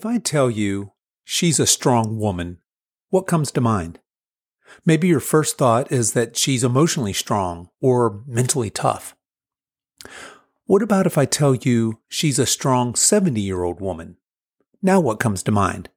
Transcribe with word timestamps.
If 0.00 0.06
I 0.06 0.16
tell 0.16 0.50
you 0.50 0.92
she's 1.24 1.60
a 1.60 1.66
strong 1.66 2.18
woman, 2.18 2.56
what 3.10 3.26
comes 3.26 3.52
to 3.52 3.60
mind? 3.60 3.98
Maybe 4.86 5.08
your 5.08 5.20
first 5.20 5.58
thought 5.58 5.92
is 5.92 6.14
that 6.14 6.38
she's 6.38 6.64
emotionally 6.64 7.12
strong 7.12 7.68
or 7.82 8.22
mentally 8.26 8.70
tough. 8.70 9.14
What 10.64 10.80
about 10.80 11.06
if 11.06 11.18
I 11.18 11.26
tell 11.26 11.54
you 11.54 11.98
she's 12.08 12.38
a 12.38 12.46
strong 12.46 12.94
70 12.94 13.42
year 13.42 13.62
old 13.62 13.82
woman? 13.82 14.16
Now 14.80 15.00
what 15.00 15.20
comes 15.20 15.42
to 15.42 15.52
mind? 15.52 15.90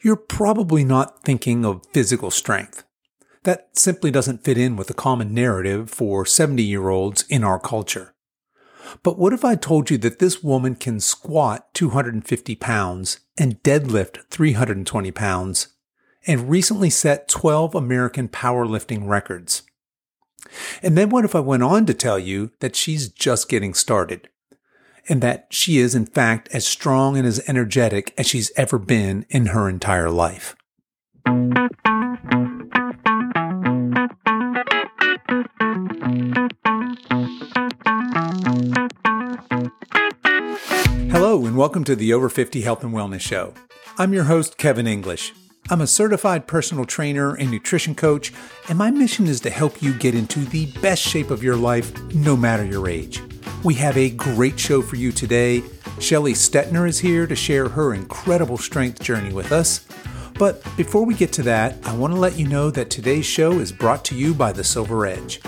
You're 0.00 0.16
probably 0.16 0.82
not 0.82 1.22
thinking 1.22 1.64
of 1.64 1.86
physical 1.92 2.32
strength. 2.32 2.82
That 3.44 3.68
simply 3.78 4.10
doesn't 4.10 4.42
fit 4.42 4.58
in 4.58 4.74
with 4.74 4.88
the 4.88 4.92
common 4.92 5.32
narrative 5.32 5.88
for 5.88 6.26
70 6.26 6.64
year 6.64 6.88
olds 6.88 7.24
in 7.28 7.44
our 7.44 7.60
culture. 7.60 8.13
But 9.02 9.18
what 9.18 9.32
if 9.32 9.44
I 9.44 9.54
told 9.54 9.90
you 9.90 9.98
that 9.98 10.18
this 10.18 10.42
woman 10.42 10.74
can 10.74 11.00
squat 11.00 11.72
250 11.74 12.54
pounds 12.56 13.20
and 13.38 13.62
deadlift 13.62 14.24
320 14.28 15.10
pounds 15.10 15.68
and 16.26 16.48
recently 16.48 16.90
set 16.90 17.28
12 17.28 17.74
American 17.74 18.28
powerlifting 18.28 19.06
records? 19.06 19.62
And 20.82 20.96
then 20.96 21.08
what 21.08 21.24
if 21.24 21.34
I 21.34 21.40
went 21.40 21.62
on 21.62 21.86
to 21.86 21.94
tell 21.94 22.18
you 22.18 22.50
that 22.60 22.76
she's 22.76 23.08
just 23.08 23.48
getting 23.48 23.74
started 23.74 24.28
and 25.08 25.20
that 25.22 25.46
she 25.50 25.78
is 25.78 25.94
in 25.94 26.06
fact 26.06 26.48
as 26.52 26.66
strong 26.66 27.16
and 27.16 27.26
as 27.26 27.46
energetic 27.48 28.14
as 28.16 28.26
she's 28.26 28.52
ever 28.56 28.78
been 28.78 29.26
in 29.30 29.46
her 29.46 29.68
entire 29.68 30.10
life? 30.10 30.56
Hello, 41.16 41.46
and 41.46 41.56
welcome 41.56 41.84
to 41.84 41.94
the 41.94 42.12
Over 42.12 42.28
50 42.28 42.62
Health 42.62 42.82
and 42.82 42.92
Wellness 42.92 43.20
Show. 43.20 43.54
I'm 43.98 44.12
your 44.12 44.24
host, 44.24 44.58
Kevin 44.58 44.88
English. 44.88 45.32
I'm 45.70 45.80
a 45.80 45.86
certified 45.86 46.48
personal 46.48 46.84
trainer 46.86 47.36
and 47.36 47.52
nutrition 47.52 47.94
coach, 47.94 48.32
and 48.68 48.76
my 48.76 48.90
mission 48.90 49.28
is 49.28 49.40
to 49.42 49.50
help 49.50 49.80
you 49.80 49.94
get 49.94 50.16
into 50.16 50.40
the 50.40 50.66
best 50.82 51.00
shape 51.00 51.30
of 51.30 51.44
your 51.44 51.54
life, 51.54 51.96
no 52.14 52.36
matter 52.36 52.64
your 52.64 52.88
age. 52.88 53.22
We 53.62 53.74
have 53.74 53.96
a 53.96 54.10
great 54.10 54.58
show 54.58 54.82
for 54.82 54.96
you 54.96 55.12
today. 55.12 55.62
Shelly 56.00 56.32
Stettner 56.32 56.88
is 56.88 56.98
here 56.98 57.28
to 57.28 57.36
share 57.36 57.68
her 57.68 57.94
incredible 57.94 58.58
strength 58.58 59.00
journey 59.00 59.32
with 59.32 59.52
us. 59.52 59.86
But 60.36 60.64
before 60.76 61.06
we 61.06 61.14
get 61.14 61.32
to 61.34 61.44
that, 61.44 61.76
I 61.84 61.94
want 61.94 62.12
to 62.12 62.18
let 62.18 62.36
you 62.36 62.48
know 62.48 62.72
that 62.72 62.90
today's 62.90 63.24
show 63.24 63.60
is 63.60 63.70
brought 63.70 64.04
to 64.06 64.16
you 64.16 64.34
by 64.34 64.50
the 64.50 64.64
Silver 64.64 65.06
Edge. 65.06 65.40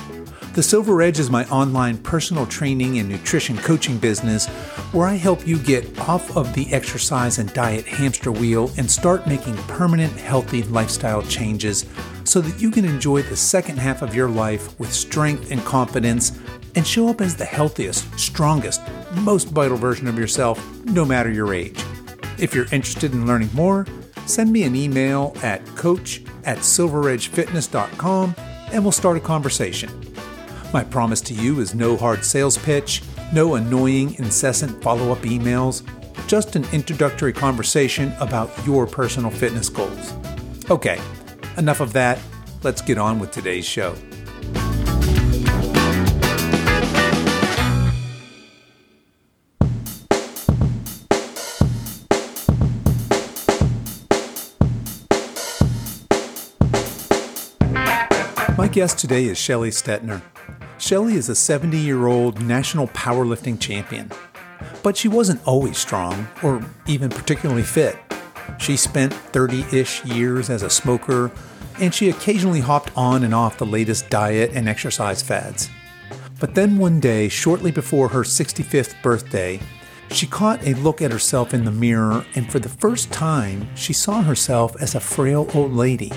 The 0.56 0.62
Silver 0.62 1.02
Edge 1.02 1.18
is 1.18 1.28
my 1.28 1.44
online 1.50 1.98
personal 1.98 2.46
training 2.46 2.98
and 2.98 3.10
nutrition 3.10 3.58
coaching 3.58 3.98
business 3.98 4.46
where 4.90 5.06
I 5.06 5.16
help 5.16 5.46
you 5.46 5.58
get 5.58 5.98
off 5.98 6.34
of 6.34 6.54
the 6.54 6.72
exercise 6.72 7.36
and 7.36 7.52
diet 7.52 7.84
hamster 7.84 8.32
wheel 8.32 8.70
and 8.78 8.90
start 8.90 9.26
making 9.26 9.54
permanent, 9.68 10.14
healthy 10.14 10.62
lifestyle 10.62 11.20
changes 11.24 11.84
so 12.24 12.40
that 12.40 12.58
you 12.58 12.70
can 12.70 12.86
enjoy 12.86 13.20
the 13.20 13.36
second 13.36 13.76
half 13.76 14.00
of 14.00 14.14
your 14.14 14.30
life 14.30 14.80
with 14.80 14.90
strength 14.90 15.50
and 15.50 15.62
confidence 15.66 16.32
and 16.74 16.86
show 16.86 17.08
up 17.08 17.20
as 17.20 17.36
the 17.36 17.44
healthiest, 17.44 18.18
strongest, 18.18 18.80
most 19.16 19.48
vital 19.48 19.76
version 19.76 20.08
of 20.08 20.18
yourself, 20.18 20.58
no 20.86 21.04
matter 21.04 21.30
your 21.30 21.52
age. 21.52 21.78
If 22.38 22.54
you're 22.54 22.72
interested 22.72 23.12
in 23.12 23.26
learning 23.26 23.50
more, 23.52 23.86
send 24.24 24.50
me 24.50 24.62
an 24.62 24.74
email 24.74 25.36
at 25.42 25.66
coach 25.76 26.22
at 26.44 26.60
silveredgefitness.com 26.60 28.34
and 28.72 28.82
we'll 28.82 28.90
start 28.90 29.18
a 29.18 29.20
conversation. 29.20 30.05
My 30.76 30.84
promise 30.84 31.22
to 31.22 31.32
you 31.32 31.60
is 31.60 31.74
no 31.74 31.96
hard 31.96 32.22
sales 32.22 32.58
pitch, 32.58 33.00
no 33.32 33.54
annoying, 33.54 34.12
incessant 34.16 34.82
follow 34.82 35.10
up 35.10 35.20
emails, 35.20 35.82
just 36.26 36.54
an 36.54 36.66
introductory 36.70 37.32
conversation 37.32 38.12
about 38.20 38.50
your 38.66 38.86
personal 38.86 39.30
fitness 39.30 39.70
goals. 39.70 40.12
Okay, 40.68 41.00
enough 41.56 41.80
of 41.80 41.94
that. 41.94 42.18
Let's 42.62 42.82
get 42.82 42.98
on 42.98 43.18
with 43.18 43.30
today's 43.30 43.64
show. 43.64 43.94
My 58.58 58.68
guest 58.68 58.98
today 58.98 59.24
is 59.24 59.38
Shelly 59.38 59.70
Stettner. 59.70 60.20
Shelly 60.78 61.14
is 61.14 61.28
a 61.28 61.34
70 61.34 61.78
year 61.78 62.06
old 62.06 62.42
national 62.42 62.88
powerlifting 62.88 63.58
champion. 63.58 64.10
But 64.82 64.96
she 64.96 65.08
wasn't 65.08 65.46
always 65.46 65.78
strong 65.78 66.28
or 66.42 66.64
even 66.86 67.10
particularly 67.10 67.62
fit. 67.62 67.96
She 68.58 68.76
spent 68.76 69.12
30 69.12 69.64
ish 69.72 70.04
years 70.04 70.50
as 70.50 70.62
a 70.62 70.70
smoker, 70.70 71.30
and 71.80 71.94
she 71.94 72.08
occasionally 72.08 72.60
hopped 72.60 72.90
on 72.96 73.24
and 73.24 73.34
off 73.34 73.58
the 73.58 73.66
latest 73.66 74.08
diet 74.08 74.52
and 74.54 74.68
exercise 74.68 75.22
fads. 75.22 75.68
But 76.38 76.54
then 76.54 76.78
one 76.78 77.00
day, 77.00 77.28
shortly 77.28 77.70
before 77.70 78.08
her 78.08 78.20
65th 78.20 79.00
birthday, 79.02 79.60
she 80.10 80.26
caught 80.26 80.64
a 80.66 80.74
look 80.74 81.02
at 81.02 81.10
herself 81.10 81.52
in 81.52 81.64
the 81.64 81.70
mirror, 81.70 82.24
and 82.34 82.50
for 82.50 82.58
the 82.58 82.68
first 82.68 83.10
time, 83.10 83.68
she 83.74 83.92
saw 83.92 84.22
herself 84.22 84.80
as 84.80 84.94
a 84.94 85.00
frail 85.00 85.50
old 85.54 85.72
lady 85.72 86.12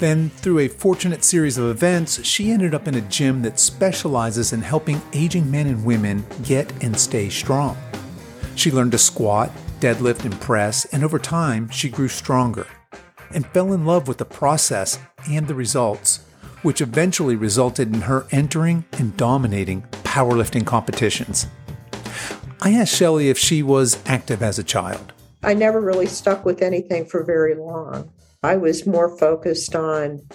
then, 0.00 0.30
through 0.30 0.60
a 0.60 0.68
fortunate 0.68 1.24
series 1.24 1.58
of 1.58 1.70
events, 1.70 2.24
she 2.24 2.50
ended 2.50 2.74
up 2.74 2.86
in 2.86 2.94
a 2.94 3.00
gym 3.02 3.42
that 3.42 3.58
specializes 3.58 4.52
in 4.52 4.62
helping 4.62 5.02
aging 5.12 5.50
men 5.50 5.66
and 5.66 5.84
women 5.84 6.24
get 6.42 6.72
and 6.82 6.98
stay 6.98 7.28
strong. 7.28 7.76
She 8.54 8.70
learned 8.70 8.92
to 8.92 8.98
squat, 8.98 9.50
deadlift, 9.80 10.24
and 10.24 10.40
press, 10.40 10.84
and 10.86 11.04
over 11.04 11.18
time, 11.18 11.68
she 11.70 11.88
grew 11.88 12.08
stronger 12.08 12.66
and 13.30 13.46
fell 13.48 13.72
in 13.72 13.84
love 13.84 14.08
with 14.08 14.18
the 14.18 14.24
process 14.24 14.98
and 15.28 15.46
the 15.46 15.54
results, 15.54 16.24
which 16.62 16.80
eventually 16.80 17.36
resulted 17.36 17.94
in 17.94 18.02
her 18.02 18.26
entering 18.30 18.84
and 18.92 19.16
dominating 19.16 19.82
powerlifting 20.04 20.66
competitions. 20.66 21.46
I 22.60 22.72
asked 22.72 22.94
Shelly 22.94 23.28
if 23.28 23.38
she 23.38 23.62
was 23.62 23.98
active 24.06 24.42
as 24.42 24.58
a 24.58 24.64
child. 24.64 25.12
I 25.42 25.54
never 25.54 25.80
really 25.80 26.06
stuck 26.06 26.44
with 26.44 26.62
anything 26.62 27.06
for 27.06 27.22
very 27.22 27.54
long. 27.54 28.10
I 28.42 28.56
was 28.56 28.86
more 28.86 29.16
focused 29.16 29.74
on 29.74 30.26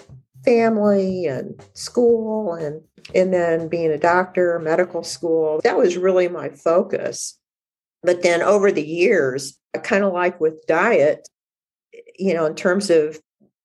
family 0.44 1.26
and 1.26 1.60
school 1.72 2.52
and 2.52 2.82
and 3.14 3.34
then 3.34 3.68
being 3.68 3.90
a 3.90 3.98
doctor, 3.98 4.58
medical 4.58 5.02
school. 5.02 5.60
That 5.62 5.76
was 5.76 5.96
really 5.96 6.28
my 6.28 6.48
focus. 6.48 7.38
But 8.02 8.22
then 8.22 8.42
over 8.42 8.72
the 8.72 8.86
years, 8.86 9.58
kind 9.82 10.04
of 10.04 10.12
like 10.12 10.40
with 10.40 10.66
diet, 10.66 11.28
you 12.18 12.32
know, 12.32 12.46
in 12.46 12.54
terms 12.54 12.88
of 12.88 13.20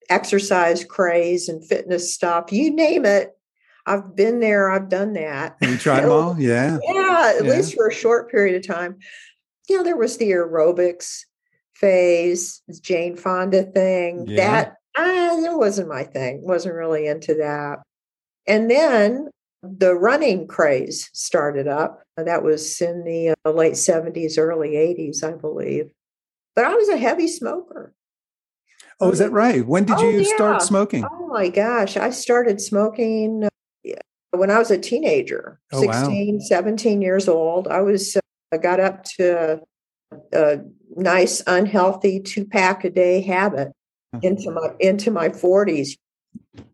exercise 0.09 0.83
craze 0.83 1.47
and 1.47 1.65
fitness 1.65 2.13
stuff, 2.13 2.51
you 2.51 2.73
name 2.73 3.05
it, 3.05 3.31
I've 3.85 4.15
been 4.15 4.39
there, 4.39 4.69
I've 4.69 4.89
done 4.89 5.13
that. 5.13 5.55
You 5.61 5.77
tried 5.77 6.01
them 6.01 6.11
all? 6.11 6.39
Yeah. 6.39 6.79
Yeah, 6.83 7.33
at 7.37 7.45
yeah. 7.45 7.51
least 7.51 7.75
for 7.75 7.87
a 7.87 7.93
short 7.93 8.29
period 8.29 8.55
of 8.55 8.67
time. 8.67 8.97
You 9.69 9.77
know, 9.77 9.83
there 9.83 9.97
was 9.97 10.17
the 10.17 10.31
aerobics 10.31 11.21
phase, 11.79 12.61
Jane 12.81 13.15
Fonda 13.15 13.63
thing. 13.63 14.25
Yeah. 14.27 14.35
That 14.37 14.75
uh, 14.95 15.41
that 15.41 15.57
wasn't 15.57 15.87
my 15.87 16.03
thing. 16.03 16.41
wasn't 16.43 16.75
really 16.75 17.07
into 17.07 17.35
that. 17.35 17.79
And 18.47 18.69
then 18.69 19.29
the 19.61 19.93
running 19.93 20.47
craze 20.47 21.09
started 21.13 21.67
up. 21.67 22.03
That 22.17 22.43
was 22.43 22.81
in 22.81 23.03
the 23.03 23.35
uh, 23.45 23.51
late 23.51 23.73
70s, 23.73 24.37
early 24.37 24.71
80s, 24.71 25.23
I 25.23 25.33
believe. 25.33 25.91
But 26.55 26.65
I 26.65 26.73
was 26.73 26.89
a 26.89 26.97
heavy 26.97 27.27
smoker. 27.27 27.93
Oh, 28.99 29.11
is 29.11 29.19
that 29.19 29.31
right? 29.31 29.65
When 29.65 29.85
did 29.85 29.97
oh, 29.97 30.09
you 30.09 30.21
yeah. 30.21 30.35
start 30.35 30.61
smoking? 30.61 31.05
Oh 31.05 31.27
my 31.27 31.47
gosh. 31.47 31.95
I 31.95 32.09
started 32.09 32.59
smoking 32.59 33.45
uh, 33.45 33.93
when 34.31 34.51
I 34.51 34.57
was 34.57 34.71
a 34.71 34.77
teenager, 34.77 35.59
oh, 35.71 35.81
16, 35.81 36.33
wow. 36.35 36.45
17 36.45 37.01
years 37.01 37.29
old. 37.29 37.67
I 37.69 37.81
was, 37.81 38.17
uh, 38.17 38.19
I 38.51 38.57
got 38.57 38.81
up 38.81 39.03
to 39.17 39.61
uh, 40.33 40.57
nice 40.95 41.41
unhealthy 41.47 42.19
two 42.19 42.45
pack 42.45 42.83
a 42.83 42.89
day 42.89 43.21
habit 43.21 43.69
uh-huh. 44.13 44.19
into 44.23 44.51
my 44.51 44.69
into 44.79 45.11
my 45.11 45.29
40s 45.29 45.97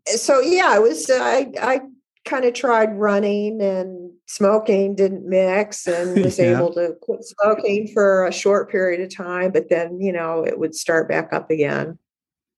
so 0.06 0.40
yeah 0.40 0.68
i 0.68 0.78
was 0.78 1.10
i 1.10 1.50
i 1.60 1.80
kind 2.24 2.44
of 2.44 2.54
tried 2.54 2.96
running 2.98 3.60
and 3.62 4.10
smoking 4.26 4.94
didn't 4.94 5.28
mix 5.28 5.86
and 5.86 6.16
was 6.24 6.38
yeah. 6.38 6.56
able 6.56 6.72
to 6.72 6.94
quit 7.00 7.22
smoking 7.22 7.88
for 7.88 8.26
a 8.26 8.32
short 8.32 8.70
period 8.70 9.00
of 9.00 9.14
time 9.14 9.52
but 9.52 9.68
then 9.68 10.00
you 10.00 10.12
know 10.12 10.44
it 10.44 10.58
would 10.58 10.74
start 10.74 11.08
back 11.08 11.32
up 11.32 11.50
again 11.50 11.98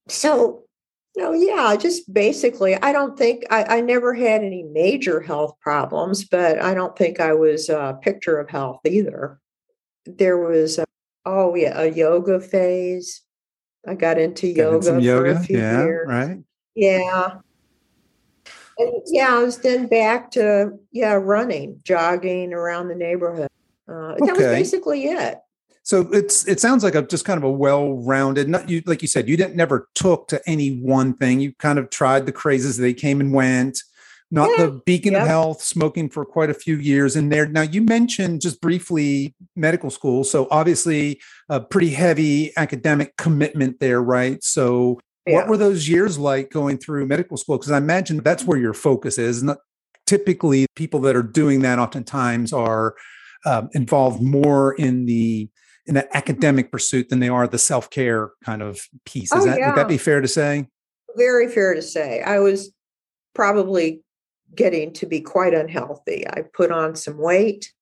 so 0.09 0.65
you 1.17 1.23
know 1.23 1.33
yeah 1.33 1.77
just 1.77 2.13
basically 2.13 2.77
i 2.77 2.93
don't 2.93 3.19
think 3.19 3.45
i, 3.51 3.79
I 3.79 3.81
never 3.81 4.15
had 4.15 4.43
any 4.43 4.63
major 4.63 5.21
health 5.21 5.55
problems 5.61 6.25
but 6.25 6.61
i 6.63 6.73
don't 6.73 6.97
think 6.97 7.21
i 7.21 7.35
was 7.35 7.69
a 7.69 7.99
picture 8.01 8.39
of 8.39 8.49
health 8.49 8.81
either 8.87 9.39
there 10.17 10.39
was 10.39 10.79
a, 10.79 10.85
oh 11.27 11.55
yeah, 11.55 11.81
a 11.81 11.87
yoga 11.87 12.41
phase. 12.41 13.23
I 13.87 13.95
got 13.95 14.19
into 14.19 14.49
yoga 14.49 14.95
for 14.95 14.99
yoga. 14.99 15.31
a 15.33 15.41
few 15.41 15.59
yeah, 15.59 15.83
years. 15.85 16.09
Right. 16.09 16.39
Yeah. 16.75 17.39
And 18.79 19.03
yeah, 19.07 19.35
I 19.35 19.43
was 19.43 19.59
then 19.59 19.87
back 19.87 20.31
to 20.33 20.73
yeah 20.93 21.15
running, 21.15 21.81
jogging 21.85 22.53
around 22.53 22.89
the 22.89 22.95
neighborhood. 22.95 23.49
Uh, 23.89 24.13
okay. 24.13 24.27
That 24.27 24.37
was 24.37 24.47
basically 24.47 25.05
it. 25.05 25.39
So 25.83 26.03
it's 26.13 26.47
it 26.47 26.61
sounds 26.61 26.85
like 26.85 26.95
a 26.95 27.03
just 27.03 27.25
kind 27.25 27.39
of 27.39 27.45
a 27.45 27.51
well-rounded. 27.51 28.49
Not 28.49 28.69
you 28.69 28.83
like 28.85 29.01
you 29.01 29.09
said, 29.09 29.29
you 29.29 29.37
didn't 29.37 29.57
never 29.57 29.89
took 29.95 30.29
to 30.29 30.41
any 30.47 30.81
one 30.81 31.15
thing. 31.15 31.41
You 31.41 31.55
kind 31.55 31.79
of 31.79 31.89
tried 31.89 32.27
the 32.27 32.33
crazes. 32.33 32.77
They 32.77 32.93
came 32.93 33.21
and 33.21 33.33
went. 33.33 33.83
Not 34.31 34.51
yeah. 34.51 34.67
the 34.67 34.73
beacon 34.85 35.13
yep. 35.13 35.23
of 35.23 35.29
health, 35.29 35.63
smoking 35.63 36.11
for 36.11 36.25
quite 36.25 36.51
a 36.51 36.55
few 36.55 36.77
years 36.77 37.17
in 37.17 37.31
there. 37.31 37.47
Now 37.47 37.63
you 37.63 37.81
mentioned 37.81 38.43
just 38.43 38.61
briefly 38.61 39.35
medical 39.57 39.91
school, 39.91 40.23
so 40.23 40.49
obviously 40.51 41.21
a 41.49 41.61
pretty 41.61 41.91
heavy 41.91 42.53
academic 42.57 43.17
commitment 43.17 43.81
there, 43.81 44.03
right? 44.03 44.43
So 44.45 45.01
yeah. 45.27 45.37
what 45.37 45.49
were 45.49 45.57
those 45.57 45.89
years 45.89 46.19
like 46.19 46.51
going 46.51 46.77
through 46.77 47.07
medical 47.07 47.39
school? 47.39 47.57
Because 47.57 47.71
I 47.71 47.79
imagine 47.79 48.19
that's 48.19 48.45
where 48.45 48.59
your 48.59 48.75
focus 48.75 49.17
is. 49.17 49.43
Not 49.43 49.59
typically 50.07 50.67
people 50.75 51.01
that 51.01 51.17
are 51.17 51.23
doing 51.23 51.61
that 51.61 51.79
oftentimes 51.79 52.53
are 52.53 52.97
um, 53.47 53.71
involved 53.73 54.23
more 54.23 54.75
in 54.75 55.07
the 55.07 55.49
in 55.87 55.95
the 55.95 56.17
academic 56.17 56.71
pursuit 56.71 57.09
than 57.09 57.19
they 57.19 57.31
are 57.31 57.49
the 57.49 57.59
self 57.59 57.89
care 57.89 58.31
kind 58.45 58.63
of 58.63 58.81
piece. 59.07 59.33
Is 59.33 59.45
oh, 59.45 59.47
that 59.47 59.59
yeah. 59.59 59.69
would 59.69 59.79
that 59.79 59.89
be 59.89 59.99
fair 59.99 60.21
to 60.21 60.29
say? 60.29 60.69
Very 61.17 61.49
fair 61.49 61.75
to 61.75 61.83
say. 61.83 62.21
I 62.21 62.41
was 62.41 62.73
probably 63.35 64.03
getting 64.55 64.93
to 64.95 65.07
be 65.07 65.21
quite 65.21 65.55
unhealthy. 65.55 66.27
I 66.29 66.43
put 66.53 66.71
on 66.71 66.97
some 66.97 67.19
weight. 67.19 67.73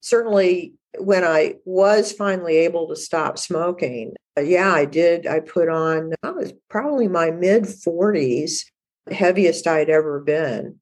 Certainly, 0.00 0.74
when 0.98 1.24
I 1.24 1.56
was 1.64 2.12
finally 2.12 2.56
able 2.58 2.88
to 2.88 2.96
stop 2.96 3.38
smoking, 3.38 4.14
uh, 4.36 4.42
yeah, 4.42 4.72
I 4.72 4.84
did. 4.84 5.26
I 5.26 5.40
put 5.40 5.68
on, 5.68 6.12
I 6.22 6.30
was 6.30 6.52
probably 6.68 7.08
my 7.08 7.30
mid 7.30 7.64
40s, 7.64 8.64
heaviest 9.10 9.66
I'd 9.66 9.90
ever 9.90 10.20
been. 10.20 10.80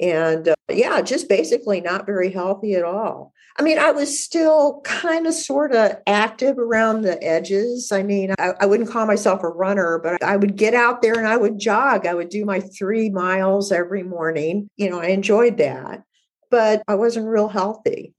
And 0.00 0.48
uh, 0.48 0.54
yeah, 0.70 1.00
just 1.02 1.28
basically 1.28 1.80
not 1.80 2.06
very 2.06 2.30
healthy 2.30 2.74
at 2.74 2.84
all. 2.84 3.32
I 3.58 3.62
mean, 3.62 3.78
I 3.78 3.90
was 3.90 4.22
still 4.22 4.80
kind 4.84 5.26
of 5.26 5.34
sort 5.34 5.74
of 5.74 5.96
active 6.06 6.58
around 6.58 7.02
the 7.02 7.20
edges. 7.22 7.90
I 7.90 8.04
mean, 8.04 8.32
I, 8.38 8.52
I, 8.60 8.66
wouldn't 8.66 8.88
call 8.88 9.04
myself 9.04 9.42
a 9.42 9.48
runner, 9.48 9.98
but 10.00 10.22
I 10.22 10.36
would 10.36 10.54
get 10.54 10.74
out 10.74 11.02
there 11.02 11.14
and 11.14 11.26
I 11.26 11.36
would 11.36 11.58
jog. 11.58 12.06
I 12.06 12.14
would 12.14 12.28
do 12.28 12.44
my 12.44 12.60
three 12.60 13.10
miles 13.10 13.72
every 13.72 14.04
morning. 14.04 14.70
You 14.76 14.90
know, 14.90 15.00
I 15.00 15.06
enjoyed 15.06 15.56
that, 15.58 16.04
but 16.52 16.82
I 16.86 16.94
wasn't 16.94 17.26
real 17.26 17.48
healthy 17.48 18.14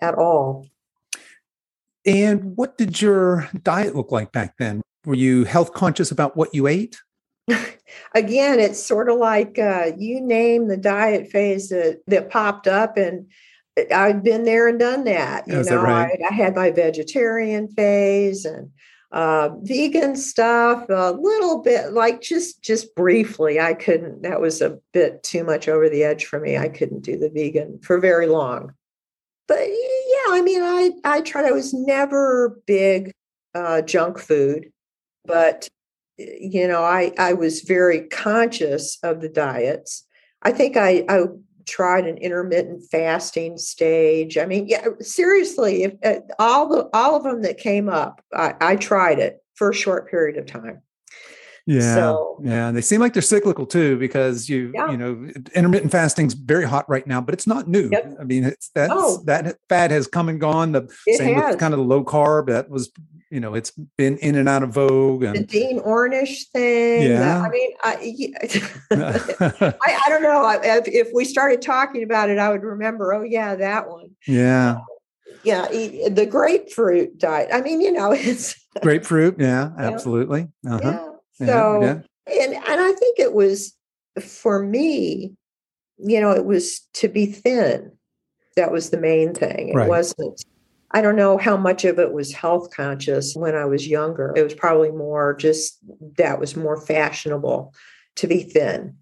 at 0.00 0.14
all. 0.14 0.66
And 2.06 2.56
what 2.56 2.78
did 2.78 3.02
your 3.02 3.50
diet 3.62 3.94
look 3.94 4.10
like 4.10 4.32
back 4.32 4.54
then? 4.58 4.80
Were 5.04 5.14
you 5.14 5.44
health 5.44 5.74
conscious 5.74 6.10
about 6.10 6.34
what 6.36 6.54
you 6.54 6.66
ate? 6.66 6.98
Again, 8.14 8.58
it's 8.58 8.84
sort 8.84 9.08
of 9.08 9.18
like 9.18 9.58
uh, 9.58 9.92
you 9.96 10.20
name 10.20 10.68
the 10.68 10.76
diet 10.76 11.30
phase 11.30 11.68
that, 11.68 12.00
that 12.06 12.30
popped 12.30 12.66
up, 12.66 12.96
and 12.96 13.26
I've 13.94 14.22
been 14.22 14.44
there 14.44 14.68
and 14.68 14.78
done 14.78 15.04
that. 15.04 15.46
You 15.46 15.60
Is 15.60 15.70
know, 15.70 15.76
that 15.76 15.82
right? 15.82 16.18
I, 16.24 16.32
I, 16.32 16.34
had 16.34 16.56
my 16.56 16.70
vegetarian 16.70 17.68
phase 17.68 18.44
and 18.44 18.70
uh, 19.12 19.50
vegan 19.60 20.16
stuff 20.16 20.86
a 20.88 21.12
little 21.12 21.62
bit, 21.62 21.92
like 21.92 22.22
just 22.22 22.62
just 22.62 22.94
briefly. 22.94 23.60
I 23.60 23.74
couldn't. 23.74 24.22
That 24.22 24.40
was 24.40 24.60
a 24.60 24.78
bit 24.92 25.22
too 25.22 25.44
much 25.44 25.68
over 25.68 25.88
the 25.88 26.04
edge 26.04 26.24
for 26.24 26.40
me. 26.40 26.56
I 26.56 26.68
couldn't 26.68 27.02
do 27.02 27.18
the 27.18 27.30
vegan 27.30 27.80
for 27.80 27.98
very 27.98 28.26
long. 28.26 28.72
But 29.46 29.60
yeah, 29.60 30.30
I 30.30 30.42
mean, 30.42 30.62
I 30.62 30.90
I 31.04 31.20
tried. 31.20 31.44
I 31.44 31.52
was 31.52 31.72
never 31.72 32.60
big 32.66 33.12
uh, 33.54 33.82
junk 33.82 34.18
food, 34.18 34.70
but 35.24 35.68
you 36.18 36.66
know, 36.66 36.82
I 36.82 37.12
I 37.18 37.32
was 37.34 37.62
very 37.62 38.08
conscious 38.08 38.98
of 39.02 39.20
the 39.20 39.28
diets. 39.28 40.06
I 40.42 40.52
think 40.52 40.76
I 40.76 41.04
I 41.08 41.24
tried 41.66 42.06
an 42.06 42.16
intermittent 42.18 42.84
fasting 42.90 43.58
stage. 43.58 44.38
I 44.38 44.46
mean, 44.46 44.66
yeah, 44.68 44.86
seriously, 45.00 45.82
if 45.84 45.94
uh, 46.04 46.20
all 46.38 46.68
the 46.68 46.88
all 46.94 47.16
of 47.16 47.24
them 47.24 47.42
that 47.42 47.58
came 47.58 47.88
up, 47.88 48.22
I, 48.32 48.54
I 48.60 48.76
tried 48.76 49.18
it 49.18 49.42
for 49.54 49.70
a 49.70 49.74
short 49.74 50.10
period 50.10 50.38
of 50.38 50.46
time. 50.46 50.82
Yeah, 51.68 51.94
so, 51.96 52.40
yeah, 52.44 52.68
and 52.68 52.76
they 52.76 52.80
seem 52.80 53.00
like 53.00 53.12
they're 53.12 53.22
cyclical 53.22 53.66
too 53.66 53.98
because 53.98 54.48
you 54.48 54.70
yeah. 54.72 54.88
you 54.88 54.96
know 54.96 55.28
intermittent 55.52 55.90
fasting's 55.90 56.32
very 56.32 56.64
hot 56.64 56.88
right 56.88 57.04
now, 57.06 57.20
but 57.20 57.34
it's 57.34 57.46
not 57.46 57.66
new. 57.66 57.88
Yep. 57.90 58.18
I 58.20 58.24
mean, 58.24 58.44
it's 58.44 58.70
that's 58.72 58.92
oh. 58.94 59.22
that 59.26 59.56
fad 59.68 59.90
has 59.90 60.06
come 60.06 60.28
and 60.28 60.40
gone. 60.40 60.70
The 60.70 60.88
it 61.06 61.18
same 61.18 61.34
has. 61.34 61.50
with 61.50 61.58
kind 61.58 61.74
of 61.74 61.78
the 61.78 61.84
low 61.84 62.04
carb 62.04 62.46
that 62.46 62.70
was 62.70 62.92
you 63.30 63.40
know 63.40 63.54
it's 63.54 63.72
been 63.96 64.18
in 64.18 64.36
and 64.36 64.48
out 64.48 64.62
of 64.62 64.70
vogue. 64.70 65.22
And, 65.22 65.36
the 65.36 65.44
Dean 65.44 65.80
Ornish 65.80 66.44
thing. 66.52 67.10
Yeah, 67.10 67.42
I 67.42 67.48
mean, 67.48 67.70
I 67.82 67.94
I, 69.84 70.00
I, 70.06 70.08
don't 70.08 70.22
know 70.22 70.48
if, 70.62 70.88
if 70.88 71.08
we 71.12 71.24
started 71.24 71.62
talking 71.62 72.02
about 72.02 72.30
it, 72.30 72.38
I 72.38 72.50
would 72.50 72.62
remember. 72.62 73.12
Oh 73.12 73.22
yeah, 73.22 73.56
that 73.56 73.88
one. 73.88 74.10
Yeah. 74.26 74.78
yeah, 75.42 75.66
the 75.68 76.26
grapefruit 76.28 77.18
diet. 77.18 77.48
I 77.52 77.60
mean, 77.60 77.80
you 77.80 77.92
know, 77.92 78.12
it's 78.16 78.54
grapefruit. 78.82 79.36
Yeah, 79.38 79.70
absolutely. 79.78 80.48
Uh-huh. 80.68 80.80
Yeah. 81.40 81.46
So, 81.46 81.82
yeah, 81.82 81.98
yeah. 82.28 82.42
and 82.44 82.54
and 82.54 82.80
I 82.80 82.92
think 82.92 83.18
it 83.18 83.32
was 83.32 83.74
for 84.20 84.62
me, 84.62 85.34
you 85.98 86.20
know, 86.20 86.30
it 86.30 86.44
was 86.44 86.80
to 86.94 87.08
be 87.08 87.26
thin. 87.26 87.92
That 88.56 88.72
was 88.72 88.88
the 88.88 88.96
main 88.98 89.34
thing. 89.34 89.70
It 89.70 89.74
right. 89.74 89.88
wasn't. 89.88 90.42
I 90.96 91.02
don't 91.02 91.14
know 91.14 91.36
how 91.36 91.58
much 91.58 91.84
of 91.84 91.98
it 91.98 92.14
was 92.14 92.32
health 92.32 92.74
conscious 92.74 93.34
when 93.36 93.54
I 93.54 93.66
was 93.66 93.86
younger. 93.86 94.32
It 94.34 94.42
was 94.42 94.54
probably 94.54 94.90
more 94.90 95.36
just 95.36 95.78
that 96.16 96.40
was 96.40 96.56
more 96.56 96.80
fashionable 96.80 97.74
to 98.14 98.26
be 98.26 98.44
thin. 98.44 98.96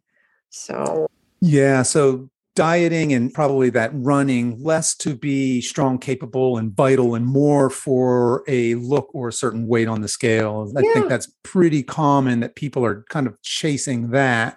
So, 0.50 1.06
yeah. 1.40 1.82
So 1.82 2.28
dieting 2.56 3.12
and 3.12 3.32
probably 3.32 3.70
that 3.70 3.92
running 3.94 4.60
less 4.60 4.96
to 4.96 5.14
be 5.14 5.60
strong 5.60 5.98
capable 5.98 6.58
and 6.58 6.74
vital 6.74 7.14
and 7.14 7.26
more 7.26 7.70
for 7.70 8.42
a 8.48 8.74
look 8.74 9.08
or 9.14 9.28
a 9.28 9.32
certain 9.32 9.68
weight 9.68 9.88
on 9.88 10.02
the 10.02 10.06
scale 10.06 10.72
i 10.76 10.80
yeah. 10.80 10.92
think 10.94 11.08
that's 11.08 11.26
pretty 11.42 11.82
common 11.82 12.38
that 12.38 12.54
people 12.54 12.84
are 12.84 13.04
kind 13.10 13.26
of 13.26 13.36
chasing 13.42 14.10
that 14.10 14.56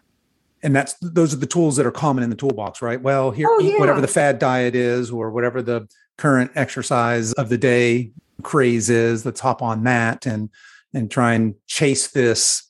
and 0.61 0.75
that's 0.75 0.93
those 1.01 1.33
are 1.33 1.37
the 1.37 1.47
tools 1.47 1.75
that 1.75 1.87
are 1.87 1.91
common 1.91 2.23
in 2.23 2.29
the 2.29 2.35
toolbox 2.35 2.83
right 2.83 3.01
well 3.01 3.31
here 3.31 3.47
oh, 3.49 3.59
eat 3.59 3.73
yeah. 3.73 3.79
whatever 3.79 3.99
the 3.99 4.07
fad 4.07 4.37
diet 4.37 4.75
is 4.75 5.09
or 5.09 5.31
whatever 5.31 5.63
the 5.63 5.87
current 6.17 6.51
exercise 6.55 7.33
of 7.33 7.49
the 7.49 7.57
day 7.57 8.11
craze 8.43 8.89
is 8.89 9.25
let's 9.25 9.39
hop 9.39 9.61
on 9.61 9.83
that 9.83 10.25
and 10.25 10.49
and 10.93 11.09
try 11.11 11.33
and 11.33 11.55
chase 11.67 12.09
this 12.09 12.63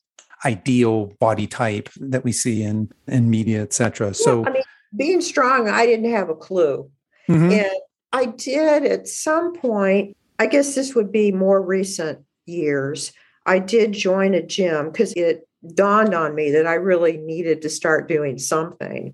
ideal 0.45 1.07
body 1.19 1.47
type 1.47 1.89
that 1.97 2.23
we 2.23 2.31
see 2.31 2.63
in 2.63 2.89
in 3.07 3.29
media 3.29 3.61
etc 3.61 4.07
yeah, 4.07 4.13
so 4.13 4.45
I 4.45 4.49
mean, 4.51 4.63
being 4.95 5.21
strong, 5.21 5.69
I 5.69 5.85
didn't 5.85 6.11
have 6.11 6.30
a 6.30 6.35
clue. 6.35 6.89
Mm-hmm. 7.27 7.51
And 7.51 7.71
I 8.13 8.25
did 8.25 8.85
at 8.85 9.07
some 9.07 9.54
point, 9.54 10.16
I 10.39 10.47
guess 10.47 10.75
this 10.75 10.95
would 10.95 11.11
be 11.11 11.31
more 11.31 11.61
recent 11.61 12.19
years, 12.45 13.11
I 13.45 13.59
did 13.59 13.92
join 13.92 14.33
a 14.33 14.45
gym 14.45 14.92
because 14.92 15.13
it 15.13 15.47
dawned 15.73 16.13
on 16.13 16.35
me 16.35 16.51
that 16.51 16.68
I 16.68 16.75
really 16.75 17.18
needed 17.18 17.61
to 17.61 17.69
start 17.69 18.07
doing 18.07 18.37
something 18.37 19.13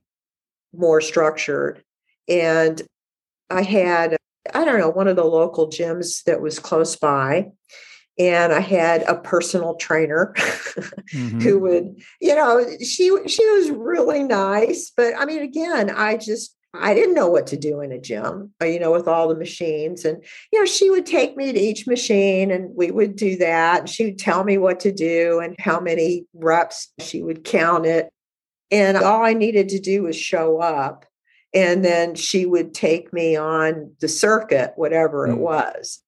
more 0.76 1.02
structured. 1.02 1.84
And 2.28 2.82
I 3.50 3.62
had, 3.62 4.18
I 4.54 4.66
don't 4.66 4.80
know, 4.80 4.90
one 4.90 5.08
of 5.08 5.16
the 5.16 5.24
local 5.24 5.70
gyms 5.70 6.24
that 6.24 6.42
was 6.42 6.60
close 6.60 6.96
by 6.96 7.52
and 8.20 8.54
I 8.54 8.60
had 8.60 9.04
a 9.04 9.16
personal 9.16 9.76
trainer 9.76 10.34
mm-hmm. 10.38 11.40
who 11.40 11.60
would, 11.60 12.02
you 12.22 12.36
know, 12.36 12.66
she 12.80 13.12
she 13.28 13.46
was 13.46 13.72
really 13.72 14.24
nice, 14.24 14.92
but 14.96 15.14
I 15.18 15.26
mean, 15.26 15.42
again, 15.42 15.90
I 15.90 16.18
just 16.18 16.56
I 16.76 16.94
didn't 16.94 17.14
know 17.14 17.28
what 17.28 17.48
to 17.48 17.58
do 17.58 17.82
in 17.82 17.92
a 17.92 18.00
gym, 18.00 18.52
uh, 18.62 18.66
you 18.66 18.80
know, 18.80 18.92
with 18.92 19.08
all 19.08 19.28
the 19.28 19.36
machines, 19.36 20.06
and 20.06 20.24
you 20.52 20.60
know, 20.60 20.66
she 20.66 20.90
would 20.90 21.06
take 21.06 21.36
me 21.38 21.52
to 21.52 21.60
each 21.60 21.88
machine, 21.88 22.52
and 22.52 22.76
we 22.76 22.92
would 22.92 23.16
do 23.16 23.38
that. 23.38 23.82
And 23.82 23.90
she 23.90 24.06
would 24.06 24.20
tell 24.20 24.44
me 24.44 24.58
what 24.58 24.80
to 24.82 24.92
do 24.92 25.40
and 25.40 25.56
how 25.60 25.80
many 25.80 26.26
reps. 26.34 26.92
She 27.00 27.22
would 27.24 27.44
count 27.44 27.86
it, 27.86 28.10
and 28.72 28.98
all 28.98 29.24
I 29.24 29.34
needed 29.34 29.70
to 29.70 29.80
do 29.80 30.04
was 30.04 30.16
show 30.16 30.60
up, 30.60 31.06
and 31.54 31.86
then 31.86 32.16
she 32.16 32.46
would 32.46 32.74
take 32.74 33.14
me 33.14 33.36
on 33.36 33.92
the 34.00 34.08
circuit, 34.08 34.74
whatever 34.76 35.28
mm-hmm. 35.28 35.36
it 35.36 35.40
mm. 35.40 35.42
was. 35.42 36.00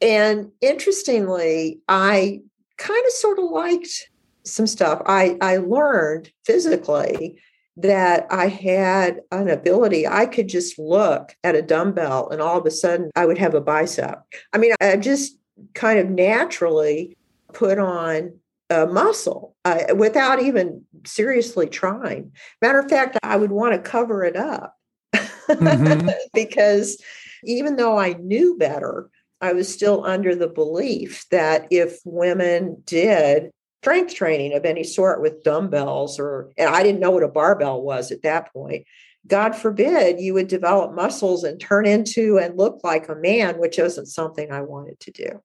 And 0.00 0.50
interestingly, 0.60 1.80
I 1.88 2.40
kind 2.76 3.06
of 3.06 3.12
sort 3.12 3.38
of 3.38 3.50
liked 3.50 4.10
some 4.44 4.66
stuff. 4.66 5.00
I, 5.06 5.36
I 5.40 5.56
learned 5.58 6.30
physically 6.44 7.40
that 7.76 8.26
I 8.30 8.48
had 8.48 9.20
an 9.32 9.48
ability. 9.48 10.06
I 10.06 10.26
could 10.26 10.48
just 10.48 10.78
look 10.78 11.34
at 11.42 11.56
a 11.56 11.62
dumbbell 11.62 12.28
and 12.28 12.40
all 12.40 12.58
of 12.58 12.66
a 12.66 12.70
sudden 12.70 13.10
I 13.16 13.26
would 13.26 13.38
have 13.38 13.54
a 13.54 13.60
bicep. 13.60 14.22
I 14.52 14.58
mean, 14.58 14.74
I 14.80 14.96
just 14.96 15.38
kind 15.74 15.98
of 15.98 16.08
naturally 16.08 17.16
put 17.52 17.78
on 17.78 18.38
a 18.70 18.86
muscle 18.86 19.56
uh, 19.64 19.94
without 19.96 20.40
even 20.40 20.84
seriously 21.04 21.66
trying. 21.66 22.32
Matter 22.62 22.78
of 22.78 22.88
fact, 22.88 23.18
I 23.22 23.36
would 23.36 23.52
want 23.52 23.72
to 23.72 23.90
cover 23.90 24.24
it 24.24 24.36
up 24.36 24.76
mm-hmm. 25.14 26.08
because 26.34 27.00
even 27.44 27.76
though 27.76 27.98
I 27.98 28.14
knew 28.14 28.56
better, 28.56 29.10
I 29.40 29.52
was 29.52 29.72
still 29.72 30.04
under 30.04 30.34
the 30.34 30.48
belief 30.48 31.26
that 31.30 31.66
if 31.70 31.98
women 32.04 32.82
did 32.86 33.50
strength 33.82 34.14
training 34.14 34.54
of 34.54 34.64
any 34.64 34.82
sort 34.82 35.20
with 35.20 35.42
dumbbells 35.44 36.18
or 36.18 36.50
and 36.56 36.74
I 36.74 36.82
didn't 36.82 37.00
know 37.00 37.10
what 37.10 37.22
a 37.22 37.28
barbell 37.28 37.82
was 37.82 38.10
at 38.10 38.22
that 38.22 38.50
point. 38.50 38.86
God 39.26 39.54
forbid 39.54 40.20
you 40.20 40.32
would 40.34 40.48
develop 40.48 40.94
muscles 40.94 41.44
and 41.44 41.60
turn 41.60 41.86
into 41.86 42.38
and 42.38 42.56
look 42.56 42.80
like 42.82 43.08
a 43.08 43.14
man, 43.14 43.58
which 43.58 43.78
isn't 43.78 44.06
something 44.06 44.50
I 44.50 44.62
wanted 44.62 45.00
to 45.00 45.10
do. 45.10 45.42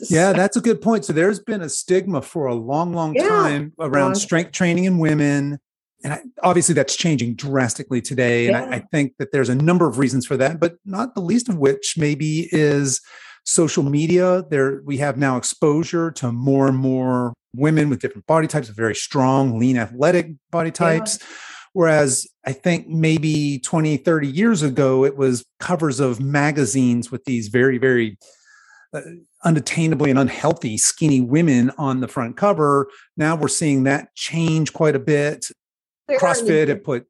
yeah, 0.08 0.32
that's 0.32 0.56
a 0.56 0.60
good 0.60 0.80
point. 0.80 1.04
So 1.04 1.12
there's 1.12 1.40
been 1.40 1.60
a 1.60 1.68
stigma 1.68 2.22
for 2.22 2.46
a 2.46 2.54
long, 2.54 2.92
long 2.92 3.14
yeah, 3.14 3.28
time 3.28 3.72
around 3.78 4.12
long 4.12 4.14
strength 4.14 4.52
training 4.52 4.84
in 4.84 4.98
women. 4.98 5.58
And 6.04 6.12
I, 6.12 6.20
obviously 6.42 6.74
that's 6.74 6.96
changing 6.96 7.34
drastically 7.34 8.00
today. 8.00 8.48
And. 8.48 8.56
I, 8.56 8.76
I 8.76 8.78
think 8.92 9.14
that 9.18 9.32
there's 9.32 9.48
a 9.48 9.54
number 9.54 9.86
of 9.86 9.98
reasons 9.98 10.26
for 10.26 10.36
that, 10.36 10.60
but 10.60 10.76
not 10.84 11.14
the 11.14 11.20
least 11.20 11.48
of 11.48 11.58
which 11.58 11.94
maybe 11.96 12.48
is 12.52 13.00
social 13.44 13.82
media. 13.82 14.44
There 14.50 14.82
we 14.84 14.98
have 14.98 15.16
now 15.16 15.36
exposure 15.36 16.10
to 16.12 16.30
more 16.32 16.68
and 16.68 16.76
more 16.76 17.32
women 17.54 17.88
with 17.88 18.00
different 18.00 18.26
body 18.26 18.46
types, 18.46 18.68
very 18.68 18.94
strong, 18.94 19.58
lean, 19.58 19.76
athletic 19.76 20.32
body 20.50 20.70
types. 20.70 21.18
Yeah 21.20 21.26
Whereas 21.72 22.26
I 22.44 22.52
think 22.52 22.88
maybe 22.88 23.60
20, 23.60 23.98
30 23.98 24.26
years 24.26 24.62
ago, 24.62 25.04
it 25.04 25.16
was 25.16 25.44
covers 25.60 26.00
of 26.00 26.20
magazines 26.20 27.10
with 27.10 27.24
these 27.24 27.48
very, 27.48 27.78
very 27.78 28.18
uh, 28.92 29.02
unattainably 29.44 30.10
and 30.10 30.18
unhealthy, 30.18 30.78
skinny 30.78 31.20
women 31.20 31.70
on 31.78 32.00
the 32.00 32.08
front 32.08 32.36
cover. 32.36 32.88
Now 33.16 33.36
we're 33.36 33.48
seeing 33.48 33.84
that 33.84 34.14
change 34.14 34.72
quite 34.72 34.96
a 34.96 34.98
bit. 34.98 35.46
CrossFit 36.10 36.68
have 36.68 36.84
put 36.84 37.06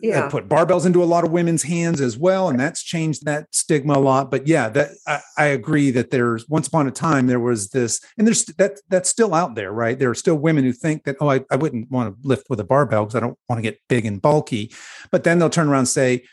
yeah. 0.00 0.28
put 0.28 0.48
barbells 0.48 0.86
into 0.86 1.02
a 1.02 1.06
lot 1.06 1.24
of 1.24 1.30
women's 1.30 1.62
hands 1.62 2.00
as 2.00 2.16
well 2.16 2.48
and 2.48 2.58
that's 2.58 2.82
changed 2.82 3.24
that 3.24 3.52
stigma 3.52 3.94
a 3.94 3.98
lot 3.98 4.30
but 4.30 4.46
yeah 4.46 4.68
that 4.68 4.90
I, 5.06 5.20
I, 5.36 5.44
agree 5.46 5.90
that 5.92 6.10
there's 6.10 6.48
once 6.48 6.68
upon 6.68 6.86
a 6.86 6.90
time 6.90 7.26
there 7.26 7.40
was 7.40 7.70
this 7.70 8.00
and 8.16 8.26
there's 8.26 8.44
that 8.44 8.80
that's 8.88 9.08
still 9.08 9.34
out 9.34 9.54
there 9.54 9.72
right? 9.72 9.98
There 9.98 10.10
are 10.10 10.14
still 10.14 10.36
women 10.36 10.64
who 10.64 10.72
think 10.72 11.04
that 11.04 11.16
oh 11.20 11.30
i, 11.30 11.40
I 11.50 11.56
wouldn't 11.56 11.90
want 11.90 12.14
to 12.14 12.28
lift 12.28 12.48
with 12.48 12.60
a 12.60 12.64
barbell 12.64 13.04
because 13.04 13.16
i 13.16 13.20
don't 13.20 13.38
want 13.48 13.58
to 13.58 13.62
get 13.62 13.80
big 13.88 14.06
and 14.06 14.20
bulky 14.20 14.72
but 15.10 15.24
then 15.24 15.38
they'll 15.38 15.50
turn 15.50 15.68
around 15.68 15.80
and 15.80 15.88
say 15.88 16.24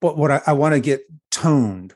but 0.00 0.16
what 0.16 0.30
I, 0.30 0.42
I 0.46 0.52
want 0.52 0.74
to 0.74 0.80
get 0.80 1.02
toned 1.30 1.94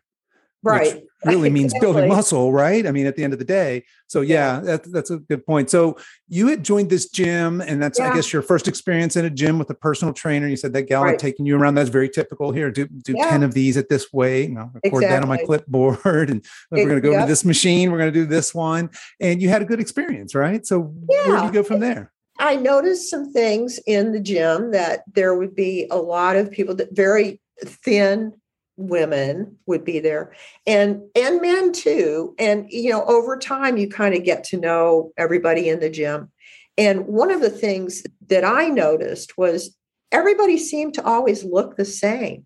right 0.62 1.02
really 1.24 1.50
means 1.58 1.72
exactly. 1.72 1.92
building 1.92 2.08
muscle 2.08 2.52
right 2.52 2.86
i 2.86 2.90
mean 2.90 3.06
at 3.06 3.16
the 3.16 3.24
end 3.24 3.32
of 3.32 3.38
the 3.38 3.44
day 3.44 3.84
so 4.06 4.20
yeah, 4.20 4.56
yeah. 4.56 4.60
That, 4.60 4.92
that's 4.92 5.10
a 5.10 5.18
good 5.18 5.44
point 5.46 5.70
so 5.70 5.96
you 6.28 6.48
had 6.48 6.64
joined 6.64 6.90
this 6.90 7.08
gym 7.08 7.60
and 7.60 7.82
that's 7.82 7.98
yeah. 7.98 8.10
i 8.10 8.14
guess 8.14 8.32
your 8.32 8.42
first 8.42 8.68
experience 8.68 9.16
in 9.16 9.24
a 9.24 9.30
gym 9.30 9.58
with 9.58 9.70
a 9.70 9.74
personal 9.74 10.14
trainer 10.14 10.48
you 10.48 10.56
said 10.56 10.72
that 10.72 10.82
gal 10.82 11.02
right. 11.02 11.10
had 11.10 11.18
taken 11.18 11.46
you 11.46 11.56
around 11.56 11.74
that's 11.74 11.90
very 11.90 12.08
typical 12.08 12.52
here 12.52 12.70
do 12.70 12.86
do 12.86 13.14
yeah. 13.16 13.30
10 13.30 13.42
of 13.42 13.54
these 13.54 13.76
at 13.76 13.88
this 13.88 14.12
weight 14.12 14.48
and 14.48 14.58
i'll 14.58 14.70
record 14.74 15.02
exactly. 15.02 15.08
that 15.08 15.22
on 15.22 15.28
my 15.28 15.38
clipboard 15.38 15.98
and 16.30 16.44
we're 16.70 16.84
going 16.84 16.96
to 16.96 17.00
go 17.00 17.12
yep. 17.12 17.22
to 17.22 17.28
this 17.28 17.44
machine 17.44 17.90
we're 17.90 17.98
going 17.98 18.12
to 18.12 18.18
do 18.18 18.26
this 18.26 18.54
one 18.54 18.90
and 19.20 19.40
you 19.42 19.48
had 19.48 19.62
a 19.62 19.64
good 19.64 19.80
experience 19.80 20.34
right 20.34 20.66
so 20.66 20.80
where 20.80 21.38
do 21.38 21.44
you 21.46 21.52
go 21.52 21.62
from 21.62 21.80
there 21.80 22.10
I 22.38 22.56
noticed 22.56 23.10
some 23.10 23.32
things 23.32 23.78
in 23.86 24.12
the 24.12 24.20
gym 24.20 24.72
that 24.72 25.04
there 25.12 25.36
would 25.36 25.54
be 25.54 25.86
a 25.90 25.96
lot 25.96 26.36
of 26.36 26.50
people 26.50 26.74
that 26.76 26.94
very 26.94 27.40
thin 27.64 28.32
women 28.76 29.56
would 29.66 29.84
be 29.84 30.00
there. 30.00 30.32
And 30.66 31.02
and 31.14 31.40
men 31.40 31.72
too. 31.72 32.34
And 32.38 32.66
you 32.70 32.90
know 32.90 33.04
over 33.04 33.36
time 33.36 33.76
you 33.76 33.88
kind 33.88 34.14
of 34.14 34.24
get 34.24 34.44
to 34.44 34.56
know 34.56 35.12
everybody 35.16 35.68
in 35.68 35.80
the 35.80 35.90
gym. 35.90 36.30
And 36.76 37.06
one 37.06 37.30
of 37.30 37.40
the 37.40 37.50
things 37.50 38.02
that 38.28 38.44
i 38.44 38.68
noticed 38.68 39.38
was 39.38 39.76
everybody 40.10 40.58
seemed 40.58 40.94
to 40.94 41.04
always 41.04 41.44
look 41.44 41.76
the 41.76 41.84
same. 41.84 42.44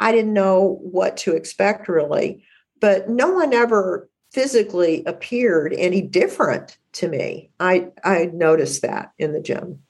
I 0.00 0.12
didn't 0.12 0.32
know 0.32 0.78
what 0.82 1.16
to 1.18 1.34
expect 1.34 1.88
really 1.88 2.44
but 2.80 3.08
no 3.08 3.30
one 3.30 3.52
ever 3.52 4.08
physically 4.32 5.04
appeared 5.06 5.74
any 5.76 6.00
different 6.00 6.78
to 6.92 7.08
me. 7.08 7.50
I 7.60 7.88
i 8.04 8.30
noticed 8.32 8.82
that 8.82 9.12
in 9.18 9.32
the 9.32 9.40
gym. 9.40 9.80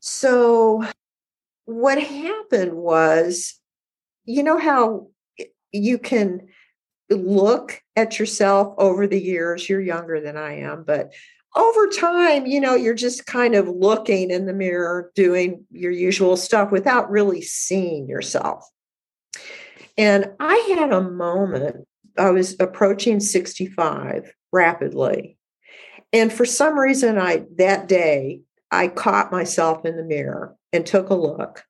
So 0.00 0.84
what 1.64 2.00
happened 2.00 2.74
was 2.74 3.54
you 4.26 4.42
know 4.42 4.58
how 4.58 5.08
you 5.72 5.98
can 5.98 6.48
look 7.08 7.80
at 7.94 8.18
yourself 8.18 8.74
over 8.78 9.06
the 9.06 9.20
years 9.20 9.68
you're 9.68 9.80
younger 9.80 10.20
than 10.20 10.36
i 10.36 10.58
am 10.58 10.82
but 10.84 11.12
over 11.54 11.86
time 11.86 12.46
you 12.46 12.60
know 12.60 12.74
you're 12.74 12.94
just 12.94 13.24
kind 13.26 13.54
of 13.54 13.68
looking 13.68 14.30
in 14.30 14.46
the 14.46 14.52
mirror 14.52 15.10
doing 15.14 15.64
your 15.70 15.92
usual 15.92 16.36
stuff 16.36 16.70
without 16.70 17.10
really 17.10 17.40
seeing 17.40 18.08
yourself. 18.08 18.68
And 19.96 20.32
i 20.40 20.74
had 20.76 20.92
a 20.92 21.00
moment 21.00 21.86
i 22.18 22.30
was 22.30 22.56
approaching 22.60 23.20
65 23.20 24.32
rapidly 24.52 25.38
and 26.12 26.32
for 26.32 26.44
some 26.44 26.78
reason 26.78 27.18
i 27.18 27.44
that 27.56 27.88
day 27.88 28.40
i 28.70 28.88
caught 28.88 29.32
myself 29.32 29.84
in 29.86 29.96
the 29.96 30.04
mirror 30.04 30.56
and 30.72 30.84
took 30.84 31.08
a 31.10 31.14
look 31.14 31.62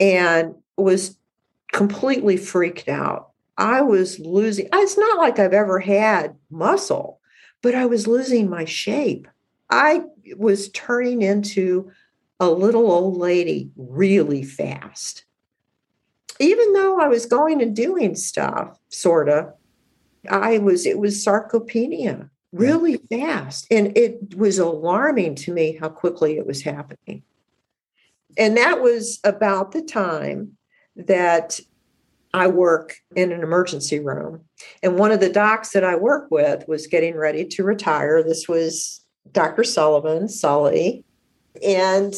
and 0.00 0.54
was 0.76 1.16
completely 1.72 2.36
freaked 2.36 2.88
out. 2.88 3.30
I 3.56 3.82
was 3.82 4.18
losing, 4.18 4.68
it's 4.72 4.98
not 4.98 5.18
like 5.18 5.38
I've 5.38 5.52
ever 5.52 5.80
had 5.80 6.36
muscle, 6.50 7.20
but 7.62 7.74
I 7.74 7.86
was 7.86 8.06
losing 8.06 8.48
my 8.48 8.64
shape. 8.64 9.28
I 9.68 10.02
was 10.36 10.70
turning 10.70 11.22
into 11.22 11.92
a 12.40 12.48
little 12.48 12.90
old 12.90 13.18
lady 13.18 13.70
really 13.76 14.42
fast. 14.42 15.24
Even 16.38 16.72
though 16.72 16.98
I 16.98 17.08
was 17.08 17.26
going 17.26 17.60
and 17.60 17.76
doing 17.76 18.14
stuff, 18.14 18.78
sort 18.88 19.28
of, 19.28 19.52
I 20.30 20.58
was, 20.58 20.86
it 20.86 20.98
was 20.98 21.24
sarcopenia 21.24 22.30
really 22.52 22.96
fast. 22.96 23.66
And 23.70 23.96
it 23.96 24.34
was 24.34 24.58
alarming 24.58 25.34
to 25.36 25.52
me 25.52 25.76
how 25.76 25.90
quickly 25.90 26.38
it 26.38 26.46
was 26.46 26.62
happening. 26.62 27.22
And 28.38 28.56
that 28.56 28.80
was 28.80 29.20
about 29.22 29.72
the 29.72 29.82
time 29.82 30.56
that 30.96 31.60
I 32.32 32.46
work 32.46 32.96
in 33.16 33.32
an 33.32 33.42
emergency 33.42 33.98
room. 33.98 34.42
And 34.82 34.98
one 34.98 35.12
of 35.12 35.20
the 35.20 35.28
docs 35.28 35.70
that 35.70 35.84
I 35.84 35.96
work 35.96 36.30
with 36.30 36.66
was 36.68 36.86
getting 36.86 37.16
ready 37.16 37.44
to 37.44 37.64
retire. 37.64 38.22
This 38.22 38.48
was 38.48 39.04
Dr. 39.32 39.64
Sullivan, 39.64 40.28
Sully. 40.28 41.04
And, 41.66 42.14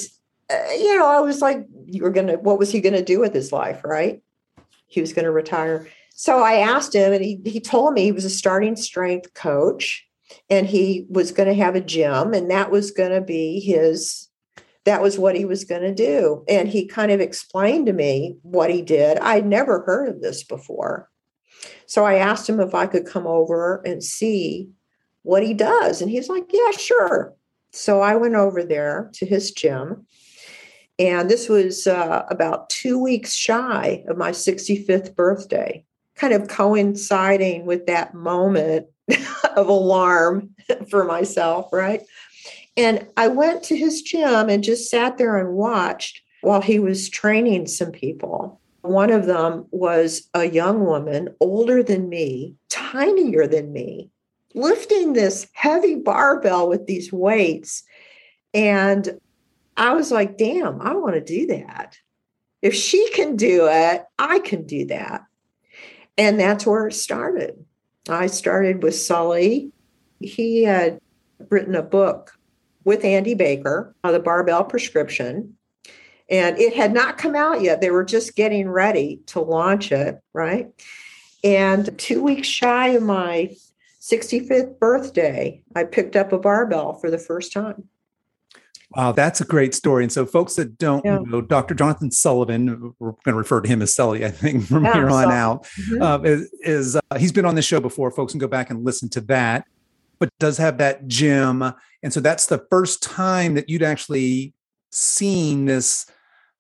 uh, 0.50 0.73
you 0.76 0.99
know, 0.99 1.07
I 1.07 1.21
was 1.21 1.41
like, 1.41 1.64
you 1.87 2.02
were 2.02 2.11
going 2.11 2.26
to, 2.26 2.37
what 2.37 2.59
was 2.59 2.71
he 2.71 2.81
going 2.81 2.95
to 2.95 3.05
do 3.05 3.21
with 3.21 3.33
his 3.33 3.52
life, 3.52 3.83
right? 3.85 4.23
He 4.87 5.00
was 5.00 5.14
going 5.14 5.25
to 5.25 5.33
retire. 5.33 5.88
So 6.14 6.43
I 6.43 6.57
asked 6.57 6.95
him, 6.95 7.12
and 7.12 7.25
he, 7.25 7.41
he 7.45 7.61
told 7.61 7.95
me 7.95 8.02
he 8.02 8.12
was 8.12 8.26
a 8.26 8.31
starting 8.31 8.76
strength 8.76 9.33
coach 9.33 10.07
and 10.49 10.67
he 10.67 11.07
was 11.09 11.33
going 11.33 11.49
to 11.49 11.55
have 11.55 11.75
a 11.75 11.81
gym, 11.81 12.33
and 12.33 12.50
that 12.50 12.71
was 12.71 12.91
going 12.91 13.11
to 13.11 13.21
be 13.21 13.61
his 13.61 14.29
that 14.85 15.03
was 15.03 15.19
what 15.19 15.37
he 15.37 15.45
was 15.45 15.65
going 15.65 15.83
to 15.83 15.95
do. 15.95 16.45
And 16.49 16.69
he 16.69 16.87
kind 16.87 17.12
of 17.12 17.21
explained 17.21 17.87
to 17.87 17.93
me 17.93 18.37
what 18.43 18.71
he 18.71 18.83
did. 18.83 19.19
I'd 19.19 19.47
never 19.47 19.83
heard 19.83 20.09
of 20.09 20.21
this 20.21 20.43
before. 20.43 21.09
So 21.87 22.05
I 22.05 22.15
asked 22.15 22.49
him 22.49 22.61
if 22.61 22.75
I 22.75 22.87
could 22.87 23.07
come 23.07 23.27
over 23.27 23.83
and 23.85 24.03
see 24.03 24.71
what 25.23 25.45
he 25.45 25.55
does. 25.55 26.03
And 26.03 26.11
he's 26.11 26.29
like, 26.29 26.47
Yeah, 26.53 26.71
sure. 26.73 27.35
So 27.73 28.01
I 28.01 28.17
went 28.17 28.35
over 28.35 28.62
there 28.62 29.11
to 29.15 29.27
his 29.27 29.51
gym. 29.51 30.07
And 30.99 31.31
this 31.31 31.49
was 31.49 31.87
uh, 31.87 32.25
about 32.29 32.69
two 32.69 32.99
weeks 32.99 33.35
shy 33.35 34.05
of 34.09 34.19
my 34.19 34.31
65th 34.31 35.15
birthday, 35.15 35.85
kind 36.17 36.35
of 36.35 36.49
coinciding 36.49 37.65
with 37.65 37.87
that 37.87 38.15
moment 38.15 38.87
of 39.57 39.69
alarm 39.69 40.51
for 40.91 41.05
myself, 41.05 41.73
right? 41.73 42.03
And 42.76 43.07
I 43.17 43.29
went 43.29 43.62
to 43.64 43.76
his 43.76 44.02
gym 44.02 44.49
and 44.49 44.64
just 44.64 44.91
sat 44.91 45.19
there 45.19 45.37
and 45.37 45.55
watched 45.55 46.23
while 46.41 46.62
he 46.62 46.79
was 46.79 47.09
training 47.09 47.67
some 47.67 47.93
people. 47.93 48.61
One 48.81 49.11
of 49.11 49.26
them 49.26 49.67
was 49.71 50.29
a 50.35 50.49
young 50.49 50.85
woman, 50.85 51.29
older 51.38 51.83
than 51.83 52.09
me, 52.09 52.57
tinier 52.69 53.47
than 53.47 53.73
me, 53.73 54.11
lifting 54.55 55.12
this 55.12 55.47
heavy 55.52 55.95
barbell 55.95 56.69
with 56.69 56.87
these 56.87 57.12
weights. 57.12 57.85
And 58.55 59.21
I 59.76 59.93
was 59.93 60.11
like, 60.11 60.37
damn, 60.37 60.81
I 60.81 60.95
want 60.95 61.14
to 61.14 61.21
do 61.21 61.47
that. 61.49 61.97
If 62.61 62.75
she 62.75 63.09
can 63.11 63.37
do 63.37 63.69
it, 63.71 64.05
I 64.19 64.38
can 64.41 64.67
do 64.67 64.87
that. 64.87 65.23
And 66.19 66.38
that's 66.38 66.67
where 66.67 66.88
it 66.88 66.95
started. 66.95 67.64
I 68.09 68.26
started 68.26 68.83
with 68.83 68.95
Sully. 68.97 69.71
He 70.21 70.64
had 70.64 71.00
written 71.50 71.75
a 71.75 71.83
book 71.83 72.33
with 72.85 73.05
Andy 73.05 73.35
Baker, 73.35 73.95
uh, 74.05 74.12
the 74.12 74.21
barbell 74.21 74.65
prescription. 74.65 75.55
And 76.29 76.59
it 76.59 76.75
had 76.75 76.93
not 76.93 77.19
come 77.19 77.35
out 77.35 77.61
yet. 77.61 77.81
They 77.81 77.91
were 77.91 78.05
just 78.05 78.37
getting 78.37 78.69
ready 78.69 79.21
to 79.27 79.41
launch 79.41 79.93
it, 79.93 80.21
right? 80.33 80.71
And 81.45 81.97
two 81.99 82.23
weeks 82.23 82.49
shy 82.49 82.89
of 82.89 83.03
my 83.03 83.55
65th 84.01 84.79
birthday, 84.79 85.62
I 85.77 85.85
picked 85.85 86.17
up 86.17 86.33
a 86.33 86.39
barbell 86.39 86.95
for 86.95 87.11
the 87.11 87.19
first 87.19 87.53
time. 87.53 87.89
Wow, 88.95 89.12
that's 89.12 89.41
a 89.41 89.45
great 89.45 89.75
story. 89.75 90.05
And 90.05 90.12
so, 90.12 90.27
folks 90.27 90.57
that 90.57 90.77
don't 90.77 91.05
yeah. 91.05 91.19
know, 91.25 91.41
Dr. 91.41 91.75
Jonathan 91.75 92.11
Sullivan, 92.11 92.95
we're 92.99 93.12
going 93.12 93.33
to 93.33 93.35
refer 93.35 93.61
to 93.62 93.69
him 93.69 93.81
as 93.81 93.95
Sully, 93.95 94.25
I 94.25 94.31
think, 94.31 94.67
from 94.67 94.85
yeah, 94.85 94.93
here 94.93 95.09
on 95.09 95.33
out, 95.33 95.65
mm-hmm. 95.65 96.03
uh, 96.03 96.19
is, 96.19 96.53
is 96.61 96.97
uh, 96.97 97.19
he's 97.19 97.33
been 97.33 97.47
on 97.47 97.55
this 97.55 97.65
show 97.65 97.81
before. 97.81 98.11
Folks 98.11 98.33
can 98.33 98.39
go 98.39 98.49
back 98.49 98.71
and 98.71 98.85
listen 98.85 99.09
to 99.11 99.21
that 99.23 99.67
but 100.23 100.31
does 100.38 100.57
have 100.57 100.79
that 100.79 101.09
gym. 101.09 101.64
And 102.05 102.12
so 102.12 102.21
that's 102.21 102.47
the 102.47 102.64
first 102.71 103.02
time 103.02 103.55
that 103.55 103.69
you'd 103.69 103.83
actually 103.83 104.55
seen 104.93 105.64
this 105.64 106.07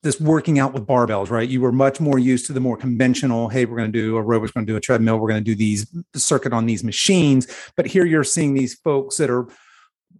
this 0.02 0.20
working 0.20 0.58
out 0.58 0.72
with 0.72 0.84
barbells, 0.84 1.30
right? 1.30 1.48
You 1.48 1.60
were 1.60 1.70
much 1.70 2.00
more 2.00 2.18
used 2.18 2.48
to 2.48 2.52
the 2.52 2.58
more 2.58 2.76
conventional, 2.76 3.48
hey, 3.48 3.64
we're 3.64 3.76
going 3.76 3.92
to 3.92 3.96
do 3.96 4.14
aerobics, 4.14 4.48
we're 4.48 4.54
going 4.54 4.66
to 4.66 4.72
do 4.72 4.76
a 4.76 4.80
treadmill, 4.80 5.20
we're 5.20 5.28
going 5.28 5.44
to 5.44 5.48
do 5.48 5.54
these 5.54 5.86
circuit 6.16 6.52
on 6.52 6.66
these 6.66 6.82
machines. 6.82 7.46
But 7.76 7.86
here 7.86 8.04
you're 8.04 8.24
seeing 8.24 8.54
these 8.54 8.74
folks 8.74 9.18
that 9.18 9.30
are 9.30 9.46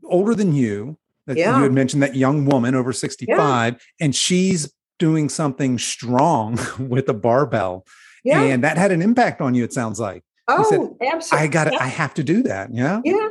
older 0.04 0.36
than 0.36 0.54
you. 0.54 0.96
That 1.26 1.36
yeah. 1.36 1.56
you 1.56 1.64
had 1.64 1.72
mentioned 1.72 2.04
that 2.04 2.14
young 2.14 2.44
woman 2.44 2.76
over 2.76 2.92
65, 2.92 3.72
yeah. 3.72 3.78
and 4.00 4.14
she's 4.14 4.72
doing 5.00 5.28
something 5.28 5.80
strong 5.80 6.60
with 6.78 7.08
a 7.08 7.14
barbell. 7.14 7.86
Yeah. 8.22 8.40
And 8.40 8.62
that 8.62 8.78
had 8.78 8.92
an 8.92 9.02
impact 9.02 9.40
on 9.40 9.54
you, 9.56 9.64
it 9.64 9.72
sounds 9.72 9.98
like. 9.98 10.22
Oh, 10.48 10.62
said, 10.68 11.08
absolutely. 11.12 11.46
I 11.46 11.50
got 11.50 11.66
it. 11.68 11.80
I 11.80 11.86
have 11.86 12.14
to 12.14 12.24
do 12.24 12.42
that. 12.44 12.74
Yeah. 12.74 13.00
Yeah. 13.04 13.28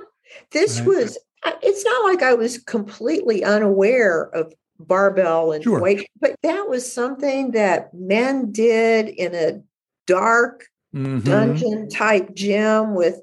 This 0.51 0.80
right. 0.80 0.88
was, 0.88 1.18
it's 1.62 1.84
not 1.84 2.06
like 2.06 2.24
I 2.24 2.34
was 2.34 2.58
completely 2.58 3.44
unaware 3.44 4.24
of 4.34 4.53
barbell 4.80 5.51
and 5.51 5.63
sure. 5.63 5.82
weight, 5.82 6.08
but 6.20 6.36
that 6.44 6.70
was 6.70 6.91
something 6.91 7.51
that 7.51 7.94
men 7.94 8.51
did 8.51 9.10
in 9.10 9.36
a 9.36 9.62
dark 10.08 10.68
mm-hmm. 10.94 11.20
dungeon 11.20 11.89
type 11.89 12.34
gym 12.34 12.96
with 12.96 13.22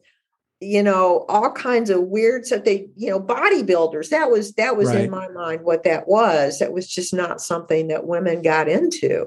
you 0.61 0.83
know 0.83 1.25
all 1.29 1.53
kinds 1.53 1.89
of 1.89 2.03
weird 2.03 2.45
stuff 2.45 2.65
they 2.65 2.89
you 2.97 3.09
know 3.09 3.21
bodybuilders 3.21 4.09
that 4.09 4.29
was 4.31 4.53
that 4.55 4.77
was 4.77 4.89
right. 4.89 5.03
in 5.03 5.11
my 5.11 5.29
mind 5.29 5.63
what 5.63 5.85
that 5.85 6.09
was 6.09 6.59
that 6.59 6.73
was 6.73 6.89
just 6.89 7.15
not 7.15 7.41
something 7.41 7.89
that 7.89 8.07
women 8.07 8.43
got 8.43 8.69
into 8.69 9.27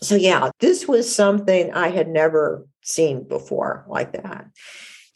so 0.00 0.14
yeah 0.14 0.50
this 0.60 0.86
was 0.86 1.12
something 1.12 1.72
i 1.72 1.88
had 1.88 2.06
never 2.06 2.64
seen 2.82 3.22
before 3.26 3.84
like 3.88 4.12
that 4.12 4.46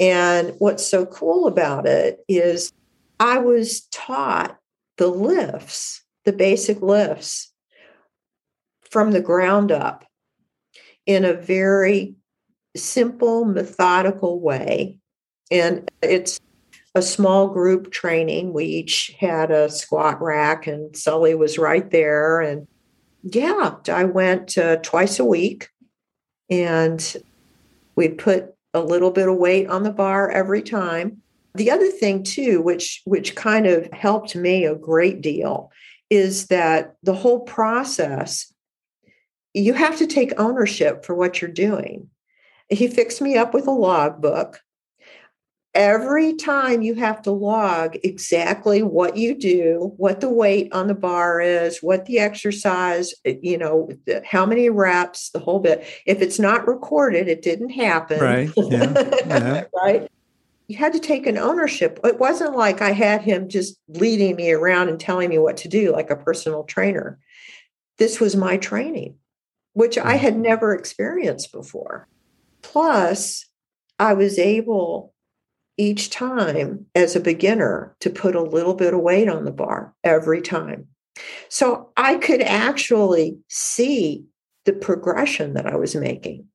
and 0.00 0.54
what's 0.58 0.86
so 0.86 1.06
cool 1.06 1.46
about 1.46 1.86
it 1.86 2.18
is 2.28 2.72
i 3.20 3.38
was 3.38 3.82
taught 3.92 4.58
the 4.96 5.08
lifts 5.08 6.02
the 6.24 6.32
basic 6.32 6.80
lifts 6.80 7.52
from 8.90 9.10
the 9.10 9.20
ground 9.20 9.72
up 9.72 10.04
in 11.06 11.24
a 11.24 11.34
very 11.34 12.14
simple, 12.76 13.44
methodical 13.44 14.40
way. 14.40 14.98
And 15.50 15.90
it's 16.02 16.40
a 16.94 17.02
small 17.02 17.48
group 17.48 17.90
training. 17.90 18.52
We 18.52 18.64
each 18.64 19.14
had 19.18 19.50
a 19.50 19.68
squat 19.68 20.20
rack, 20.22 20.66
and 20.66 20.96
Sully 20.96 21.34
was 21.34 21.58
right 21.58 21.90
there. 21.90 22.40
And 22.40 22.66
yeah, 23.22 23.74
I 23.88 24.04
went 24.04 24.56
uh, 24.56 24.76
twice 24.76 25.18
a 25.18 25.24
week, 25.24 25.68
and 26.48 27.16
we 27.96 28.08
put 28.08 28.54
a 28.72 28.80
little 28.80 29.10
bit 29.10 29.28
of 29.28 29.36
weight 29.36 29.68
on 29.68 29.82
the 29.82 29.92
bar 29.92 30.30
every 30.30 30.62
time. 30.62 31.22
The 31.54 31.70
other 31.70 31.88
thing 31.88 32.24
too, 32.24 32.60
which 32.60 33.02
which 33.04 33.36
kind 33.36 33.66
of 33.66 33.90
helped 33.92 34.34
me 34.34 34.64
a 34.64 34.74
great 34.74 35.20
deal, 35.20 35.70
is 36.10 36.46
that 36.48 36.96
the 37.02 37.14
whole 37.14 37.40
process, 37.40 38.52
you 39.52 39.72
have 39.72 39.98
to 39.98 40.06
take 40.06 40.38
ownership 40.38 41.04
for 41.04 41.14
what 41.14 41.40
you're 41.40 41.50
doing. 41.50 42.10
He 42.68 42.88
fixed 42.88 43.20
me 43.20 43.36
up 43.36 43.54
with 43.54 43.66
a 43.66 43.72
logbook. 43.72 44.60
Every 45.74 46.34
time 46.34 46.82
you 46.82 46.94
have 46.94 47.20
to 47.22 47.32
log 47.32 47.96
exactly 48.04 48.82
what 48.82 49.16
you 49.16 49.34
do, 49.34 49.92
what 49.96 50.20
the 50.20 50.30
weight 50.30 50.72
on 50.72 50.86
the 50.86 50.94
bar 50.94 51.40
is, 51.40 51.82
what 51.82 52.06
the 52.06 52.20
exercise, 52.20 53.12
eh, 53.24 53.34
you 53.42 53.58
know, 53.58 53.90
how 54.24 54.46
many 54.46 54.70
reps, 54.70 55.30
the 55.30 55.40
whole 55.40 55.58
bit. 55.58 55.84
If 56.06 56.22
it's 56.22 56.38
not 56.38 56.68
recorded, 56.68 57.26
it 57.26 57.42
didn't 57.42 57.70
happen. 57.70 58.20
Right. 58.20 58.50
Yeah. 58.56 59.08
yeah. 59.26 59.64
right 59.74 60.08
you 60.66 60.76
had 60.76 60.92
to 60.94 60.98
take 60.98 61.26
an 61.26 61.38
ownership. 61.38 62.00
It 62.04 62.18
wasn't 62.18 62.56
like 62.56 62.80
I 62.80 62.92
had 62.92 63.22
him 63.22 63.48
just 63.48 63.78
leading 63.88 64.36
me 64.36 64.52
around 64.52 64.88
and 64.88 64.98
telling 64.98 65.28
me 65.28 65.38
what 65.38 65.58
to 65.58 65.68
do 65.68 65.92
like 65.92 66.10
a 66.10 66.16
personal 66.16 66.64
trainer. 66.64 67.18
This 67.98 68.18
was 68.18 68.34
my 68.34 68.56
training, 68.56 69.16
which 69.74 69.98
I 69.98 70.16
mm. 70.16 70.20
had 70.20 70.36
never 70.36 70.74
experienced 70.74 71.52
before. 71.52 72.08
Plus, 72.62 73.46
I 73.98 74.14
was 74.14 74.38
able 74.38 75.13
each 75.76 76.10
time 76.10 76.86
as 76.94 77.16
a 77.16 77.20
beginner 77.20 77.96
to 78.00 78.10
put 78.10 78.34
a 78.34 78.42
little 78.42 78.74
bit 78.74 78.94
of 78.94 79.00
weight 79.00 79.28
on 79.28 79.44
the 79.44 79.50
bar 79.50 79.94
every 80.04 80.40
time. 80.40 80.86
So 81.48 81.90
I 81.96 82.16
could 82.16 82.42
actually 82.42 83.38
see 83.48 84.24
the 84.64 84.72
progression 84.72 85.54
that 85.54 85.66
I 85.66 85.76
was 85.76 85.94
making 85.94 86.46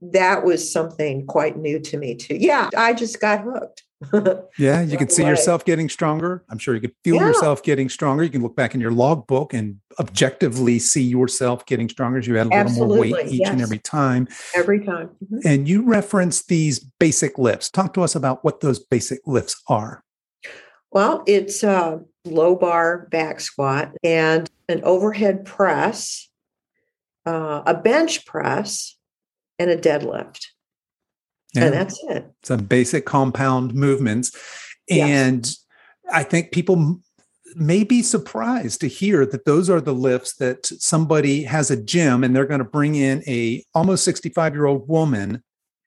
that 0.00 0.44
was 0.44 0.70
something 0.70 1.26
quite 1.26 1.56
new 1.56 1.80
to 1.80 1.98
me 1.98 2.14
too. 2.14 2.36
Yeah, 2.36 2.70
I 2.76 2.92
just 2.92 3.20
got 3.20 3.42
hooked. 3.42 3.82
yeah, 4.58 4.80
you 4.82 4.96
can 4.96 5.08
see 5.08 5.24
way. 5.24 5.30
yourself 5.30 5.64
getting 5.64 5.88
stronger. 5.88 6.44
I'm 6.48 6.58
sure 6.58 6.74
you 6.74 6.80
could 6.80 6.94
feel 7.02 7.16
yeah. 7.16 7.26
yourself 7.26 7.62
getting 7.62 7.88
stronger. 7.88 8.22
You 8.22 8.30
can 8.30 8.42
look 8.42 8.54
back 8.54 8.74
in 8.74 8.80
your 8.80 8.92
logbook 8.92 9.52
and 9.52 9.80
objectively 9.98 10.78
see 10.78 11.02
yourself 11.02 11.66
getting 11.66 11.88
stronger 11.88 12.18
as 12.18 12.26
you 12.26 12.38
add 12.38 12.46
a 12.46 12.54
Absolutely. 12.54 12.96
little 12.96 13.10
more 13.10 13.24
weight 13.24 13.32
each 13.32 13.40
yes. 13.40 13.50
and 13.50 13.60
every 13.60 13.78
time. 13.78 14.28
Every 14.54 14.84
time. 14.84 15.10
Mm-hmm. 15.24 15.38
And 15.44 15.68
you 15.68 15.82
reference 15.82 16.44
these 16.44 16.78
basic 16.78 17.38
lifts. 17.38 17.70
Talk 17.70 17.92
to 17.94 18.02
us 18.02 18.14
about 18.14 18.44
what 18.44 18.60
those 18.60 18.78
basic 18.78 19.20
lifts 19.26 19.60
are. 19.68 20.04
Well, 20.92 21.24
it's 21.26 21.62
a 21.64 22.00
low 22.24 22.54
bar 22.54 23.08
back 23.10 23.40
squat 23.40 23.92
and 24.04 24.48
an 24.68 24.80
overhead 24.84 25.44
press, 25.44 26.28
uh, 27.26 27.62
a 27.66 27.74
bench 27.74 28.24
press, 28.26 28.96
and 29.58 29.70
a 29.70 29.76
deadlift. 29.76 30.46
Yeah. 31.54 31.64
And 31.64 31.74
that's 31.74 31.98
it. 32.08 32.30
Some 32.42 32.64
basic 32.64 33.06
compound 33.06 33.74
movements. 33.74 34.32
And 34.90 35.46
yes. 35.46 35.64
I 36.12 36.22
think 36.22 36.52
people 36.52 37.00
may 37.54 37.82
be 37.84 38.02
surprised 38.02 38.80
to 38.80 38.88
hear 38.88 39.24
that 39.26 39.44
those 39.44 39.70
are 39.70 39.80
the 39.80 39.94
lifts 39.94 40.34
that 40.36 40.66
somebody 40.66 41.44
has 41.44 41.70
a 41.70 41.82
gym 41.82 42.22
and 42.22 42.34
they're 42.34 42.46
going 42.46 42.58
to 42.58 42.64
bring 42.64 42.94
in 42.94 43.22
a 43.26 43.64
almost 43.74 44.04
65 44.04 44.54
year 44.54 44.66
old 44.66 44.88
woman 44.88 45.42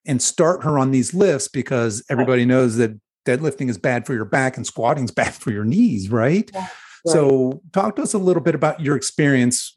and 0.06 0.22
start 0.22 0.64
her 0.64 0.80
on 0.80 0.92
these 0.92 1.14
lifts 1.14 1.48
because 1.48 2.04
everybody 2.10 2.46
knows 2.46 2.78
that 2.78 3.00
deadlifting 3.26 3.70
is 3.70 3.78
bad 3.78 4.06
for 4.06 4.14
your 4.14 4.26
back 4.26 4.58
and 4.58 4.66
squatting 4.66 5.04
is 5.04 5.12
bad 5.22 5.34
for 5.34 5.52
your 5.52 5.66
knees, 5.66 6.10
right? 6.10 6.50
Yeah. 6.54 6.68
Right. 7.04 7.14
So, 7.14 7.64
talk 7.74 7.96
to 7.96 8.04
us 8.04 8.14
a 8.14 8.20
little 8.20 8.44
bit 8.44 8.54
about 8.54 8.80
your 8.80 8.96
experience 8.96 9.76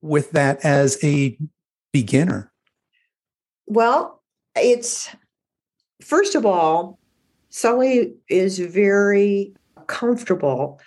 with 0.00 0.32
that 0.32 0.64
as 0.64 0.98
a 1.04 1.38
beginner. 1.92 2.52
Well, 3.66 4.17
it's 4.62 5.08
first 6.02 6.34
of 6.34 6.46
all, 6.46 6.98
Sully 7.50 8.14
is 8.28 8.58
very 8.58 9.54
comfortable 9.86 10.80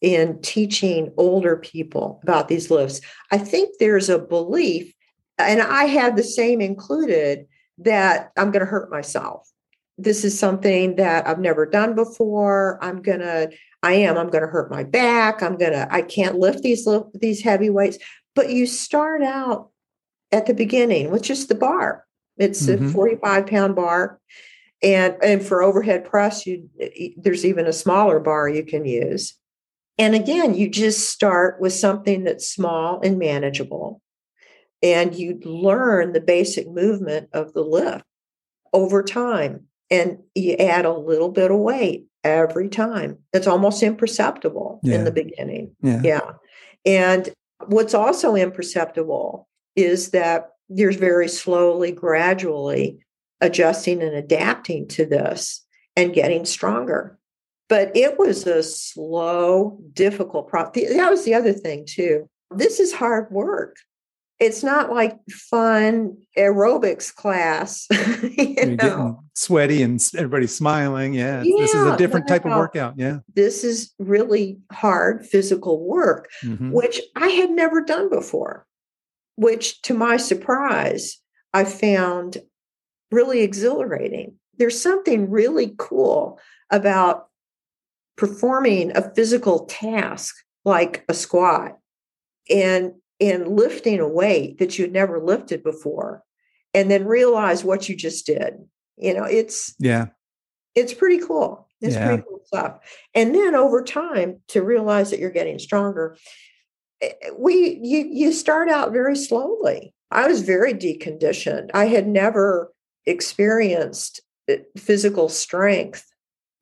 in 0.00 0.40
teaching 0.42 1.12
older 1.16 1.56
people 1.56 2.20
about 2.22 2.48
these 2.48 2.70
lifts. 2.70 3.00
I 3.30 3.38
think 3.38 3.78
there's 3.78 4.08
a 4.08 4.18
belief, 4.18 4.94
and 5.38 5.62
I 5.62 5.84
had 5.84 6.16
the 6.16 6.22
same 6.22 6.60
included, 6.60 7.46
that 7.78 8.30
I'm 8.36 8.50
going 8.50 8.64
to 8.64 8.70
hurt 8.70 8.90
myself. 8.90 9.50
This 9.98 10.24
is 10.24 10.38
something 10.38 10.96
that 10.96 11.26
I've 11.26 11.40
never 11.40 11.66
done 11.66 11.94
before. 11.94 12.78
I'm 12.82 13.02
going 13.02 13.20
to, 13.20 13.50
I 13.82 13.94
am, 13.94 14.16
I'm 14.16 14.28
going 14.28 14.42
to 14.42 14.50
hurt 14.50 14.70
my 14.70 14.84
back. 14.84 15.42
I'm 15.42 15.56
going 15.56 15.72
to, 15.72 15.92
I 15.92 16.02
can't 16.02 16.38
lift 16.38 16.62
these, 16.62 16.86
these 17.14 17.42
heavy 17.42 17.70
weights. 17.70 17.98
But 18.34 18.50
you 18.50 18.66
start 18.66 19.22
out 19.22 19.70
at 20.32 20.46
the 20.46 20.54
beginning 20.54 21.10
with 21.10 21.22
just 21.22 21.48
the 21.48 21.54
bar 21.54 22.04
it's 22.36 22.66
mm-hmm. 22.66 22.86
a 22.86 22.90
45 22.90 23.46
pound 23.46 23.76
bar. 23.76 24.20
And, 24.82 25.16
and 25.22 25.44
for 25.44 25.62
overhead 25.62 26.04
press, 26.04 26.46
you 26.46 26.68
there's 27.16 27.44
even 27.44 27.66
a 27.66 27.72
smaller 27.72 28.20
bar 28.20 28.48
you 28.48 28.64
can 28.64 28.84
use. 28.84 29.34
And 29.96 30.14
again, 30.14 30.54
you 30.54 30.68
just 30.68 31.08
start 31.10 31.60
with 31.60 31.72
something 31.72 32.24
that's 32.24 32.48
small 32.48 33.00
and 33.02 33.18
manageable. 33.18 34.02
And 34.82 35.14
you 35.14 35.40
learn 35.44 36.12
the 36.12 36.20
basic 36.20 36.68
movement 36.68 37.30
of 37.32 37.54
the 37.54 37.62
lift 37.62 38.04
over 38.72 39.02
time. 39.02 39.66
And 39.90 40.18
you 40.34 40.54
add 40.54 40.84
a 40.84 40.92
little 40.92 41.30
bit 41.30 41.50
of 41.50 41.58
weight 41.58 42.06
every 42.24 42.68
time. 42.68 43.18
It's 43.32 43.46
almost 43.46 43.82
imperceptible 43.82 44.80
yeah. 44.82 44.96
in 44.96 45.04
the 45.04 45.12
beginning. 45.12 45.76
Yeah. 45.80 46.00
yeah. 46.02 46.30
And 46.84 47.30
what's 47.66 47.94
also 47.94 48.34
imperceptible 48.34 49.48
is 49.76 50.10
that 50.10 50.50
you're 50.74 50.92
very 50.92 51.28
slowly, 51.28 51.92
gradually 51.92 52.98
adjusting 53.40 54.02
and 54.02 54.14
adapting 54.14 54.88
to 54.88 55.06
this 55.06 55.64
and 55.96 56.12
getting 56.12 56.44
stronger. 56.44 57.18
But 57.68 57.96
it 57.96 58.18
was 58.18 58.46
a 58.46 58.62
slow, 58.62 59.78
difficult 59.92 60.48
process. 60.48 60.94
That 60.94 61.10
was 61.10 61.24
the 61.24 61.34
other 61.34 61.52
thing, 61.52 61.86
too. 61.86 62.28
This 62.50 62.80
is 62.80 62.92
hard 62.92 63.30
work. 63.30 63.76
It's 64.40 64.64
not 64.64 64.92
like 64.92 65.16
fun 65.30 66.18
aerobics 66.36 67.14
class. 67.14 67.86
you 68.22 68.54
You're 68.58 68.66
know? 68.76 69.20
sweaty 69.34 69.82
and 69.82 70.02
everybody's 70.16 70.54
smiling. 70.54 71.14
Yeah, 71.14 71.42
yeah 71.42 71.56
this 71.60 71.72
is 71.72 71.86
a 71.86 71.96
different 71.96 72.26
type 72.26 72.44
of 72.44 72.50
workout. 72.50 72.94
Yeah. 72.96 73.18
This 73.34 73.62
is 73.62 73.94
really 73.98 74.58
hard 74.72 75.24
physical 75.24 75.80
work, 75.86 76.30
mm-hmm. 76.42 76.72
which 76.72 77.00
I 77.14 77.28
had 77.28 77.50
never 77.50 77.80
done 77.80 78.10
before 78.10 78.66
which 79.36 79.82
to 79.82 79.94
my 79.94 80.16
surprise, 80.16 81.18
I 81.52 81.64
found 81.64 82.38
really 83.10 83.40
exhilarating. 83.40 84.36
There's 84.58 84.80
something 84.80 85.30
really 85.30 85.74
cool 85.78 86.38
about 86.70 87.28
performing 88.16 88.96
a 88.96 89.14
physical 89.14 89.66
task 89.66 90.34
like 90.64 91.04
a 91.08 91.14
squat 91.14 91.78
and 92.50 92.94
in 93.20 93.56
lifting 93.56 94.00
a 94.00 94.08
weight 94.08 94.58
that 94.58 94.78
you'd 94.78 94.92
never 94.92 95.20
lifted 95.20 95.62
before 95.62 96.22
and 96.72 96.90
then 96.90 97.06
realize 97.06 97.64
what 97.64 97.88
you 97.88 97.96
just 97.96 98.26
did. 98.26 98.54
You 98.96 99.14
know, 99.14 99.24
it's 99.24 99.74
yeah, 99.78 100.06
it's 100.74 100.94
pretty 100.94 101.18
cool. 101.18 101.68
It's 101.80 101.94
yeah. 101.94 102.06
pretty 102.06 102.22
cool 102.28 102.40
stuff. 102.44 102.78
And 103.14 103.34
then 103.34 103.54
over 103.54 103.82
time 103.82 104.40
to 104.48 104.62
realize 104.62 105.10
that 105.10 105.20
you're 105.20 105.30
getting 105.30 105.58
stronger. 105.58 106.16
Eh, 107.04 107.30
we 107.38 107.78
you 107.82 108.08
you 108.10 108.32
start 108.32 108.68
out 108.68 108.92
very 108.92 109.16
slowly. 109.16 109.92
I 110.10 110.26
was 110.26 110.42
very 110.42 110.72
deconditioned. 110.74 111.70
I 111.74 111.86
had 111.86 112.06
never 112.06 112.72
experienced 113.06 114.20
eh, 114.48 114.58
physical 114.78 115.28
strength 115.28 116.06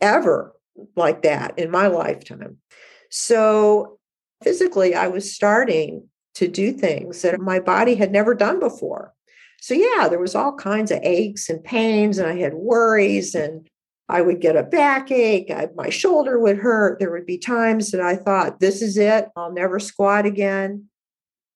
ever 0.01 0.55
like 0.97 1.23
that 1.23 1.59
in 1.59 1.71
my 1.71 1.87
lifetime. 1.87 2.59
So 3.11 3.99
physically 4.43 4.95
I 4.95 5.09
was 5.09 5.33
starting 5.33 6.09
to 6.35 6.49
do 6.49 6.73
things 6.73 7.23
that 7.23 7.39
my 7.41 7.61
body 7.61 7.95
had 7.95 8.11
never 8.11 8.35
done 8.35 8.59
before. 8.59 9.13
So 9.61 9.75
yeah, 9.75 10.09
there 10.09 10.19
was 10.19 10.35
all 10.35 10.57
kinds 10.57 10.91
of 10.91 10.99
aches 11.03 11.49
and 11.49 11.63
pains 11.63 12.19
and 12.19 12.27
I 12.27 12.37
had 12.37 12.55
worries 12.55 13.35
and 13.35 13.69
I 14.13 14.21
would 14.21 14.43
get 14.43 14.57
a 14.57 14.63
backache, 14.63 15.51
I, 15.51 15.69
my 15.75 15.89
shoulder 15.89 16.39
would 16.39 16.59
hurt. 16.59 16.99
There 16.99 17.11
would 17.11 17.25
be 17.25 17.39
times 17.39 17.93
that 17.93 18.01
I 18.03 18.15
thought, 18.15 18.61
this 18.61 18.83
is 18.83 18.99
it, 18.99 19.29
I'll 19.35 19.53
never 19.53 19.81
squat 19.81 20.27
again. 20.27 20.89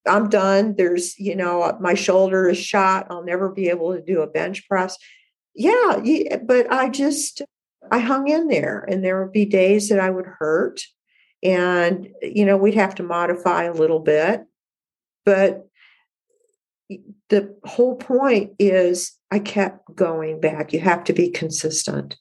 I'm 0.07 0.27
done. 0.27 0.73
There's, 0.75 1.19
you 1.19 1.35
know, 1.35 1.77
my 1.79 1.93
shoulder 1.93 2.49
is 2.49 2.57
shot. 2.57 3.05
I'll 3.11 3.23
never 3.23 3.49
be 3.49 3.69
able 3.69 3.93
to 3.93 4.01
do 4.01 4.21
a 4.21 4.27
bench 4.27 4.67
press. 4.67 4.97
Yeah, 5.53 5.99
but 6.45 6.71
I 6.71 6.89
just, 6.89 7.43
I 7.91 7.99
hung 7.99 8.27
in 8.27 8.47
there 8.47 8.83
and 8.89 9.03
there 9.03 9.21
would 9.21 9.33
be 9.33 9.45
days 9.45 9.89
that 9.89 9.99
I 9.99 10.09
would 10.09 10.25
hurt 10.25 10.81
and, 11.43 12.09
you 12.23 12.43
know, 12.43 12.57
we'd 12.57 12.73
have 12.73 12.95
to 12.95 13.03
modify 13.03 13.65
a 13.65 13.73
little 13.73 13.99
bit. 13.99 14.45
But 15.25 15.67
the 17.29 17.55
whole 17.65 17.97
point 17.97 18.53
is 18.57 19.15
I 19.29 19.37
kept 19.37 19.93
going 19.93 20.41
back. 20.41 20.73
You 20.73 20.79
have 20.79 21.03
to 21.03 21.13
be 21.13 21.29
consistent. 21.29 22.17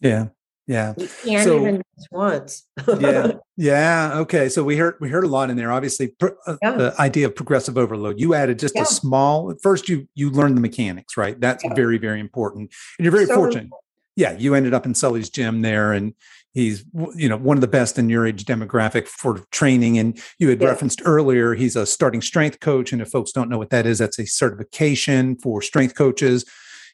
Yeah. 0.00 0.28
Yeah. 0.68 0.92
You 0.98 1.08
can't 1.24 1.44
so, 1.44 1.60
even 1.60 1.82
once. 2.12 2.66
yeah. 3.00 3.32
Yeah. 3.60 4.12
Okay. 4.18 4.48
So 4.48 4.62
we 4.62 4.76
heard 4.76 4.94
we 5.00 5.08
heard 5.08 5.24
a 5.24 5.28
lot 5.28 5.50
in 5.50 5.56
there. 5.56 5.72
Obviously, 5.72 6.08
pr- 6.08 6.28
uh, 6.46 6.56
yeah. 6.62 6.76
the 6.76 6.94
idea 7.00 7.26
of 7.26 7.34
progressive 7.34 7.76
overload. 7.76 8.20
You 8.20 8.34
added 8.34 8.60
just 8.60 8.76
yeah. 8.76 8.82
a 8.82 8.86
small. 8.86 9.52
First, 9.64 9.88
you 9.88 10.06
you 10.14 10.30
learned 10.30 10.56
the 10.56 10.60
mechanics, 10.60 11.16
right? 11.16 11.40
That's 11.40 11.64
yeah. 11.64 11.74
very 11.74 11.98
very 11.98 12.20
important, 12.20 12.72
and 12.98 13.04
you're 13.04 13.10
very 13.10 13.26
so 13.26 13.34
fortunate. 13.34 13.64
Important. 13.64 13.82
Yeah, 14.14 14.38
you 14.38 14.54
ended 14.54 14.74
up 14.74 14.86
in 14.86 14.94
Sully's 14.94 15.28
gym 15.28 15.62
there, 15.62 15.92
and 15.92 16.14
he's 16.52 16.84
you 17.16 17.28
know 17.28 17.36
one 17.36 17.56
of 17.56 17.62
the 17.62 17.66
best 17.66 17.98
in 17.98 18.08
your 18.08 18.28
age 18.28 18.44
demographic 18.44 19.08
for 19.08 19.40
training. 19.50 19.98
And 19.98 20.16
you 20.38 20.48
had 20.50 20.62
referenced 20.62 21.02
earlier 21.04 21.54
he's 21.54 21.74
a 21.74 21.84
starting 21.84 22.22
strength 22.22 22.60
coach, 22.60 22.92
and 22.92 23.02
if 23.02 23.08
folks 23.08 23.32
don't 23.32 23.48
know 23.48 23.58
what 23.58 23.70
that 23.70 23.86
is, 23.86 23.98
that's 23.98 24.20
a 24.20 24.26
certification 24.26 25.36
for 25.36 25.62
strength 25.62 25.96
coaches 25.96 26.44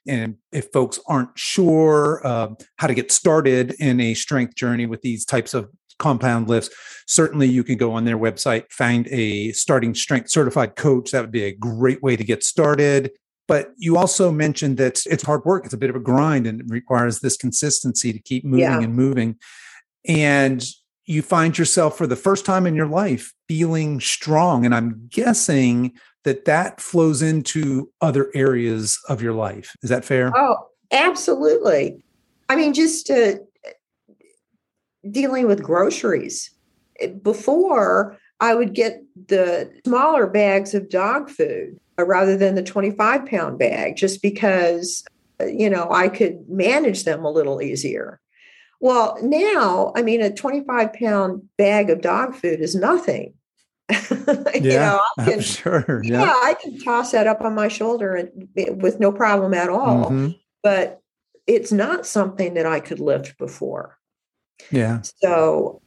and 0.06 0.36
if 0.52 0.70
folks 0.72 1.00
aren't 1.06 1.36
sure 1.38 2.20
uh, 2.26 2.48
how 2.76 2.86
to 2.86 2.94
get 2.94 3.10
started 3.10 3.74
in 3.78 4.00
a 4.00 4.14
strength 4.14 4.54
journey 4.54 4.86
with 4.86 5.02
these 5.02 5.24
types 5.24 5.54
of 5.54 5.70
compound 5.98 6.48
lifts, 6.48 6.70
certainly 7.06 7.48
you 7.48 7.64
can 7.64 7.76
go 7.76 7.92
on 7.92 8.04
their 8.04 8.18
website, 8.18 8.70
find 8.70 9.06
a 9.08 9.52
starting 9.52 9.94
strength 9.94 10.30
certified 10.30 10.76
coach. 10.76 11.10
That 11.10 11.22
would 11.22 11.30
be 11.30 11.44
a 11.44 11.54
great 11.54 12.02
way 12.02 12.16
to 12.16 12.24
get 12.24 12.42
started. 12.42 13.12
But 13.46 13.72
you 13.76 13.98
also 13.98 14.30
mentioned 14.30 14.78
that 14.78 15.04
it's 15.06 15.22
hard 15.22 15.44
work, 15.44 15.64
it's 15.64 15.74
a 15.74 15.78
bit 15.78 15.90
of 15.90 15.96
a 15.96 16.00
grind, 16.00 16.46
and 16.46 16.60
it 16.60 16.66
requires 16.68 17.20
this 17.20 17.36
consistency 17.36 18.12
to 18.12 18.18
keep 18.18 18.44
moving 18.44 18.60
yeah. 18.60 18.80
and 18.80 18.94
moving. 18.94 19.36
And 20.06 20.64
you 21.06 21.20
find 21.20 21.56
yourself 21.56 21.98
for 21.98 22.06
the 22.06 22.16
first 22.16 22.46
time 22.46 22.66
in 22.66 22.74
your 22.74 22.86
life 22.86 23.34
feeling 23.48 24.00
strong. 24.00 24.64
And 24.64 24.74
I'm 24.74 25.08
guessing 25.10 25.92
that 26.24 26.46
that 26.46 26.80
flows 26.80 27.22
into 27.22 27.90
other 28.00 28.30
areas 28.34 28.98
of 29.08 29.22
your 29.22 29.32
life. 29.32 29.76
Is 29.82 29.90
that 29.90 30.04
fair? 30.04 30.32
Oh, 30.34 30.56
absolutely. 30.90 32.02
I 32.48 32.56
mean, 32.56 32.74
just 32.74 33.10
uh, 33.10 33.34
dealing 35.10 35.46
with 35.46 35.62
groceries. 35.62 36.50
Before, 37.22 38.18
I 38.40 38.54
would 38.54 38.74
get 38.74 39.02
the 39.28 39.70
smaller 39.86 40.26
bags 40.26 40.74
of 40.74 40.90
dog 40.90 41.28
food 41.28 41.78
uh, 41.98 42.04
rather 42.04 42.36
than 42.36 42.54
the 42.54 42.62
25 42.62 43.26
pound 43.26 43.58
bag 43.58 43.96
just 43.96 44.22
because, 44.22 45.04
uh, 45.40 45.46
you 45.46 45.68
know, 45.68 45.88
I 45.90 46.08
could 46.08 46.48
manage 46.48 47.04
them 47.04 47.24
a 47.24 47.30
little 47.30 47.62
easier. 47.62 48.20
Well, 48.80 49.16
now, 49.22 49.92
I 49.96 50.02
mean, 50.02 50.20
a 50.20 50.32
25 50.32 50.92
pound 50.92 51.42
bag 51.56 51.90
of 51.90 52.00
dog 52.00 52.34
food 52.34 52.60
is 52.60 52.74
nothing 52.74 53.34
yeah, 53.90 54.54
you 54.54 54.70
know, 54.70 55.00
I 55.18 55.24
can, 55.24 55.40
sure. 55.40 56.02
Yeah. 56.04 56.22
yeah. 56.22 56.32
I 56.42 56.54
can 56.60 56.78
toss 56.80 57.12
that 57.12 57.26
up 57.26 57.42
on 57.42 57.54
my 57.54 57.68
shoulder 57.68 58.14
and 58.14 58.48
with 58.82 58.98
no 58.98 59.12
problem 59.12 59.52
at 59.54 59.68
all. 59.68 60.06
Mm-hmm. 60.06 60.30
But 60.62 61.00
it's 61.46 61.72
not 61.72 62.06
something 62.06 62.54
that 62.54 62.66
I 62.66 62.80
could 62.80 63.00
lift 63.00 63.36
before. 63.36 63.98
Yeah. 64.70 65.02
So, 65.20 65.82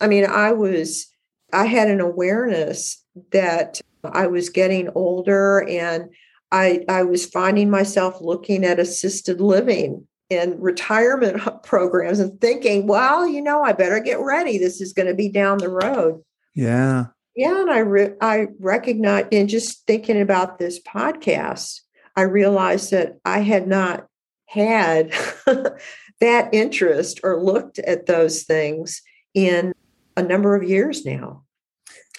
I 0.00 0.06
mean, 0.06 0.24
I 0.26 0.52
was, 0.52 1.08
I 1.52 1.66
had 1.66 1.88
an 1.88 2.00
awareness 2.00 3.04
that 3.32 3.80
I 4.04 4.28
was 4.28 4.48
getting 4.48 4.90
older 4.94 5.66
and 5.68 6.10
I, 6.52 6.84
I 6.88 7.02
was 7.02 7.26
finding 7.26 7.70
myself 7.70 8.20
looking 8.20 8.64
at 8.64 8.78
assisted 8.78 9.40
living 9.40 10.06
and 10.30 10.62
retirement 10.62 11.42
programs 11.62 12.20
and 12.20 12.40
thinking, 12.40 12.86
well, 12.86 13.26
you 13.26 13.42
know, 13.42 13.62
I 13.62 13.72
better 13.72 14.00
get 14.00 14.20
ready. 14.20 14.58
This 14.58 14.80
is 14.80 14.92
going 14.92 15.08
to 15.08 15.14
be 15.14 15.28
down 15.28 15.58
the 15.58 15.68
road. 15.68 16.22
Yeah. 16.54 17.06
Yeah, 17.34 17.60
and 17.60 17.70
I 17.70 17.78
re- 17.78 18.14
I 18.20 18.48
recognize 18.58 19.26
in 19.30 19.48
just 19.48 19.86
thinking 19.86 20.20
about 20.20 20.58
this 20.58 20.80
podcast, 20.82 21.80
I 22.16 22.22
realized 22.22 22.90
that 22.90 23.18
I 23.24 23.40
had 23.40 23.66
not 23.66 24.06
had 24.46 25.10
that 26.20 26.50
interest 26.52 27.20
or 27.22 27.42
looked 27.42 27.78
at 27.78 28.06
those 28.06 28.42
things 28.42 29.00
in 29.34 29.72
a 30.16 30.22
number 30.22 30.54
of 30.54 30.62
years 30.62 31.06
now. 31.06 31.42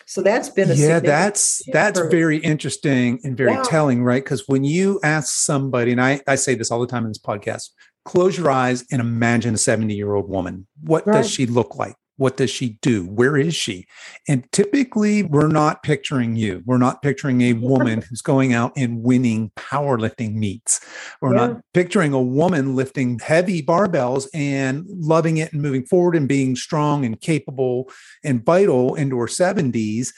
So 0.05 0.21
that's 0.21 0.49
been 0.49 0.69
a 0.69 0.73
yeah. 0.73 0.99
That's 0.99 1.61
that's 1.71 1.99
very 1.99 2.37
interesting 2.37 3.19
and 3.23 3.37
very 3.37 3.53
yeah. 3.53 3.63
telling, 3.63 4.03
right? 4.03 4.23
Because 4.23 4.47
when 4.47 4.63
you 4.63 4.99
ask 5.03 5.33
somebody, 5.33 5.91
and 5.91 6.01
I 6.01 6.21
I 6.27 6.35
say 6.35 6.55
this 6.55 6.71
all 6.71 6.79
the 6.81 6.87
time 6.87 7.03
in 7.03 7.09
this 7.09 7.19
podcast, 7.19 7.69
close 8.05 8.37
your 8.37 8.51
eyes 8.51 8.83
and 8.91 8.99
imagine 8.99 9.55
a 9.55 9.57
seventy 9.57 9.95
year 9.95 10.13
old 10.13 10.29
woman. 10.29 10.67
What 10.81 11.07
right. 11.07 11.17
does 11.17 11.29
she 11.31 11.45
look 11.45 11.75
like? 11.75 11.95
What 12.23 12.37
does 12.37 12.49
she 12.49 12.77
do? 12.81 13.05
Where 13.05 13.35
is 13.35 13.53
she? 13.53 13.85
And 14.29 14.49
typically, 14.53 15.23
we're 15.23 15.49
not 15.49 15.83
picturing 15.83 16.37
you. 16.37 16.63
We're 16.65 16.77
not 16.77 17.01
picturing 17.01 17.41
a 17.41 17.51
woman 17.71 18.01
who's 18.01 18.21
going 18.21 18.53
out 18.53 18.71
and 18.77 19.03
winning 19.03 19.51
powerlifting 19.57 20.35
meets. 20.35 20.79
We're 21.19 21.33
yeah. 21.33 21.47
not 21.47 21.61
picturing 21.73 22.13
a 22.13 22.21
woman 22.21 22.77
lifting 22.77 23.19
heavy 23.19 23.61
barbells 23.61 24.27
and 24.33 24.85
loving 24.87 25.35
it 25.35 25.51
and 25.51 25.61
moving 25.61 25.85
forward 25.85 26.15
and 26.15 26.25
being 26.25 26.55
strong 26.55 27.03
and 27.03 27.19
capable 27.19 27.91
and 28.23 28.45
vital 28.45 28.95
into 28.95 29.19
her 29.19 29.27
70s. 29.27 30.13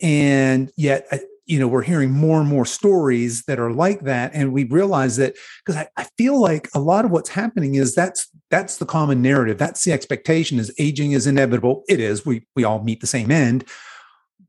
And 0.00 0.70
yet, 0.76 1.08
you 1.52 1.58
know 1.58 1.68
we're 1.68 1.82
hearing 1.82 2.10
more 2.10 2.40
and 2.40 2.48
more 2.48 2.64
stories 2.64 3.42
that 3.42 3.60
are 3.60 3.70
like 3.70 4.00
that 4.00 4.30
and 4.32 4.54
we 4.54 4.64
realize 4.64 5.18
that 5.18 5.34
because 5.64 5.82
I, 5.82 5.88
I, 5.98 6.06
feel 6.16 6.40
like 6.40 6.66
a 6.74 6.80
lot 6.80 7.04
of 7.04 7.10
what's 7.10 7.28
happening 7.28 7.74
is 7.74 7.94
that's 7.94 8.26
that's 8.48 8.78
the 8.78 8.86
common 8.86 9.20
narrative. 9.20 9.58
That's 9.58 9.84
the 9.84 9.92
expectation 9.92 10.58
is 10.58 10.74
aging 10.78 11.12
is 11.12 11.26
inevitable. 11.26 11.84
It 11.90 12.00
is. 12.00 12.24
We 12.24 12.46
we 12.56 12.64
all 12.64 12.82
meet 12.82 13.02
the 13.02 13.06
same 13.06 13.30
end. 13.30 13.66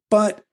But 0.10 0.46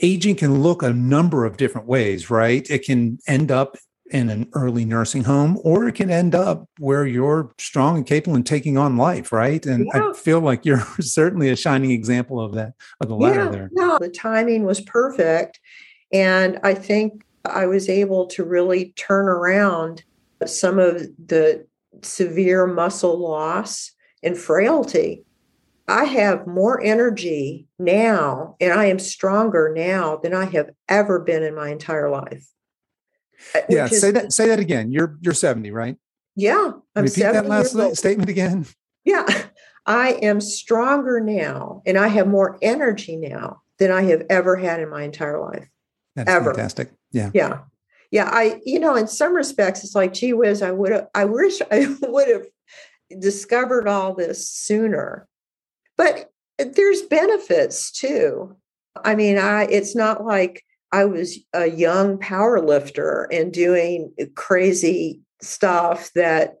aging 0.00 0.36
can 0.36 0.62
look 0.62 0.84
a 0.84 0.92
number 0.92 1.44
of 1.44 1.56
different 1.56 1.88
ways 1.88 2.30
right? 2.30 2.70
It 2.70 2.84
can 2.84 3.18
end 3.26 3.50
up 3.50 3.76
in 4.12 4.30
an 4.30 4.48
early 4.54 4.84
nursing 4.84 5.24
home 5.24 5.58
or 5.64 5.88
it 5.88 5.96
can 5.96 6.10
end 6.10 6.36
up 6.36 6.68
where 6.78 7.04
you're 7.04 7.50
strong 7.58 7.96
and 7.96 8.06
capable 8.06 8.36
and 8.36 8.46
taking 8.46 8.78
on 8.78 8.96
life 8.96 9.32
right? 9.32 9.66
And 9.66 9.88
yeah. 9.92 10.10
i 10.10 10.12
feel 10.12 10.38
like 10.38 10.64
you're 10.64 10.86
certainly 11.00 11.48
a 11.48 11.56
shining 11.56 11.90
example 11.90 12.40
of 12.40 12.54
that 12.54 12.74
of 13.00 13.08
the 13.08 13.16
latter 13.16 13.46
yeah, 13.46 13.50
there. 13.50 13.70
No 13.72 13.98
the 13.98 14.08
timing 14.08 14.64
was 14.64 14.80
perfect 14.80 15.58
and 16.12 16.58
I 16.62 16.74
think 16.74 17.24
I 17.44 17.66
was 17.66 17.88
able 17.88 18.26
to 18.28 18.44
really 18.44 18.92
turn 18.96 19.28
around 19.28 20.04
some 20.44 20.78
of 20.78 21.02
the 21.24 21.66
severe 22.02 22.66
muscle 22.66 23.18
loss 23.18 23.92
and 24.22 24.36
frailty. 24.36 25.24
I 25.88 26.04
have 26.04 26.46
more 26.46 26.82
energy 26.82 27.66
now 27.78 28.56
and 28.60 28.72
I 28.72 28.86
am 28.86 28.98
stronger 28.98 29.72
now 29.74 30.16
than 30.16 30.34
I 30.34 30.46
have 30.46 30.70
ever 30.88 31.20
been 31.20 31.42
in 31.42 31.54
my 31.54 31.70
entire 31.70 32.10
life. 32.10 32.46
Uh, 33.54 33.60
yeah, 33.68 33.86
say 33.86 34.10
that 34.10 34.32
say 34.32 34.48
that 34.48 34.58
again. 34.58 34.90
You're 34.90 35.16
you're 35.20 35.34
70, 35.34 35.70
right? 35.70 35.96
Yeah. 36.34 36.72
I'm 36.94 37.04
Repeat 37.04 37.22
that 37.22 37.46
last 37.46 37.76
statement 37.96 38.30
again. 38.30 38.66
Yeah. 39.04 39.24
I 39.86 40.14
am 40.14 40.40
stronger 40.40 41.20
now 41.20 41.80
and 41.86 41.96
I 41.96 42.08
have 42.08 42.26
more 42.26 42.58
energy 42.60 43.16
now 43.16 43.62
than 43.78 43.92
I 43.92 44.02
have 44.02 44.24
ever 44.28 44.56
had 44.56 44.80
in 44.80 44.90
my 44.90 45.04
entire 45.04 45.40
life. 45.40 45.68
That's 46.16 46.30
ever. 46.30 46.52
fantastic. 46.52 46.90
Yeah. 47.12 47.30
Yeah. 47.32 47.60
Yeah. 48.10 48.30
I, 48.32 48.60
you 48.64 48.80
know, 48.80 48.96
in 48.96 49.06
some 49.06 49.34
respects, 49.34 49.84
it's 49.84 49.94
like, 49.94 50.12
gee 50.12 50.32
whiz, 50.32 50.62
I 50.62 50.72
would 50.72 50.90
have, 50.90 51.08
I 51.14 51.24
wish 51.26 51.60
I 51.70 51.94
would 52.02 52.28
have 52.28 52.46
discovered 53.20 53.86
all 53.86 54.14
this 54.14 54.48
sooner. 54.48 55.28
But 55.96 56.30
there's 56.58 57.02
benefits 57.02 57.90
too. 57.92 58.56
I 59.04 59.14
mean, 59.14 59.38
I 59.38 59.64
it's 59.64 59.94
not 59.94 60.24
like 60.24 60.64
I 60.92 61.04
was 61.04 61.38
a 61.52 61.66
young 61.66 62.18
power 62.18 62.60
lifter 62.60 63.28
and 63.30 63.52
doing 63.52 64.12
crazy 64.34 65.20
stuff 65.42 66.10
that 66.14 66.56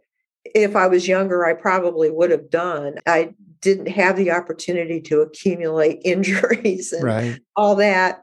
if 0.54 0.76
I 0.76 0.86
was 0.86 1.08
younger, 1.08 1.44
I 1.44 1.54
probably 1.54 2.10
would 2.10 2.30
have 2.30 2.50
done. 2.50 2.96
I 3.06 3.34
didn't 3.60 3.88
have 3.88 4.16
the 4.16 4.30
opportunity 4.30 5.00
to 5.02 5.20
accumulate 5.20 6.00
injuries 6.04 6.92
and 6.92 7.04
right. 7.04 7.40
all 7.56 7.76
that. 7.76 8.22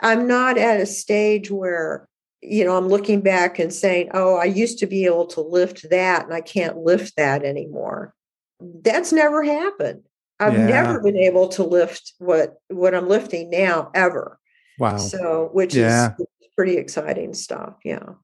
I'm 0.00 0.26
not 0.26 0.58
at 0.58 0.80
a 0.80 0.86
stage 0.86 1.50
where, 1.50 2.08
you 2.42 2.64
know, 2.64 2.76
I'm 2.76 2.88
looking 2.88 3.20
back 3.20 3.58
and 3.58 3.72
saying, 3.72 4.10
oh, 4.14 4.36
I 4.36 4.44
used 4.44 4.78
to 4.80 4.86
be 4.86 5.06
able 5.06 5.26
to 5.28 5.40
lift 5.40 5.90
that 5.90 6.24
and 6.24 6.34
I 6.34 6.40
can't 6.40 6.78
lift 6.78 7.16
that 7.16 7.44
anymore. 7.44 8.14
That's 8.60 9.12
never 9.12 9.42
happened. 9.42 10.02
I've 10.40 10.54
yeah. 10.54 10.66
never 10.66 11.00
been 11.00 11.16
able 11.16 11.48
to 11.48 11.64
lift 11.64 12.12
what 12.18 12.54
what 12.68 12.94
I'm 12.94 13.08
lifting 13.08 13.50
now 13.50 13.90
ever. 13.94 14.38
Wow. 14.78 14.96
So, 14.96 15.50
which 15.52 15.74
yeah. 15.74 16.12
is 16.18 16.26
pretty 16.56 16.76
exciting 16.76 17.34
stuff. 17.34 17.74
Yeah. 17.84 18.14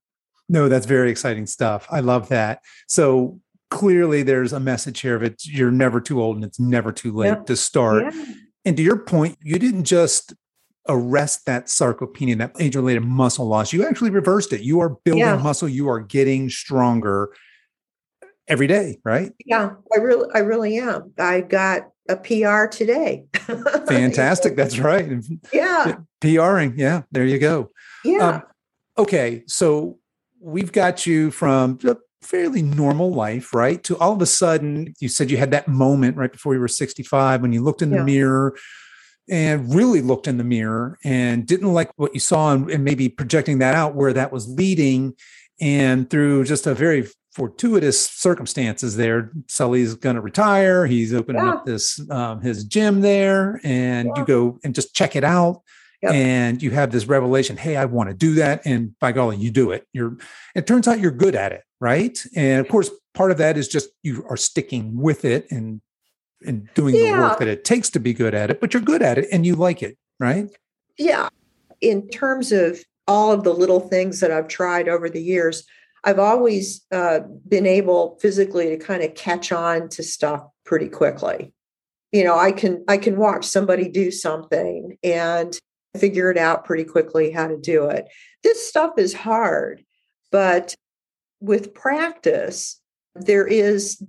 No, 0.49 0.69
that's 0.69 0.87
very 0.87 1.11
exciting 1.11 1.47
stuff. 1.47 1.87
I 1.91 2.01
love 2.01 2.29
that. 2.29 2.63
So 2.89 3.41
clearly 3.71 4.25
there's 4.25 4.53
a 4.53 4.61
message 4.61 5.01
here 5.01 5.15
of 5.15 5.23
it. 5.23 5.43
You're 5.45 5.71
never 5.71 6.01
too 6.01 6.21
old 6.21 6.37
and 6.37 6.45
it's 6.45 6.59
never 6.59 6.91
too 6.91 7.13
late 7.13 7.47
to 7.47 7.57
start. 7.57 8.13
And 8.65 8.77
to 8.77 8.83
your 8.83 8.99
point, 8.99 9.39
you 9.43 9.59
didn't 9.59 9.85
just 9.85 10.35
arrest 10.89 11.47
that 11.47 11.67
sarcopenia, 11.67 12.39
that 12.39 12.53
age 12.59 12.77
related 12.77 13.05
muscle 13.05 13.47
loss. 13.47 13.73
You 13.73 13.87
actually 13.87 14.11
reversed 14.11 14.53
it. 14.53 14.63
You 14.63 14.81
are 14.81 14.91
building 15.05 15.21
yeah. 15.21 15.37
muscle, 15.37 15.69
you 15.69 15.89
are 15.89 16.01
getting 16.01 16.49
stronger 16.49 17.31
every 18.49 18.67
day, 18.67 18.99
right? 19.05 19.33
Yeah, 19.45 19.75
I 19.95 19.99
really 19.99 20.29
I 20.35 20.39
really 20.39 20.79
am. 20.79 21.13
I 21.19 21.41
got 21.41 21.89
a 22.09 22.17
PR 22.17 22.67
today. 22.67 23.25
Fantastic. 23.35 24.57
That's 24.57 24.79
right. 24.79 25.09
Yeah. 25.53 25.97
PRing. 26.21 26.75
Yeah. 26.77 27.03
There 27.13 27.25
you 27.25 27.39
go. 27.39 27.71
Yeah. 28.05 28.29
Um, 28.29 28.43
okay. 28.99 29.45
So 29.47 29.99
we've 30.41 30.73
got 30.73 31.07
you 31.07 31.31
from 31.31 31.79
a 31.85 31.97
fairly 32.21 32.63
normal 32.63 33.13
life, 33.13 33.55
right? 33.55 33.83
To 33.85 33.97
all 33.99 34.13
of 34.13 34.21
a 34.21 34.27
sudden, 34.27 34.95
you 34.99 35.09
said 35.09 35.31
you 35.31 35.37
had 35.37 35.53
that 35.53 35.69
moment 35.69 36.17
right 36.17 36.33
before 36.33 36.55
you 36.55 36.61
were 36.61 36.69
65 36.69 37.43
when 37.43 37.53
you 37.53 37.63
looked 37.63 37.83
in 37.83 37.91
the 37.91 37.99
yeah. 37.99 38.05
mirror 38.05 38.57
and 39.29 39.75
really 39.75 40.01
looked 40.01 40.27
in 40.27 40.39
the 40.39 40.45
mirror 40.45 40.99
and 41.05 41.47
didn't 41.47 41.73
like 41.73 41.91
what 41.97 42.15
you 42.15 42.21
saw 42.21 42.53
and, 42.53 42.71
and 42.71 42.85
maybe 42.85 43.09
projecting 43.09 43.59
that 43.59 43.75
out 43.75 43.95
where 43.95 44.13
that 44.13 44.33
was 44.33 44.49
leading. 44.49 45.15
And 45.61 46.09
through 46.09 46.45
just 46.45 46.67
a 46.67 46.75
very 46.75 47.07
fortuitous 47.33 48.09
circumstances 48.09 48.97
there. 48.97 49.31
Sully's 49.49 49.95
going 49.95 50.17
to 50.17 50.23
retire. 50.23 50.87
He's 50.87 51.15
opening 51.15 51.43
yeah. 51.45 51.53
up 51.53 51.67
this 51.67 52.01
um, 52.11 52.41
his 52.41 52.65
gym 52.65 53.01
there, 53.01 53.61
and 53.65 54.09
yeah. 54.09 54.21
you 54.21 54.27
go 54.27 54.59
and 54.65 54.75
just 54.75 54.95
check 54.95 55.17
it 55.17 55.25
out. 55.25 55.63
Yep. 56.03 56.15
And 56.15 56.63
you 56.63 56.71
have 56.71 56.93
this 56.93 57.05
revelation, 57.05 57.59
hey, 57.59 57.77
I 57.77 57.85
want 57.85 58.09
to 58.09 58.15
do 58.15 58.37
that. 58.37 58.63
And 58.65 58.99
by 59.01 59.13
golly, 59.13 59.37
you 59.37 59.51
do 59.51 59.71
it. 59.71 59.87
You're 59.93 60.17
it 60.55 60.67
turns 60.67 60.89
out 60.89 60.99
you're 60.99 61.11
good 61.11 61.35
at 61.35 61.53
it, 61.53 61.63
right? 61.79 62.19
And 62.35 62.61
of 62.61 62.69
course, 62.69 62.91
part 63.13 63.31
of 63.31 63.37
that 63.37 63.59
is 63.59 63.69
just 63.69 63.91
you 64.03 64.25
are 64.29 64.37
sticking 64.39 64.97
with 64.97 65.27
it 65.27 65.47
and 65.51 65.83
and 66.47 66.69
doing 66.75 66.95
yeah. 66.95 67.17
the 67.17 67.23
work 67.23 67.39
that 67.39 67.49
it 67.49 67.65
takes 67.65 67.91
to 67.91 68.01
be 68.01 68.13
good 68.13 68.35
at 68.35 68.51
it, 68.51 68.61
but 68.61 68.73
you're 68.73 68.83
good 68.83 69.03
at 69.03 69.19
it 69.19 69.27
and 69.33 69.45
you 69.45 69.57
like 69.57 69.83
it, 69.83 69.97
right? 70.19 70.49
Yeah. 70.99 71.29
In 71.81 72.09
terms 72.09 72.53
of 72.53 72.81
all 73.07 73.33
of 73.33 73.45
the 73.45 73.55
little 73.55 73.81
things 73.81 74.21
that 74.21 74.31
I've 74.31 74.49
tried 74.49 74.89
over 74.89 75.09
the 75.09 75.23
years, 75.23 75.65
I've 76.05 76.19
always 76.19 76.85
uh, 76.93 77.21
been 77.49 77.67
able 77.67 78.19
physically 78.21 78.69
to 78.71 78.79
kind 78.79 79.03
of 79.03 79.15
catch 79.15 79.53
on 79.53 79.89
to 79.91 80.03
stuff 80.03 80.45
pretty 80.65 80.89
quickly. 80.89 81.53
You 82.13 82.25
know, 82.25 82.39
I 82.39 82.53
can 82.53 82.85
I 82.89 82.97
can 82.97 83.17
watch 83.17 83.45
somebody 83.45 83.89
do 83.89 84.11
something 84.11 84.97
and 85.05 85.57
figure 85.97 86.31
it 86.31 86.39
out 86.39 86.65
pretty 86.65 86.85
quickly 86.85 87.31
how 87.31 87.47
to 87.47 87.57
do 87.57 87.87
it. 87.87 88.07
This 88.43 88.67
stuff 88.67 88.93
is 88.99 89.13
hard, 89.13 89.85
but 90.33 90.75
with 91.41 91.75
practice, 91.75 92.81
there 93.15 93.47
is, 93.47 94.03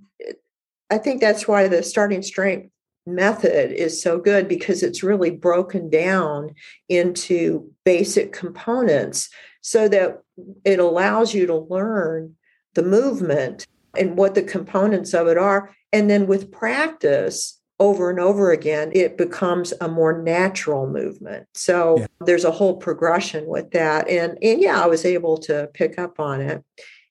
I 0.92 0.98
think 0.98 1.22
that's 1.22 1.48
why 1.48 1.68
the 1.68 1.82
starting 1.82 2.20
strength 2.20 2.68
method 3.06 3.72
is 3.72 4.02
so 4.02 4.18
good 4.18 4.46
because 4.46 4.82
it's 4.82 5.02
really 5.02 5.30
broken 5.30 5.88
down 5.88 6.54
into 6.86 7.70
basic 7.82 8.34
components 8.34 9.30
so 9.62 9.88
that 9.88 10.20
it 10.66 10.78
allows 10.78 11.32
you 11.32 11.46
to 11.46 11.56
learn 11.56 12.36
the 12.74 12.82
movement 12.82 13.66
and 13.96 14.18
what 14.18 14.34
the 14.34 14.42
components 14.42 15.14
of 15.14 15.28
it 15.28 15.38
are. 15.38 15.74
And 15.94 16.10
then 16.10 16.26
with 16.26 16.52
practice, 16.52 17.58
over 17.80 18.10
and 18.10 18.20
over 18.20 18.52
again, 18.52 18.92
it 18.94 19.16
becomes 19.16 19.72
a 19.80 19.88
more 19.88 20.22
natural 20.22 20.86
movement. 20.86 21.46
So 21.54 22.00
yeah. 22.00 22.06
there's 22.20 22.44
a 22.44 22.50
whole 22.50 22.76
progression 22.76 23.46
with 23.46 23.70
that. 23.70 24.08
And 24.10 24.36
and 24.42 24.60
yeah, 24.60 24.82
I 24.82 24.88
was 24.88 25.06
able 25.06 25.38
to 25.38 25.70
pick 25.72 25.98
up 25.98 26.20
on 26.20 26.42
it. 26.42 26.62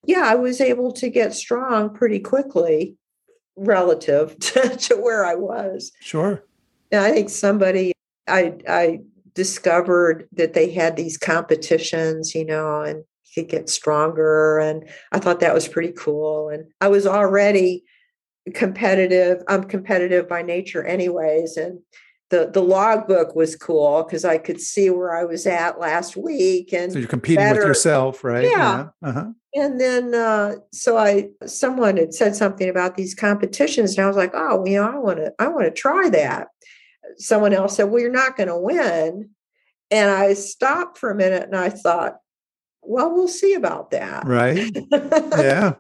Yeah, 0.06 0.22
I 0.24 0.36
was 0.36 0.62
able 0.62 0.92
to 0.94 1.10
get 1.10 1.34
strong 1.34 1.94
pretty 1.94 2.20
quickly 2.20 2.96
relative 3.56 4.38
to, 4.40 4.76
to 4.78 4.96
where 4.96 5.26
I 5.26 5.36
was. 5.36 5.92
Sure. 6.02 6.44
And 6.92 7.02
I 7.02 7.12
think 7.12 7.30
somebody 7.30 7.94
I 8.28 8.56
I 8.68 9.00
discovered 9.34 10.28
that 10.34 10.54
they 10.54 10.72
had 10.72 10.96
these 10.96 11.18
competitions, 11.18 12.36
you 12.36 12.46
know, 12.46 12.82
and 12.82 13.04
could 13.34 13.48
get 13.48 13.70
stronger. 13.70 14.60
And 14.60 14.90
I 15.12 15.20
thought 15.20 15.40
that 15.40 15.54
was 15.54 15.68
pretty 15.68 15.94
cool. 15.94 16.50
And 16.50 16.66
I 16.82 16.90
was 16.90 17.08
already 17.08 17.84
competitive. 18.54 19.42
I'm 19.48 19.64
competitive 19.64 20.28
by 20.28 20.42
nature, 20.42 20.84
anyways. 20.84 21.58
And 21.58 21.80
the 22.32 22.50
the 22.52 22.64
logbook 22.64 23.36
was 23.36 23.56
cool 23.56 24.04
because 24.04 24.26
I 24.26 24.38
could 24.38 24.60
see 24.60 24.90
where 24.90 25.16
I 25.16 25.26
was 25.26 25.46
at 25.46 25.80
last 25.80 26.16
week. 26.16 26.74
And 26.74 26.92
so 26.92 26.98
you're 26.98 27.08
competing 27.08 27.44
better. 27.44 27.60
with 27.60 27.68
yourself, 27.68 28.24
right? 28.24 28.46
Yeah. 28.46 28.88
yeah. 29.02 29.10
Uh-huh. 29.10 29.28
And 29.54 29.80
then 29.80 30.16
uh, 30.16 30.56
so 30.72 30.98
I 30.98 31.30
someone 31.46 31.98
had 31.98 32.14
said 32.14 32.36
something 32.36 32.70
about 32.70 32.96
these 32.96 33.14
competitions, 33.14 33.98
and 33.98 34.06
I 34.06 34.08
was 34.08 34.16
like, 34.18 34.32
oh, 34.34 34.66
you 34.66 34.78
know, 34.78 34.90
I 34.90 34.98
want 34.98 35.18
to 35.18 35.34
I 35.38 35.50
want 35.50 35.66
to 35.66 35.72
try 35.72 36.10
that. 36.10 36.48
Someone 37.18 37.54
else 37.54 37.76
said, 37.76 37.84
well, 37.84 38.02
you're 38.02 38.10
not 38.10 38.38
going 38.38 38.48
to 38.48 38.58
win. 38.58 39.30
And 39.92 40.10
I 40.10 40.34
stopped 40.34 40.98
for 40.98 41.12
a 41.12 41.16
minute 41.16 41.44
and 41.44 41.56
I 41.56 41.70
thought, 41.70 42.16
well, 42.82 43.14
we'll 43.14 43.28
see 43.28 43.54
about 43.54 43.92
that. 43.92 44.26
Right. 44.26 44.76
Yeah. 45.38 45.76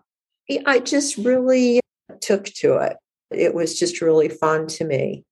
I 0.65 0.79
just 0.79 1.15
really 1.15 1.79
took 2.19 2.43
to 2.45 2.75
it. 2.75 2.97
It 3.29 3.53
was 3.53 3.79
just 3.79 4.01
really 4.01 4.27
fun 4.27 4.67
to 4.67 4.83
me. 4.83 5.23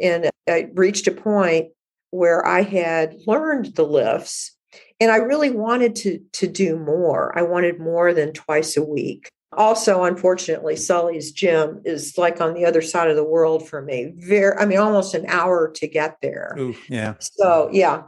And 0.00 0.30
I 0.48 0.68
reached 0.74 1.06
a 1.06 1.12
point 1.12 1.68
where 2.10 2.46
I 2.46 2.62
had 2.62 3.16
learned 3.26 3.74
the 3.74 3.84
lifts 3.84 4.54
and 5.00 5.10
I 5.10 5.16
really 5.16 5.50
wanted 5.50 5.94
to, 5.96 6.20
to 6.32 6.46
do 6.46 6.78
more. 6.78 7.36
I 7.38 7.42
wanted 7.42 7.80
more 7.80 8.14
than 8.14 8.32
twice 8.32 8.76
a 8.76 8.82
week. 8.82 9.28
Also, 9.52 10.04
unfortunately, 10.04 10.76
Sully's 10.76 11.32
gym 11.32 11.80
is 11.84 12.18
like 12.18 12.40
on 12.40 12.54
the 12.54 12.64
other 12.64 12.82
side 12.82 13.08
of 13.08 13.16
the 13.16 13.24
world 13.24 13.66
for 13.66 13.80
me. 13.80 14.12
Very, 14.16 14.56
I 14.58 14.66
mean, 14.66 14.78
almost 14.78 15.14
an 15.14 15.24
hour 15.28 15.70
to 15.76 15.86
get 15.86 16.18
there. 16.20 16.54
Ooh, 16.58 16.74
yeah. 16.88 17.14
So 17.20 17.70
yeah. 17.72 18.02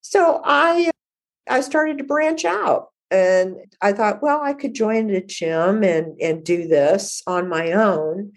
So 0.00 0.40
I 0.44 0.90
I 1.48 1.60
started 1.60 1.98
to 1.98 2.04
branch 2.04 2.44
out. 2.44 2.88
And 3.10 3.56
I 3.82 3.92
thought, 3.92 4.22
well, 4.22 4.40
I 4.40 4.54
could 4.54 4.72
join 4.72 5.10
a 5.10 5.20
gym 5.20 5.84
and, 5.84 6.18
and 6.18 6.42
do 6.42 6.66
this 6.66 7.22
on 7.26 7.46
my 7.46 7.72
own. 7.72 8.32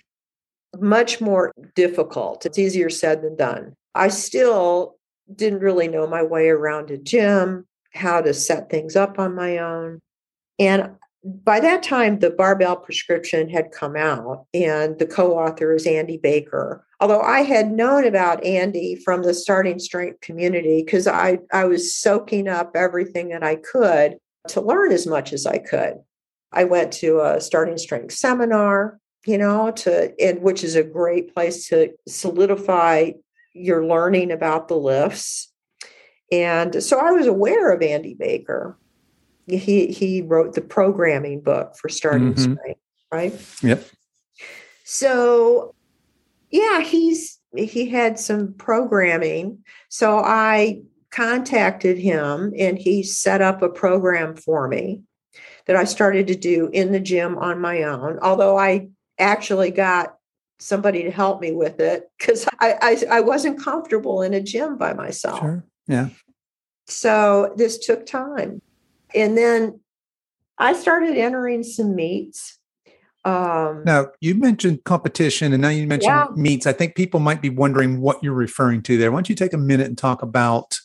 Much 0.79 1.21
more 1.21 1.51
difficult. 1.75 2.45
It's 2.45 2.59
easier 2.59 2.89
said 2.89 3.21
than 3.21 3.35
done. 3.35 3.73
I 3.93 4.09
still 4.09 4.95
didn't 5.33 5.59
really 5.59 5.87
know 5.87 6.07
my 6.07 6.21
way 6.21 6.49
around 6.49 6.91
a 6.91 6.97
gym, 6.97 7.65
how 7.93 8.21
to 8.21 8.33
set 8.33 8.69
things 8.69 8.95
up 8.95 9.17
on 9.17 9.35
my 9.35 9.57
own. 9.57 9.99
And 10.59 10.91
by 11.23 11.59
that 11.59 11.81
time, 11.81 12.19
the 12.19 12.29
barbell 12.29 12.75
prescription 12.75 13.49
had 13.49 13.71
come 13.71 13.95
out, 13.95 14.45
and 14.53 14.99
the 14.99 15.07
co 15.07 15.37
author 15.37 15.73
is 15.73 15.87
Andy 15.87 16.17
Baker. 16.17 16.85
Although 16.99 17.21
I 17.21 17.41
had 17.41 17.71
known 17.71 18.05
about 18.05 18.43
Andy 18.43 18.95
from 18.95 19.23
the 19.23 19.33
starting 19.33 19.79
strength 19.79 20.21
community 20.21 20.83
because 20.85 21.07
I, 21.07 21.39
I 21.51 21.65
was 21.65 21.95
soaking 21.95 22.47
up 22.47 22.71
everything 22.75 23.29
that 23.29 23.43
I 23.43 23.55
could 23.55 24.17
to 24.49 24.61
learn 24.61 24.91
as 24.91 25.07
much 25.07 25.33
as 25.33 25.47
I 25.47 25.57
could. 25.57 25.95
I 26.51 26.63
went 26.63 26.93
to 26.93 27.21
a 27.21 27.41
starting 27.41 27.77
strength 27.77 28.13
seminar, 28.13 28.99
you 29.25 29.37
know, 29.37 29.71
to 29.71 30.13
and 30.19 30.41
which 30.41 30.63
is 30.63 30.75
a 30.75 30.83
great 30.83 31.33
place 31.33 31.67
to 31.69 31.91
solidify 32.07 33.11
your 33.53 33.85
learning 33.85 34.31
about 34.31 34.67
the 34.67 34.77
lifts. 34.77 35.51
And 36.31 36.83
so 36.83 36.99
I 36.99 37.11
was 37.11 37.27
aware 37.27 37.71
of 37.71 37.81
Andy 37.81 38.13
Baker. 38.13 38.77
He 39.47 39.87
he 39.87 40.21
wrote 40.21 40.53
the 40.53 40.61
programming 40.61 41.41
book 41.41 41.75
for 41.79 41.89
starting 41.89 42.33
mm-hmm. 42.33 42.53
strength, 42.53 42.81
right? 43.11 43.33
Yep. 43.61 43.85
So 44.83 45.75
yeah, 46.49 46.81
he's 46.81 47.39
he 47.55 47.89
had 47.89 48.19
some 48.19 48.53
programming. 48.53 49.63
So 49.89 50.19
I 50.19 50.81
contacted 51.11 51.97
him 51.97 52.53
and 52.57 52.77
he 52.77 53.01
set 53.01 53.41
up 53.41 53.61
a 53.61 53.69
program 53.69 54.35
for 54.35 54.67
me 54.67 55.01
that 55.65 55.75
I 55.75 55.85
started 55.85 56.27
to 56.27 56.35
do 56.35 56.69
in 56.73 56.91
the 56.91 56.99
gym 56.99 57.37
on 57.37 57.61
my 57.61 57.83
own. 57.83 58.19
Although 58.19 58.57
I 58.57 58.89
actually 59.19 59.71
got 59.71 60.15
somebody 60.59 61.03
to 61.03 61.11
help 61.11 61.41
me 61.41 61.51
with 61.51 61.79
it 61.79 62.09
because 62.17 62.47
I, 62.59 62.75
I, 62.81 63.17
I 63.17 63.21
wasn't 63.21 63.61
comfortable 63.61 64.21
in 64.21 64.33
a 64.33 64.41
gym 64.41 64.77
by 64.77 64.93
myself. 64.93 65.39
Sure. 65.39 65.65
Yeah. 65.87 66.09
So 66.87 67.53
this 67.57 67.77
took 67.79 68.05
time. 68.05 68.61
And 69.13 69.37
then 69.37 69.79
I 70.57 70.73
started 70.73 71.17
entering 71.17 71.63
some 71.63 71.95
meets. 71.95 72.59
Um, 73.23 73.83
now 73.85 74.07
you 74.21 74.35
mentioned 74.35 74.83
competition, 74.83 75.51
and 75.51 75.61
now 75.61 75.69
you 75.69 75.87
mentioned 75.87 76.13
yeah. 76.13 76.27
meets. 76.35 76.67
I 76.67 76.73
think 76.73 76.95
people 76.95 77.19
might 77.19 77.41
be 77.41 77.49
wondering 77.49 77.99
what 77.99 78.23
you're 78.23 78.33
referring 78.33 78.83
to 78.83 78.97
there. 78.97 79.11
Why 79.11 79.17
don't 79.17 79.29
you 79.29 79.35
take 79.35 79.53
a 79.53 79.57
minute 79.57 79.87
and 79.87 79.97
talk 79.97 80.21
about 80.21 80.77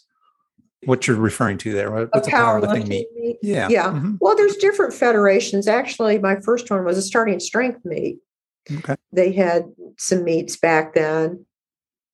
what 0.85 1.07
you're 1.07 1.17
referring 1.17 1.59
to 1.59 1.73
there? 1.73 1.91
What's 1.91 2.29
a, 2.29 2.31
powerlifting, 2.31 2.89
meet? 2.89 3.09
meet? 3.15 3.37
Yeah, 3.43 3.69
yeah. 3.69 3.89
Mm-hmm. 3.89 4.17
Well, 4.21 4.37
there's 4.37 4.57
different 4.57 4.95
federations. 4.95 5.69
Actually, 5.69 6.19
my 6.19 6.37
first 6.41 6.71
one 6.71 6.85
was 6.85 6.97
a 6.97 7.03
starting 7.03 7.41
strength 7.41 7.85
meet. 7.85 8.19
Okay. 8.71 8.97
They 9.13 9.33
had 9.33 9.65
some 9.99 10.25
meets 10.25 10.57
back 10.57 10.95
then, 10.95 11.45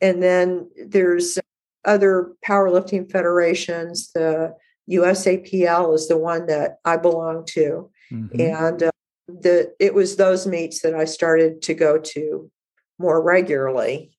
and 0.00 0.22
then 0.22 0.70
there's 0.86 1.38
other 1.84 2.32
powerlifting 2.44 3.10
federations. 3.10 4.10
The 4.12 4.54
USAPL 4.90 5.94
is 5.94 6.08
the 6.08 6.18
one 6.18 6.46
that 6.46 6.78
I 6.84 6.96
belong 6.96 7.44
to, 7.50 7.90
mm-hmm. 8.12 8.40
and 8.40 8.82
uh, 8.82 8.90
the 9.28 9.74
it 9.78 9.94
was 9.94 10.16
those 10.16 10.46
meets 10.46 10.82
that 10.82 10.94
I 10.94 11.04
started 11.04 11.62
to 11.62 11.74
go 11.74 11.98
to 11.98 12.50
more 12.98 13.22
regularly. 13.22 14.12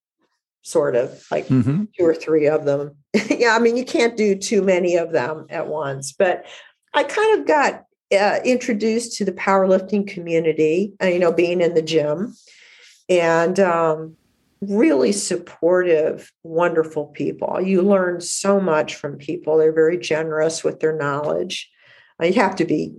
Sort 0.62 0.98
of 0.98 1.24
like 1.32 1.48
mm-hmm. 1.48 1.86
two 1.98 2.06
or 2.06 2.14
three 2.14 2.48
of 2.48 2.66
them. 2.66 2.98
yeah, 3.30 3.56
I 3.56 3.60
mean 3.60 3.78
you 3.78 3.86
can't 3.86 4.18
do 4.18 4.36
too 4.36 4.62
many 4.62 4.96
of 4.96 5.12
them 5.12 5.46
at 5.50 5.68
once, 5.68 6.12
but 6.12 6.46
I 6.94 7.04
kind 7.04 7.40
of 7.40 7.48
got 7.48 7.86
uh, 8.18 8.40
introduced 8.46 9.18
to 9.18 9.26
the 9.26 9.32
powerlifting 9.32 10.08
community. 10.08 10.94
Uh, 11.02 11.08
you 11.08 11.20
know, 11.20 11.32
being 11.32 11.62
in 11.62 11.74
the 11.74 11.82
gym, 11.82 12.36
and 13.10 13.60
um, 13.60 14.18
really 14.62 15.12
supportive, 15.12 16.32
wonderful 16.44 17.08
people. 17.08 17.62
You 17.62 17.82
learn 17.82 18.22
so 18.22 18.60
much 18.60 18.96
from 18.96 19.18
people. 19.18 19.58
They're 19.58 19.74
very 19.74 19.98
generous 19.98 20.64
with 20.64 20.80
their 20.80 20.96
knowledge. 20.96 21.70
You 22.22 22.34
have 22.34 22.56
to 22.58 22.66
be, 22.66 22.94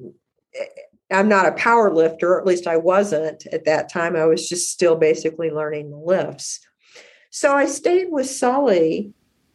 eh, 0.55 0.65
I'm 1.11 1.29
not 1.29 1.47
a 1.47 1.53
power 1.53 1.93
lifter, 1.93 2.39
at 2.39 2.47
least 2.47 2.67
I 2.67 2.77
wasn't 2.77 3.47
at 3.53 3.65
that 3.65 3.91
time. 3.91 4.15
I 4.15 4.27
was 4.27 4.49
just 4.49 4.71
still 4.71 4.95
basically 4.95 5.51
learning 5.51 5.91
the 5.91 5.97
lifts. 5.97 6.61
So 7.31 7.55
I 7.55 7.67
stayed 7.67 8.09
with 8.11 8.29
Sully 8.29 9.13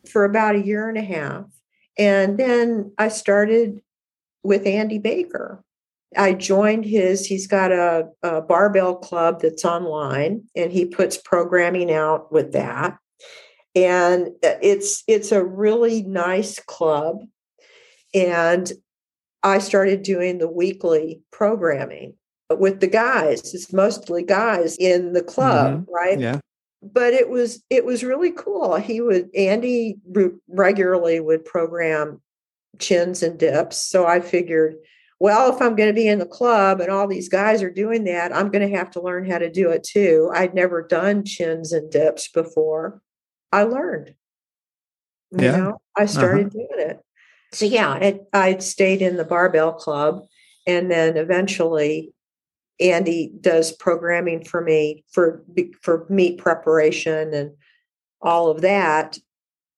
for 0.10 0.26
about 0.26 0.56
a 0.56 0.66
year 0.66 0.89
and 0.89 0.98
a 0.98 1.02
half. 1.02 1.46
And 1.98 2.38
then 2.38 2.94
I 2.98 3.10
started 3.10 3.82
with 4.44 4.66
Andy 4.66 5.00
Baker. 5.00 5.63
I 6.16 6.34
joined 6.34 6.86
his, 6.86 7.26
he's 7.26 7.48
got 7.48 7.72
a, 7.72 8.08
a, 8.22 8.42
barbell 8.42 8.96
club 8.96 9.42
that's 9.42 9.66
online 9.66 10.44
and 10.56 10.72
he 10.72 10.86
puts 10.86 11.18
programming 11.18 11.92
out 11.92 12.32
with 12.32 12.54
that. 12.54 12.98
And 13.76 14.30
it's 14.44 15.04
it's 15.08 15.32
a 15.32 15.44
really 15.44 16.04
nice 16.04 16.60
club. 16.60 17.22
And 18.13 18.72
I 19.42 19.58
started 19.58 20.04
doing 20.04 20.38
the 20.38 20.48
weekly 20.48 21.22
programming 21.32 22.13
with 22.52 22.80
the 22.80 22.88
guys. 22.88 23.54
It's 23.54 23.74
mostly 23.74 24.24
guys 24.24 24.78
in 24.78 25.13
the 25.13 25.24
club, 25.24 25.82
mm-hmm. 25.82 25.92
right? 25.92 26.20
Yeah. 26.20 26.39
But 26.84 27.13
it 27.13 27.30
was 27.30 27.63
it 27.69 27.86
was 27.86 28.04
really 28.04 28.32
cool. 28.32 28.76
He 28.76 29.00
would 29.00 29.30
Andy 29.36 29.98
regularly 30.48 31.19
would 31.19 31.46
program 31.46 32.22
chins 32.80 33.24
and 33.24 33.39
dips. 33.39 33.78
So 33.78 34.06
I 34.06 34.19
figured 34.19 34.76
well, 35.19 35.54
if 35.56 35.62
I'm 35.62 35.78
going 35.78 35.88
to 35.88 35.93
be 35.93 36.10
in 36.10 36.19
the 36.19 36.26
club 36.26 36.82
and 36.82 36.91
all 36.91 37.08
these 37.08 37.30
guys 37.30 37.63
are 37.63 37.72
doing 37.72 38.04
that, 38.04 38.36
I'm 38.36 38.50
going 38.50 38.69
to 38.69 38.76
have 38.76 38.91
to 38.91 39.02
learn 39.02 39.30
how 39.30 39.38
to 39.38 39.50
do 39.50 39.69
it 39.69 39.84
too. 39.84 40.30
I'd 40.34 40.54
never 40.54 40.86
done 40.86 41.24
chins 41.24 41.72
and 41.72 41.89
dips 41.89 42.28
before. 42.28 43.02
I 43.50 43.63
learned. 43.63 44.15
You 45.32 45.46
yeah. 45.46 45.56
know, 45.56 45.82
I 45.96 46.08
started 46.08 46.48
uh-huh. 46.48 46.67
doing 46.76 46.89
it. 46.89 47.00
So 47.54 47.65
yeah, 47.65 47.96
it, 47.96 48.22
I 48.34 48.58
stayed 48.58 49.02
in 49.02 49.15
the 49.15 49.24
barbell 49.24 49.72
club, 49.72 50.26
and 50.67 50.91
then 50.91 51.15
eventually, 51.15 52.13
Andy 52.80 53.32
does 53.40 53.72
programming 53.72 54.44
for 54.44 54.62
me 54.62 55.04
for 55.12 55.44
for 55.82 56.06
meet 56.10 56.38
preparation 56.38 57.34
and 57.34 57.52
all 58.22 58.50
of 58.50 58.62
that 58.62 59.18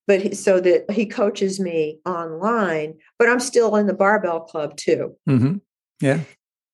but 0.08 0.22
he, 0.22 0.36
so 0.36 0.60
that 0.60 0.90
he 0.92 1.06
coaches 1.06 1.60
me 1.60 2.00
online, 2.06 2.96
but 3.18 3.30
I'm 3.30 3.40
still 3.40 3.76
in 3.76 3.88
the 3.88 3.94
barbell 3.94 4.42
club 4.42 4.78
too. 4.78 5.16
Mm-hmm. 5.28 5.58
Yeah. 6.02 6.22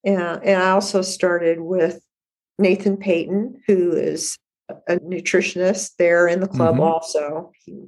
Yeah. 0.03 0.39
And 0.43 0.61
I 0.61 0.71
also 0.71 1.01
started 1.01 1.61
with 1.61 2.01
Nathan 2.59 2.97
Payton, 2.97 3.61
who 3.67 3.91
is 3.93 4.37
a 4.87 4.97
nutritionist 4.97 5.91
there 5.97 6.27
in 6.27 6.39
the 6.39 6.47
club 6.47 6.75
mm-hmm. 6.75 6.83
also. 6.83 7.51
He 7.63 7.87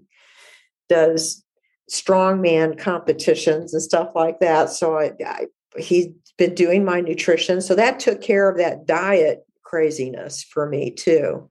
does 0.89 1.43
strongman 1.91 2.77
competitions 2.77 3.73
and 3.73 3.83
stuff 3.83 4.11
like 4.15 4.39
that. 4.39 4.69
So 4.69 4.97
I, 4.97 5.11
I, 5.25 5.47
he's 5.77 6.07
been 6.37 6.55
doing 6.55 6.83
my 6.83 7.01
nutrition. 7.01 7.61
So 7.61 7.75
that 7.75 7.99
took 7.99 8.21
care 8.21 8.49
of 8.49 8.57
that 8.57 8.85
diet 8.85 9.45
craziness 9.63 10.43
for 10.43 10.67
me 10.67 10.91
too 10.91 11.49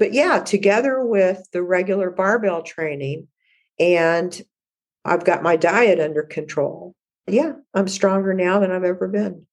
but 0.00 0.14
yeah, 0.14 0.40
together 0.40 1.04
with 1.04 1.46
the 1.52 1.62
regular 1.62 2.10
barbell 2.10 2.62
training, 2.62 3.28
and 3.78 4.40
I've 5.04 5.24
got 5.24 5.42
my 5.42 5.56
diet 5.56 6.00
under 6.00 6.22
control. 6.22 6.94
Yeah, 7.26 7.52
I'm 7.74 7.86
stronger 7.86 8.34
now 8.34 8.60
than 8.60 8.72
I've 8.72 8.84
ever 8.84 9.08
been. 9.08 9.46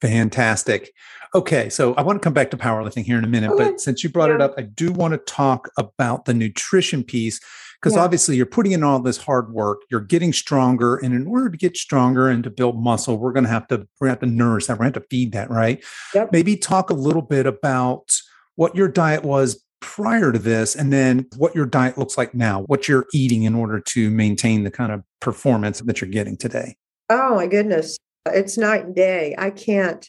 Fantastic. 0.00 0.92
Okay, 1.34 1.68
so 1.68 1.94
I 1.94 2.02
want 2.02 2.20
to 2.20 2.24
come 2.24 2.32
back 2.32 2.50
to 2.50 2.56
powerlifting 2.56 3.04
here 3.04 3.18
in 3.18 3.24
a 3.24 3.28
minute, 3.28 3.52
okay. 3.52 3.70
but 3.70 3.80
since 3.80 4.02
you 4.02 4.10
brought 4.10 4.30
yeah. 4.30 4.36
it 4.36 4.40
up, 4.40 4.54
I 4.56 4.62
do 4.62 4.92
want 4.92 5.12
to 5.12 5.18
talk 5.18 5.70
about 5.78 6.24
the 6.24 6.34
nutrition 6.34 7.04
piece 7.04 7.38
because 7.82 7.96
yeah. 7.96 8.02
obviously 8.02 8.36
you're 8.36 8.46
putting 8.46 8.72
in 8.72 8.84
all 8.84 9.00
this 9.00 9.16
hard 9.16 9.52
work, 9.52 9.82
you're 9.90 10.00
getting 10.00 10.32
stronger, 10.32 10.96
and 10.96 11.14
in 11.14 11.26
order 11.26 11.50
to 11.50 11.56
get 11.56 11.76
stronger 11.76 12.28
and 12.28 12.44
to 12.44 12.50
build 12.50 12.80
muscle, 12.80 13.18
we're 13.18 13.32
going 13.32 13.44
to 13.44 13.50
have 13.50 13.66
to 13.68 13.86
we're 14.00 14.06
going 14.06 14.16
to 14.16 14.20
have 14.20 14.30
to 14.30 14.34
nourish 14.34 14.66
that, 14.66 14.74
we're 14.74 14.84
going 14.84 14.92
to 14.92 15.00
have 15.00 15.04
to 15.04 15.08
feed 15.08 15.32
that, 15.32 15.50
right? 15.50 15.82
Yep. 16.14 16.30
Maybe 16.32 16.56
talk 16.56 16.90
a 16.90 16.94
little 16.94 17.22
bit 17.22 17.46
about 17.46 18.12
what 18.54 18.76
your 18.76 18.88
diet 18.88 19.24
was 19.24 19.64
prior 19.80 20.30
to 20.30 20.38
this 20.38 20.76
and 20.76 20.92
then 20.92 21.26
what 21.36 21.54
your 21.54 21.66
diet 21.66 21.98
looks 21.98 22.16
like 22.16 22.34
now, 22.34 22.62
what 22.62 22.86
you're 22.86 23.06
eating 23.12 23.42
in 23.42 23.54
order 23.54 23.80
to 23.80 24.10
maintain 24.10 24.62
the 24.62 24.70
kind 24.70 24.92
of 24.92 25.02
performance 25.20 25.80
that 25.80 26.00
you're 26.00 26.10
getting 26.10 26.36
today. 26.36 26.76
Oh 27.10 27.34
my 27.34 27.48
goodness. 27.48 27.96
It's 28.26 28.56
night 28.56 28.84
and 28.84 28.94
day. 28.94 29.34
I 29.36 29.50
can't 29.50 30.08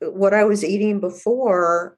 what 0.00 0.34
I 0.34 0.44
was 0.44 0.62
eating 0.62 1.00
before, 1.00 1.96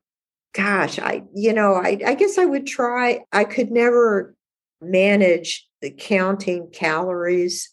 gosh, 0.54 1.00
I 1.00 1.24
you 1.34 1.52
know, 1.52 1.74
I, 1.74 1.98
I 2.06 2.14
guess 2.14 2.38
I 2.38 2.44
would 2.44 2.66
try. 2.66 3.24
I 3.32 3.42
could 3.42 3.72
never 3.72 4.36
manage 4.80 5.66
the 5.82 5.90
counting 5.90 6.70
calories 6.70 7.72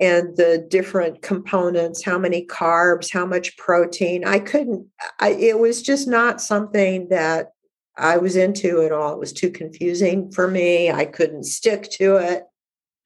and 0.00 0.36
the 0.36 0.66
different 0.70 1.22
components 1.22 2.04
how 2.04 2.18
many 2.18 2.46
carbs 2.46 3.12
how 3.12 3.26
much 3.26 3.56
protein 3.56 4.24
i 4.24 4.38
couldn't 4.38 4.86
I, 5.18 5.30
it 5.30 5.58
was 5.58 5.82
just 5.82 6.08
not 6.08 6.40
something 6.40 7.08
that 7.08 7.52
I 8.00 8.16
was 8.16 8.34
into 8.36 8.80
it 8.80 8.92
all. 8.92 9.12
It 9.12 9.18
was 9.18 9.32
too 9.32 9.50
confusing 9.50 10.30
for 10.32 10.48
me. 10.48 10.90
I 10.90 11.04
couldn't 11.04 11.44
stick 11.44 11.90
to 11.92 12.16
it. 12.16 12.44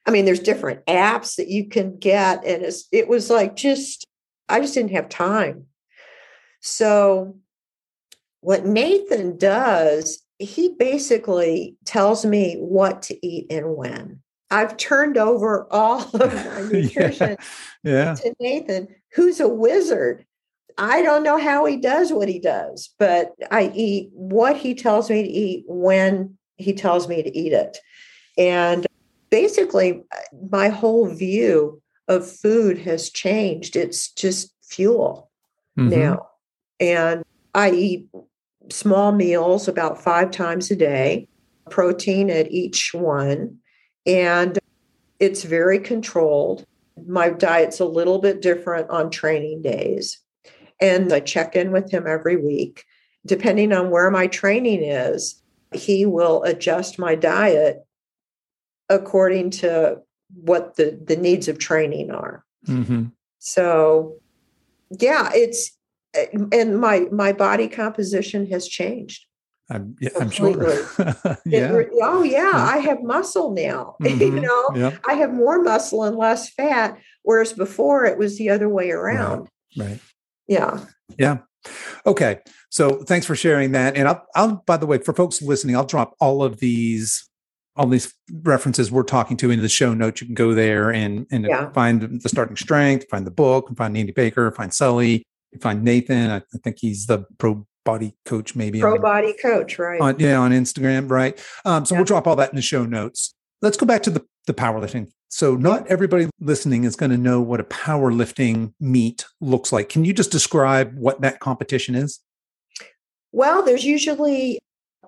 I 0.06 0.10
mean, 0.10 0.24
there's 0.24 0.40
different 0.40 0.84
apps 0.86 1.36
that 1.36 1.48
you 1.48 1.68
can 1.68 1.98
get, 1.98 2.44
and 2.44 2.62
it's. 2.62 2.86
it 2.92 3.08
was 3.08 3.30
like 3.30 3.56
just, 3.56 4.06
I 4.48 4.60
just 4.60 4.74
didn't 4.74 4.92
have 4.92 5.08
time. 5.08 5.66
So, 6.60 7.38
what 8.40 8.66
Nathan 8.66 9.38
does, 9.38 10.22
he 10.38 10.74
basically 10.78 11.76
tells 11.84 12.24
me 12.24 12.56
what 12.56 13.02
to 13.02 13.26
eat 13.26 13.46
and 13.50 13.76
when. 13.76 14.20
I've 14.50 14.76
turned 14.76 15.16
over 15.16 15.66
all 15.72 16.02
of 16.14 16.34
my 16.34 16.60
nutrition 16.72 17.36
yeah. 17.82 17.92
Yeah. 17.92 18.14
to 18.14 18.34
Nathan, 18.40 18.88
who's 19.14 19.40
a 19.40 19.48
wizard. 19.48 20.24
I 20.76 21.02
don't 21.02 21.22
know 21.22 21.38
how 21.38 21.64
he 21.66 21.76
does 21.76 22.12
what 22.12 22.28
he 22.28 22.40
does, 22.40 22.92
but 22.98 23.32
I 23.50 23.70
eat 23.74 24.10
what 24.12 24.56
he 24.56 24.74
tells 24.74 25.08
me 25.08 25.22
to 25.22 25.28
eat 25.28 25.64
when 25.68 26.36
he 26.56 26.72
tells 26.72 27.08
me 27.08 27.22
to 27.22 27.36
eat 27.36 27.52
it. 27.52 27.78
And 28.36 28.86
basically, 29.30 30.02
my 30.50 30.68
whole 30.68 31.06
view 31.06 31.80
of 32.08 32.28
food 32.28 32.78
has 32.78 33.10
changed. 33.10 33.76
It's 33.76 34.10
just 34.12 34.52
fuel 34.62 35.30
mm-hmm. 35.78 35.90
now. 35.90 36.26
And 36.80 37.24
I 37.54 37.70
eat 37.70 38.08
small 38.70 39.12
meals 39.12 39.68
about 39.68 40.02
five 40.02 40.30
times 40.30 40.70
a 40.70 40.76
day, 40.76 41.28
protein 41.70 42.30
at 42.30 42.50
each 42.50 42.92
one. 42.94 43.58
And 44.06 44.58
it's 45.20 45.44
very 45.44 45.78
controlled. 45.78 46.66
My 47.06 47.30
diet's 47.30 47.80
a 47.80 47.84
little 47.84 48.18
bit 48.18 48.42
different 48.42 48.90
on 48.90 49.10
training 49.10 49.62
days 49.62 50.20
and 50.80 51.12
I 51.12 51.20
check 51.20 51.56
in 51.56 51.72
with 51.72 51.90
him 51.90 52.06
every 52.06 52.36
week. 52.36 52.84
Depending 53.26 53.72
on 53.72 53.90
where 53.90 54.10
my 54.10 54.26
training 54.26 54.82
is, 54.82 55.40
he 55.72 56.04
will 56.04 56.42
adjust 56.42 56.98
my 56.98 57.14
diet 57.14 57.86
according 58.90 59.50
to 59.50 59.98
what 60.34 60.76
the, 60.76 61.00
the 61.02 61.16
needs 61.16 61.48
of 61.48 61.58
training 61.58 62.10
are. 62.10 62.44
Mm-hmm. 62.66 63.06
So, 63.38 64.16
yeah, 64.90 65.30
it's 65.32 65.70
and 66.52 66.80
my 66.80 67.06
my 67.10 67.32
body 67.32 67.68
composition 67.68 68.46
has 68.50 68.68
changed. 68.68 69.26
I'm, 69.70 69.96
yeah, 69.98 70.10
I'm 70.20 70.30
sure. 70.30 70.50
yeah. 71.46 71.72
It, 71.72 71.90
oh 72.02 72.22
yeah, 72.22 72.52
I 72.54 72.78
have 72.78 73.02
muscle 73.02 73.52
now. 73.52 73.96
Mm-hmm. 74.04 74.20
you 74.20 74.40
know, 74.40 74.70
yep. 74.74 75.00
I 75.08 75.14
have 75.14 75.32
more 75.32 75.62
muscle 75.62 76.04
and 76.04 76.16
less 76.16 76.50
fat, 76.50 76.98
whereas 77.22 77.52
before 77.54 78.04
it 78.04 78.18
was 78.18 78.36
the 78.36 78.50
other 78.50 78.68
way 78.68 78.90
around. 78.90 79.48
Right. 79.76 79.88
right. 79.88 80.00
Yeah. 80.46 80.84
Yeah. 81.18 81.38
Okay. 82.04 82.40
So 82.70 83.02
thanks 83.04 83.24
for 83.24 83.34
sharing 83.34 83.72
that. 83.72 83.96
And 83.96 84.08
I'll, 84.08 84.26
I'll, 84.34 84.62
by 84.66 84.76
the 84.76 84.86
way, 84.86 84.98
for 84.98 85.14
folks 85.14 85.40
listening, 85.40 85.76
I'll 85.76 85.86
drop 85.86 86.14
all 86.20 86.42
of 86.42 86.58
these, 86.58 87.28
all 87.76 87.86
these 87.86 88.12
references 88.42 88.90
we're 88.90 89.04
talking 89.04 89.36
to 89.38 89.50
into 89.50 89.62
the 89.62 89.68
show 89.68 89.94
notes. 89.94 90.20
You 90.20 90.26
can 90.26 90.34
go 90.34 90.54
there 90.54 90.92
and 90.92 91.26
and 91.30 91.46
yeah. 91.46 91.70
find 91.70 92.20
the 92.20 92.28
starting 92.28 92.56
strength, 92.56 93.06
find 93.08 93.26
the 93.26 93.30
book, 93.30 93.68
and 93.68 93.76
find 93.76 93.96
Andy 93.96 94.12
Baker, 94.12 94.50
find 94.50 94.72
Sully, 94.72 95.24
find 95.60 95.82
Nathan. 95.82 96.30
I, 96.30 96.36
I 96.36 96.58
think 96.62 96.76
he's 96.80 97.06
the 97.06 97.24
pro 97.38 97.66
body 97.84 98.16
coach, 98.24 98.56
maybe 98.56 98.80
pro 98.80 98.94
on, 98.94 99.00
body 99.00 99.34
coach, 99.40 99.78
right? 99.78 100.00
On, 100.00 100.18
yeah, 100.18 100.38
on 100.38 100.52
Instagram, 100.52 101.10
right? 101.10 101.38
Um, 101.64 101.84
so 101.84 101.94
yeah. 101.94 102.00
we'll 102.00 102.06
drop 102.06 102.26
all 102.26 102.36
that 102.36 102.50
in 102.50 102.56
the 102.56 102.62
show 102.62 102.84
notes. 102.84 103.34
Let's 103.62 103.76
go 103.76 103.86
back 103.86 104.02
to 104.04 104.10
the 104.10 104.24
the 104.46 104.54
powerlifting. 104.54 105.08
So 105.28 105.56
not 105.56 105.86
everybody 105.88 106.28
listening 106.38 106.84
is 106.84 106.96
going 106.96 107.10
to 107.10 107.18
know 107.18 107.40
what 107.40 107.60
a 107.60 107.64
powerlifting 107.64 108.72
meet 108.78 109.24
looks 109.40 109.72
like. 109.72 109.88
Can 109.88 110.04
you 110.04 110.12
just 110.12 110.30
describe 110.30 110.94
what 110.96 111.22
that 111.22 111.40
competition 111.40 111.94
is? 111.94 112.20
Well, 113.32 113.64
there's 113.64 113.84
usually 113.84 114.60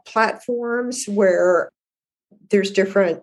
platforms 0.05 1.05
where 1.07 1.71
there's 2.51 2.73
different 2.73 3.23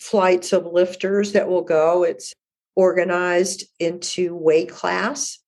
flights 0.00 0.52
of 0.52 0.66
lifters 0.66 1.32
that 1.32 1.48
will 1.48 1.62
go. 1.62 2.02
It's 2.02 2.32
organized 2.74 3.64
into 3.78 4.34
weight 4.34 4.68
class 4.68 5.38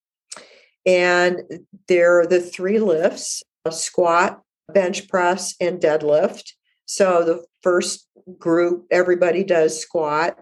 and 0.87 1.43
there 1.89 2.21
are 2.21 2.27
the 2.27 2.41
three 2.41 2.79
lifts 2.79 3.43
squat, 3.71 4.43
bench 4.73 5.09
press, 5.09 5.55
and 5.61 5.81
deadlift. 5.81 6.51
So 6.87 7.25
the 7.25 7.45
first 7.63 8.07
group, 8.39 8.87
everybody 8.91 9.45
does 9.45 9.81
squat. 9.81 10.39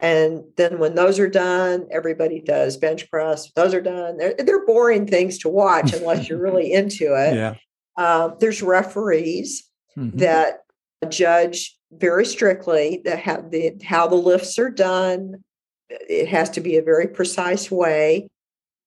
And 0.00 0.44
then 0.56 0.78
when 0.78 0.94
those 0.94 1.18
are 1.18 1.28
done, 1.28 1.86
everybody 1.90 2.40
does 2.40 2.76
bench 2.76 3.10
press. 3.10 3.50
Those 3.52 3.74
are 3.74 3.80
done. 3.80 4.16
They're, 4.16 4.34
they're 4.38 4.66
boring 4.66 5.06
things 5.06 5.38
to 5.38 5.48
watch 5.48 5.92
unless 5.92 6.28
you're 6.28 6.40
really 6.40 6.72
into 6.74 7.14
it. 7.14 7.34
Yeah. 7.34 7.54
Uh, 7.96 8.30
there's 8.38 8.62
referees 8.62 9.68
mm-hmm. 9.96 10.16
that 10.18 10.60
judge 11.08 11.76
very 11.90 12.24
strictly 12.24 13.00
that 13.04 13.18
have 13.18 13.50
the 13.50 13.72
how 13.82 14.06
the 14.06 14.14
lifts 14.14 14.58
are 14.58 14.70
done. 14.70 15.42
It 15.88 16.28
has 16.28 16.50
to 16.50 16.60
be 16.60 16.76
a 16.76 16.82
very 16.82 17.08
precise 17.08 17.70
way 17.70 18.28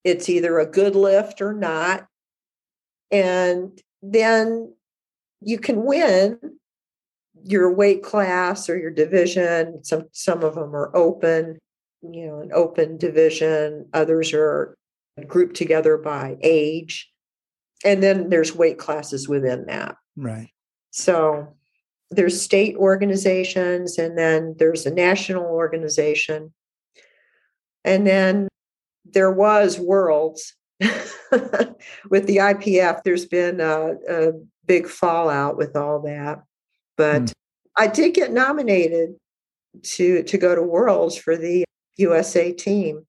it's 0.04 0.30
either 0.30 0.60
a 0.60 0.66
good 0.66 0.96
lift 0.96 1.42
or 1.42 1.54
not. 1.54 2.08
And 3.12 3.80
then 4.02 4.74
you 5.42 5.60
can 5.60 5.84
win 5.84 6.40
your 7.44 7.72
weight 7.74 8.04
class 8.04 8.70
or 8.70 8.78
your 8.78 8.92
division. 8.92 9.84
Some 9.84 10.06
some 10.12 10.44
of 10.44 10.56
them 10.56 10.76
are 10.76 10.96
open, 10.96 11.60
you 12.02 12.28
know, 12.28 12.40
an 12.40 12.52
open 12.54 12.98
division. 12.98 13.88
Others 13.94 14.34
are 14.34 14.78
grouped 15.28 15.56
together 15.56 15.98
by 15.98 16.38
age. 16.42 17.12
And 17.84 18.02
then 18.02 18.30
there's 18.30 18.56
weight 18.56 18.78
classes 18.78 19.28
within 19.28 19.66
that. 19.66 19.96
Right. 20.16 20.50
So 20.92 21.56
there's 22.12 22.42
state 22.42 22.76
organizations 22.76 23.98
and 23.98 24.18
then 24.18 24.56
there's 24.60 24.86
a 24.86 24.94
national 24.94 25.46
organization. 25.46 26.54
And 27.84 28.06
then 28.06 28.48
there 29.14 29.32
was 29.32 29.80
worlds 29.80 30.56
with 30.80 32.28
the 32.28 32.38
IPF. 32.38 33.04
There's 33.04 33.26
been 33.26 33.60
a, 33.60 33.96
a, 34.10 34.32
big 34.68 34.88
fallout 34.88 35.58
with 35.58 35.76
all 35.76 36.00
that, 36.02 36.44
but 36.96 37.24
mm. 37.24 37.34
I 37.76 37.88
did 37.88 38.14
get 38.14 38.32
nominated 38.32 39.16
to 39.84 40.24
to 40.24 40.38
go 40.38 40.56
to 40.56 40.62
Worlds 40.62 41.18
for 41.18 41.36
the 41.36 41.66
USA 41.98 42.54
team, 42.54 43.06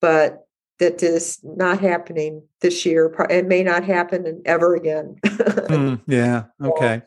but 0.00 0.46
that 0.78 1.02
is 1.02 1.38
not 1.42 1.80
happening 1.80 2.42
this 2.60 2.84
year. 2.84 3.14
It 3.30 3.46
may 3.46 3.62
not 3.62 3.84
happen 3.84 4.42
ever 4.44 4.74
again. 4.74 5.16
mm, 5.24 6.00
yeah. 6.06 6.44
Okay. 6.62 7.02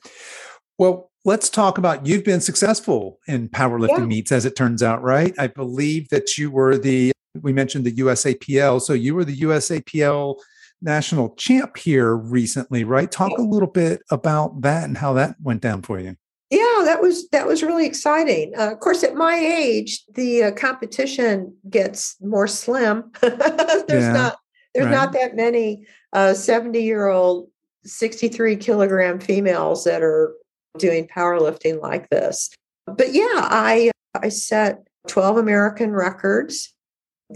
Well, 0.77 1.11
let's 1.25 1.49
talk 1.49 1.77
about 1.77 2.05
you've 2.05 2.23
been 2.23 2.41
successful 2.41 3.19
in 3.27 3.49
powerlifting 3.49 3.99
yeah. 3.99 4.05
meets, 4.05 4.31
as 4.31 4.45
it 4.45 4.55
turns 4.55 4.81
out, 4.81 5.01
right? 5.01 5.33
I 5.37 5.47
believe 5.47 6.09
that 6.09 6.37
you 6.37 6.49
were 6.51 6.77
the 6.77 7.11
we 7.43 7.53
mentioned 7.53 7.85
the 7.85 7.95
USAPL. 7.95 8.81
So 8.81 8.93
you 8.93 9.15
were 9.15 9.25
the 9.25 9.37
USAPL 9.37 10.37
national 10.81 11.35
champ 11.35 11.77
here 11.77 12.15
recently, 12.15 12.83
right? 12.83 13.11
Talk 13.11 13.37
a 13.37 13.41
little 13.41 13.69
bit 13.69 14.01
about 14.11 14.61
that 14.61 14.83
and 14.83 14.97
how 14.97 15.13
that 15.13 15.35
went 15.41 15.61
down 15.61 15.81
for 15.81 15.99
you. 15.99 16.15
Yeah, 16.49 16.83
that 16.85 17.01
was 17.01 17.27
that 17.29 17.45
was 17.45 17.61
really 17.61 17.85
exciting. 17.85 18.53
Uh, 18.57 18.71
of 18.71 18.79
course, 18.79 19.03
at 19.03 19.15
my 19.15 19.35
age, 19.35 20.05
the 20.13 20.45
uh, 20.45 20.51
competition 20.51 21.53
gets 21.69 22.15
more 22.21 22.47
slim. 22.47 23.11
there's 23.21 23.89
yeah, 23.89 24.13
not 24.13 24.37
there's 24.73 24.85
right. 24.85 24.91
not 24.91 25.11
that 25.11 25.35
many 25.35 25.85
seventy 26.33 26.79
uh, 26.79 26.83
year 26.83 27.07
old, 27.07 27.49
sixty 27.83 28.29
three 28.29 28.55
kilogram 28.55 29.19
females 29.19 29.83
that 29.83 30.01
are 30.01 30.33
doing 30.77 31.07
powerlifting 31.07 31.81
like 31.81 32.09
this. 32.09 32.49
But 32.85 33.13
yeah, 33.13 33.25
I 33.33 33.91
I 34.15 34.29
set 34.29 34.87
twelve 35.05 35.35
American 35.35 35.91
records 35.91 36.73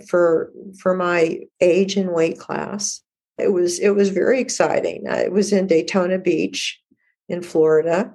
for 0.07 0.51
for 0.79 0.95
my 0.95 1.39
age 1.59 1.97
and 1.97 2.11
weight 2.11 2.39
class. 2.39 3.01
It 3.37 3.53
was 3.53 3.79
it 3.79 3.95
was 3.95 4.09
very 4.09 4.39
exciting. 4.39 5.03
It 5.05 5.31
was 5.31 5.51
in 5.51 5.67
Daytona 5.67 6.19
Beach 6.19 6.79
in 7.27 7.41
Florida, 7.41 8.13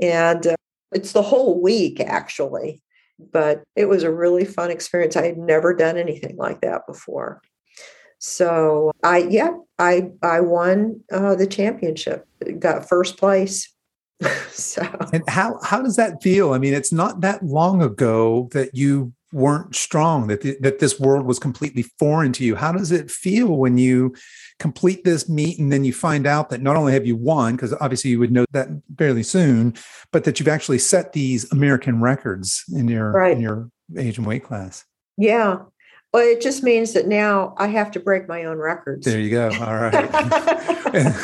and 0.00 0.46
uh, 0.46 0.56
it's 0.92 1.12
the 1.12 1.22
whole 1.22 1.60
week 1.60 2.00
actually. 2.00 2.82
But 3.32 3.62
it 3.76 3.86
was 3.86 4.02
a 4.02 4.12
really 4.12 4.46
fun 4.46 4.70
experience. 4.70 5.14
I 5.14 5.26
had 5.26 5.36
never 5.36 5.74
done 5.74 5.98
anything 5.98 6.36
like 6.36 6.62
that 6.62 6.86
before. 6.86 7.42
So 8.18 8.92
I 9.02 9.18
yeah 9.18 9.52
I 9.78 10.10
I 10.22 10.40
won 10.40 11.00
uh, 11.12 11.34
the 11.34 11.46
championship. 11.46 12.26
Got 12.58 12.88
first 12.88 13.18
place. 13.18 13.72
so 14.50 14.82
and 15.12 15.22
how 15.28 15.58
how 15.62 15.80
does 15.80 15.96
that 15.96 16.22
feel? 16.22 16.52
I 16.52 16.58
mean, 16.58 16.74
it's 16.74 16.92
not 16.92 17.20
that 17.22 17.44
long 17.44 17.82
ago 17.82 18.48
that 18.52 18.74
you 18.74 19.12
weren't 19.32 19.74
strong 19.74 20.26
that 20.26 20.42
th- 20.42 20.58
that 20.60 20.78
this 20.78 20.98
world 20.98 21.24
was 21.24 21.38
completely 21.38 21.82
foreign 21.82 22.32
to 22.32 22.44
you. 22.44 22.56
How 22.56 22.72
does 22.72 22.90
it 22.90 23.10
feel 23.10 23.48
when 23.56 23.78
you 23.78 24.14
complete 24.58 25.04
this 25.04 25.28
meet 25.28 25.58
and 25.58 25.72
then 25.72 25.84
you 25.84 25.92
find 25.92 26.26
out 26.26 26.50
that 26.50 26.60
not 26.60 26.76
only 26.76 26.92
have 26.92 27.06
you 27.06 27.16
won 27.16 27.56
because 27.56 27.72
obviously 27.80 28.10
you 28.10 28.18
would 28.18 28.32
know 28.32 28.44
that 28.52 28.68
fairly 28.98 29.22
soon 29.22 29.74
but 30.12 30.24
that 30.24 30.38
you've 30.38 30.48
actually 30.48 30.78
set 30.78 31.12
these 31.12 31.50
american 31.50 32.00
records 32.00 32.62
in 32.74 32.86
your 32.86 33.10
right. 33.10 33.32
in 33.32 33.40
your 33.40 33.70
age 33.96 34.18
and 34.18 34.26
weight 34.26 34.44
class? 34.44 34.84
Yeah. 35.16 35.60
Well 36.12 36.26
it 36.26 36.40
just 36.40 36.62
means 36.62 36.92
that 36.92 37.06
now 37.06 37.54
i 37.56 37.68
have 37.68 37.90
to 37.92 38.00
break 38.00 38.28
my 38.28 38.44
own 38.44 38.58
records. 38.58 39.06
There 39.06 39.20
you 39.20 39.30
go. 39.30 39.50
All 39.60 39.78
right. 39.78 39.94
And, 40.92 41.14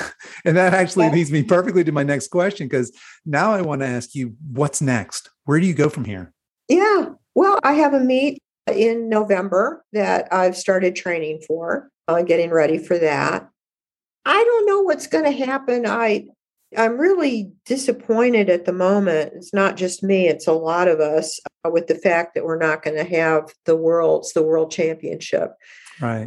and 0.45 0.57
that 0.57 0.75
actually 0.75 1.11
leads 1.11 1.33
me 1.33 1.43
perfectly 1.43 1.83
to 1.83 1.91
my 1.91 2.05
next 2.05 2.29
question 2.29 2.69
because 2.69 2.97
now 3.25 3.53
i 3.53 3.61
want 3.61 3.83
to 3.83 3.87
ask 3.87 4.15
you 4.15 4.37
what's 4.53 4.81
next? 4.81 5.29
Where 5.45 5.59
do 5.59 5.67
you 5.67 5.75
go 5.75 5.89
from 5.89 6.05
here? 6.05 6.33
Yeah 6.69 7.16
well, 7.37 7.61
I 7.63 7.75
have 7.75 7.93
a 7.93 8.01
meet 8.01 8.43
in 8.67 9.11
November 9.11 9.85
that 9.93 10.27
I've 10.33 10.57
started 10.57 10.97
training 10.97 11.43
for, 11.47 11.91
uh, 12.09 12.23
getting 12.23 12.51
ready 12.51 12.79
for 12.79 12.99
that. 12.99 13.49
I 14.25 14.43
don't 14.43 14.67
know 14.67 14.81
what's 14.81 15.07
going 15.07 15.25
to 15.25 15.47
happen. 15.47 15.87
I 15.87 16.27
I'm 16.77 16.99
really 16.99 17.53
disappointed 17.65 18.51
at 18.51 18.65
the 18.65 18.73
moment. 18.73 19.35
It's 19.37 19.55
not 19.55 19.77
just 19.77 20.03
me; 20.03 20.27
it's 20.27 20.49
a 20.49 20.53
lot 20.53 20.89
of 20.89 20.99
us 20.99 21.39
uh, 21.65 21.71
with 21.71 21.87
the 21.87 21.95
fact 21.95 22.35
that 22.35 22.45
we're 22.45 22.59
not 22.59 22.83
going 22.83 22.97
to 22.97 23.05
have 23.05 23.53
the 23.67 23.77
world's 23.77 24.33
the 24.33 24.43
world 24.43 24.73
championship. 24.73 25.53
Right. 26.01 26.27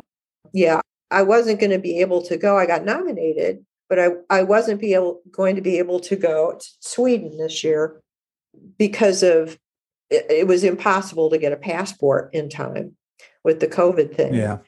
Yeah, 0.53 0.79
I 1.11 1.23
wasn't 1.23 1.59
going 1.59 1.71
to 1.71 1.79
be 1.79 1.99
able 1.99 2.21
to 2.21 2.37
go. 2.37 2.57
I 2.57 2.67
got 2.67 2.85
nominated, 2.85 3.65
but 3.89 3.99
I 3.99 4.09
I 4.29 4.43
wasn't 4.43 4.79
be 4.79 4.93
able 4.93 5.21
going 5.31 5.55
to 5.55 5.61
be 5.61 5.79
able 5.79 5.99
to 6.01 6.15
go 6.15 6.53
to 6.57 6.65
Sweden 6.79 7.37
this 7.37 7.63
year 7.63 7.99
because 8.77 9.23
of 9.23 9.57
it, 10.09 10.25
it 10.29 10.47
was 10.47 10.63
impossible 10.63 11.29
to 11.29 11.37
get 11.37 11.53
a 11.53 11.57
passport 11.57 12.33
in 12.33 12.49
time 12.49 12.95
with 13.43 13.59
the 13.59 13.67
COVID 13.67 14.15
thing. 14.15 14.33
Yeah. 14.33 14.59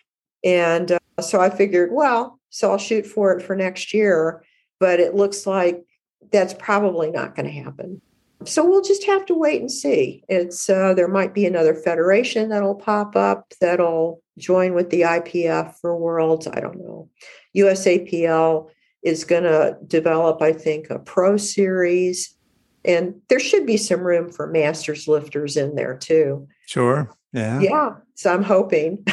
And 0.43 0.91
uh, 0.91 1.21
so 1.21 1.39
I 1.39 1.49
figured, 1.49 1.91
well, 1.91 2.39
so 2.49 2.71
I'll 2.71 2.77
shoot 2.77 3.05
for 3.05 3.31
it 3.31 3.43
for 3.43 3.55
next 3.55 3.93
year, 3.93 4.43
but 4.79 4.99
it 4.99 5.15
looks 5.15 5.45
like 5.45 5.83
that's 6.31 6.53
probably 6.53 7.11
not 7.11 7.35
going 7.35 7.45
to 7.45 7.63
happen. 7.63 8.01
So 8.45 8.67
we'll 8.67 8.81
just 8.81 9.05
have 9.05 9.25
to 9.27 9.35
wait 9.35 9.61
and 9.61 9.71
see. 9.71 10.23
It's 10.27 10.67
uh, 10.67 10.95
there 10.95 11.07
might 11.07 11.33
be 11.33 11.45
another 11.45 11.75
federation 11.75 12.49
that'll 12.49 12.75
pop 12.75 13.15
up 13.15 13.53
that'll 13.61 14.21
join 14.39 14.73
with 14.73 14.89
the 14.89 15.01
IPF 15.01 15.75
for 15.79 15.95
Worlds. 15.95 16.47
I 16.47 16.59
don't 16.59 16.79
know. 16.79 17.09
USAPL 17.55 18.69
is 19.03 19.25
going 19.25 19.43
to 19.43 19.77
develop, 19.85 20.41
I 20.41 20.53
think, 20.53 20.89
a 20.89 20.97
pro 20.97 21.37
series 21.37 22.35
and 22.83 23.21
there 23.29 23.39
should 23.39 23.65
be 23.65 23.77
some 23.77 24.01
room 24.01 24.31
for 24.31 24.47
masters 24.47 25.07
lifters 25.07 25.57
in 25.57 25.75
there 25.75 25.97
too. 25.97 26.47
Sure. 26.65 27.15
Yeah. 27.33 27.59
Yeah. 27.59 27.89
So 28.15 28.33
I'm 28.33 28.43
hoping. 28.43 29.03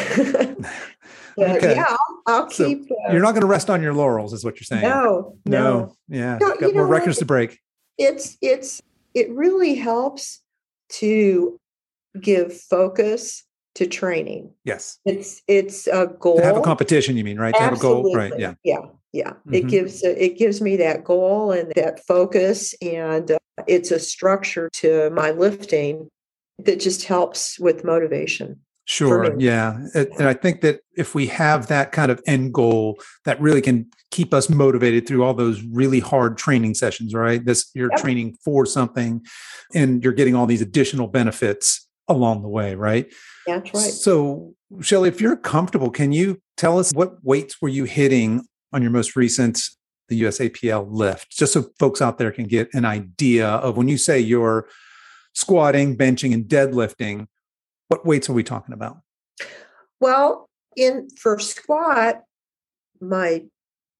okay. 1.39 1.75
yeah, 1.77 1.85
I'll, 1.89 2.23
I'll 2.27 2.47
keep. 2.49 2.91
uh, 2.91 3.13
you're 3.13 3.23
not 3.23 3.33
going 3.33 3.43
to 3.43 3.47
rest 3.47 3.71
on 3.71 3.83
your 3.83 3.95
laurels, 3.95 4.33
is 4.33 4.45
what 4.45 4.57
you're 4.57 4.65
saying. 4.65 4.83
No, 4.83 5.37
no, 5.47 5.63
no. 5.63 5.97
yeah, 6.09 6.39
no, 6.41 6.57
got 6.57 6.75
more 6.75 6.87
records 6.87 7.19
to 7.19 7.25
break. 7.25 7.59
It's 7.97 8.37
it's 8.41 8.83
it 9.15 9.31
really 9.31 9.75
helps 9.75 10.41
to 10.91 11.59
give 12.21 12.59
focus 12.61 13.45
to 13.77 13.87
training. 13.87 14.53
Yes, 14.65 14.99
it's 15.05 15.43
it's 15.47 15.87
a 15.87 16.07
goal. 16.19 16.37
To 16.37 16.45
have 16.45 16.57
a 16.57 16.63
competition, 16.63 17.17
you 17.17 17.25
mean, 17.25 17.39
right? 17.39 17.55
To 17.55 17.61
have 17.61 17.75
a 17.75 17.79
goal, 17.79 18.15
right? 18.15 18.33
Yeah, 18.39 18.55
yeah, 18.65 18.79
yeah. 19.13 19.31
Mm-hmm. 19.31 19.55
It 19.55 19.67
gives 19.69 20.03
it 20.03 20.39
gives 20.39 20.61
me 20.61 20.77
that 20.77 21.05
goal 21.05 21.53
and 21.53 21.73
that 21.77 22.05
focus, 22.07 22.75
and 22.83 23.31
uh, 23.31 23.39
it's 23.67 23.91
a 23.91 23.99
structure 23.99 24.69
to 24.75 25.11
my 25.11 25.31
lifting 25.31 26.09
that 26.59 26.81
just 26.81 27.05
helps 27.05 27.59
with 27.59 27.85
motivation. 27.85 28.61
Sure. 28.85 29.39
Yeah. 29.39 29.79
And 29.95 30.27
I 30.27 30.33
think 30.33 30.63
that 30.63 30.81
if 30.97 31.15
we 31.15 31.27
have 31.27 31.67
that 31.67 31.93
kind 31.93 32.11
of 32.11 32.23
end 32.27 32.55
goal, 32.55 32.99
that 33.27 33.39
really 33.39 33.61
can 33.61 33.87
keep 34.11 34.33
us 34.33 34.49
motivated 34.49 35.07
through 35.07 35.25
all 35.25 35.35
those 35.35 35.63
really 35.63 36.01
hard 36.01 36.39
training 36.39 36.73
sessions, 36.73 37.13
right? 37.13 37.45
This 37.45 37.71
you're 37.75 37.91
yep. 37.93 38.01
training 38.01 38.39
for 38.43 38.65
something 38.65 39.23
and 39.75 40.03
you're 40.03 40.15
getting 40.15 40.35
all 40.35 40.47
these 40.47 40.63
additional 40.63 41.07
benefits 41.07 41.87
along 42.09 42.41
the 42.41 42.49
way, 42.49 42.77
right? 42.77 43.13
That's 43.47 43.75
right. 43.75 43.93
So, 43.93 44.55
Shelly, 44.81 45.11
if 45.11 45.21
you're 45.21 45.37
comfortable, 45.37 45.91
can 45.91 46.13
you 46.13 46.41
tell 46.57 46.79
us 46.79 46.91
what 46.93 47.23
weights 47.23 47.61
were 47.61 47.69
you 47.69 47.85
hitting 47.85 48.48
on 48.73 48.83
your 48.83 48.91
most 48.91 49.17
recent 49.17 49.61
the 50.09 50.23
USAPL 50.23 50.87
lift, 50.91 51.31
just 51.31 51.53
so 51.53 51.67
folks 51.79 52.01
out 52.01 52.19
there 52.19 52.33
can 52.33 52.47
get 52.47 52.73
an 52.73 52.85
idea 52.85 53.47
of 53.47 53.77
when 53.77 53.89
you 53.89 53.99
say 53.99 54.19
you're 54.19 54.67
squatting, 55.35 55.97
benching, 55.97 56.33
and 56.33 56.47
deadlifting, 56.47 57.27
what 57.89 58.07
weights 58.07 58.29
are 58.29 58.33
we 58.33 58.43
talking 58.43 58.73
about? 58.73 58.99
Well, 60.01 60.49
in 60.77 61.09
for 61.19 61.39
squat, 61.39 62.23
my 63.01 63.45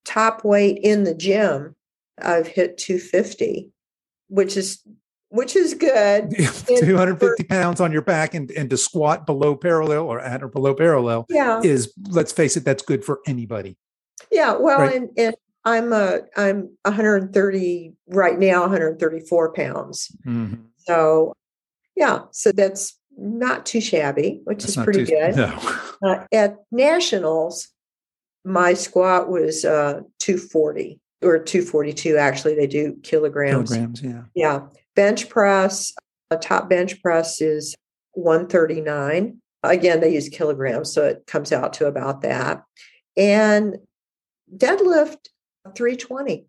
top 0.05 0.45
weight 0.45 0.79
in 0.83 1.05
the 1.05 1.15
gym, 1.15 1.77
I've 2.21 2.47
hit 2.47 2.79
250, 2.79 3.71
which 4.29 4.57
is 4.57 4.83
which 5.31 5.57
is 5.57 5.75
good. 5.75 6.31
250 6.67 7.45
pounds 7.45 7.83
on 7.83 7.93
your 7.93 8.01
back 8.01 8.33
and, 8.33 8.51
and 8.53 8.71
to 8.71 8.79
squat 8.79 9.27
below 9.27 9.55
parallel 9.55 10.07
or 10.07 10.21
at 10.21 10.43
or 10.43 10.49
below 10.49 10.75
parallel 10.75 11.27
yeah. 11.29 11.61
is, 11.63 11.93
let's 12.09 12.33
face 12.33 12.57
it, 12.57 12.65
that's 12.65 12.83
good 12.83 13.05
for 13.05 13.21
anybody. 13.27 13.77
Yeah. 14.31 14.57
Well, 14.57 14.81
right? 14.81 14.97
and, 14.97 15.11
and 15.17 15.35
I'm 15.65 15.93
a, 15.93 16.21
I'm 16.37 16.71
130 16.83 17.93
right 18.09 18.39
now, 18.39 18.63
134 18.63 19.53
pounds. 19.53 20.11
Mm-hmm. 20.27 20.63
So 20.79 21.35
yeah, 21.97 22.23
so 22.31 22.53
that's 22.53 22.99
not 23.17 23.67
too 23.67 23.81
shabby, 23.81 24.41
which 24.45 24.63
that's 24.63 24.77
is 24.77 24.85
pretty 24.85 25.05
too, 25.05 25.17
good. 25.17 25.37
No. 25.37 25.79
Uh, 26.03 26.25
at 26.33 26.57
nationals, 26.71 27.69
my 28.45 28.75
squat 28.75 29.29
was 29.29 29.65
uh, 29.65 30.01
240 30.21 31.01
or 31.23 31.39
242 31.39 32.17
actually 32.17 32.55
they 32.55 32.67
do 32.67 32.97
kilograms 33.03 33.71
kilograms 33.71 34.03
yeah 34.03 34.23
yeah 34.35 34.61
bench 34.95 35.29
press 35.29 35.93
a 36.31 36.37
top 36.37 36.69
bench 36.69 37.03
press 37.03 37.41
is 37.41 37.75
139 38.13 39.39
again 39.65 40.01
they 40.01 40.15
use 40.15 40.29
kilograms 40.29 40.93
so 40.93 41.05
it 41.05 41.27
comes 41.27 41.53
out 41.53 41.73
to 41.73 41.87
about 41.87 42.23
that 42.23 42.63
and 43.17 43.77
deadlift 44.57 45.29
320 45.77 46.47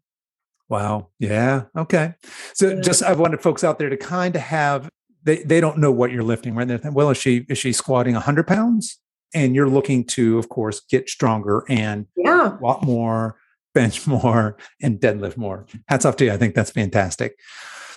wow 0.70 1.08
yeah 1.20 1.64
okay 1.76 2.14
so 2.54 2.70
yeah. 2.70 2.82
just 2.82 3.04
i 3.04 3.14
wanted 3.14 3.42
folks 3.42 3.64
out 3.64 3.80
there 3.80 3.90
to 3.90 3.98
kind 3.98 4.36
of 4.36 4.42
have 4.42 4.90
they, 5.24 5.44
they 5.44 5.60
don't 5.60 5.78
know 5.78 5.92
what 5.92 6.12
you're 6.12 6.24
lifting 6.24 6.56
right 6.56 6.68
they're 6.68 6.78
thinking, 6.78 6.94
well 6.94 7.10
is 7.10 7.18
she 7.18 7.46
is 7.50 7.58
she 7.58 7.74
squatting 7.74 8.14
100 8.14 8.48
pounds 8.48 9.00
and 9.34 9.56
you're 9.56 9.70
looking 9.70 10.06
to 10.06 10.38
of 10.38 10.50
course 10.50 10.82
get 10.90 11.10
stronger 11.10 11.66
and 11.68 12.06
yeah 12.16 12.58
a 12.58 12.64
lot 12.64 12.84
more 12.84 13.36
bench 13.74 14.08
more 14.08 14.58
and 14.82 15.00
deadlift 15.00 15.38
more. 15.38 15.66
Hats 15.88 16.06
off 16.06 16.16
to 16.18 16.26
you. 16.26 16.32
I 16.32 16.38
think 16.38 16.56
that's 16.56 16.72
fantastic. 16.72 17.38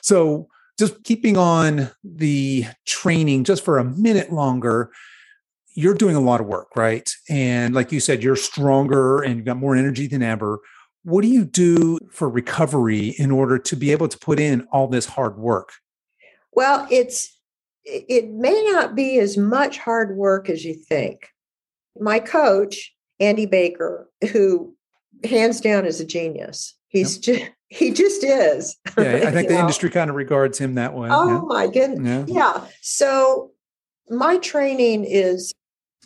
So, 0.03 0.49
just 0.79 1.05
keeping 1.05 1.37
on 1.37 1.91
the 2.03 2.65
training 2.87 3.45
just 3.45 3.65
for 3.65 3.79
a 3.79 3.85
minute 3.85 4.33
longer, 4.33 4.91
you're 5.75 5.95
doing 5.95 6.17
a 6.17 6.21
lot 6.21 6.41
of 6.41 6.47
work, 6.47 6.77
right? 6.77 7.11
And 7.29 7.75
like 7.75 7.93
you 7.93 8.01
said, 8.01 8.23
you're 8.23 8.37
stronger 8.37 9.23
and 9.23 9.37
you've 9.37 9.45
got 9.45 9.57
more 9.57 9.77
energy 9.77 10.07
than 10.07 10.23
ever. 10.23 10.61
What 11.05 11.23
do 11.23 11.29
you 11.29 11.45
do 11.45 11.99
for 12.11 12.29
recovery 12.29 13.15
in 13.19 13.31
order 13.31 13.59
to 13.59 13.77
be 13.77 13.91
able 13.91 14.09
to 14.09 14.19
put 14.19 14.39
in 14.39 14.67
all 14.73 14.87
this 14.87 15.07
hard 15.07 15.37
work? 15.39 15.73
Well, 16.53 16.87
it's 16.91 17.37
it 17.85 18.31
may 18.31 18.63
not 18.71 18.95
be 18.95 19.19
as 19.19 19.37
much 19.37 19.79
hard 19.79 20.17
work 20.17 20.49
as 20.49 20.65
you 20.65 20.75
think. 20.75 21.29
My 21.99 22.21
coach, 22.21 22.95
Andy 23.19 23.47
Baker, 23.47 24.09
who 24.31 24.77
hands 25.25 25.61
down 25.61 25.85
is 25.85 26.01
a 26.01 26.05
genius. 26.05 26.75
He's 26.89 27.27
yep. 27.27 27.39
just 27.39 27.51
he 27.69 27.91
just 27.91 28.23
is. 28.23 28.77
Yeah, 28.99 29.25
I 29.27 29.31
think 29.31 29.49
the 29.49 29.55
know? 29.55 29.61
industry 29.61 29.89
kind 29.89 30.11
of 30.11 30.17
regards 30.17 30.59
him 30.59 30.75
that 30.75 30.95
way. 30.95 31.09
Oh 31.11 31.29
yeah. 31.29 31.41
my 31.41 31.67
goodness. 31.67 32.29
Yeah. 32.29 32.55
yeah. 32.55 32.67
So 32.83 33.53
my 34.11 34.37
training 34.39 35.05
is 35.05 35.53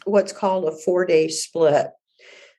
what's 0.06 0.32
called 0.32 0.64
a 0.64 0.72
four 0.72 1.04
day 1.04 1.28
split. 1.28 1.88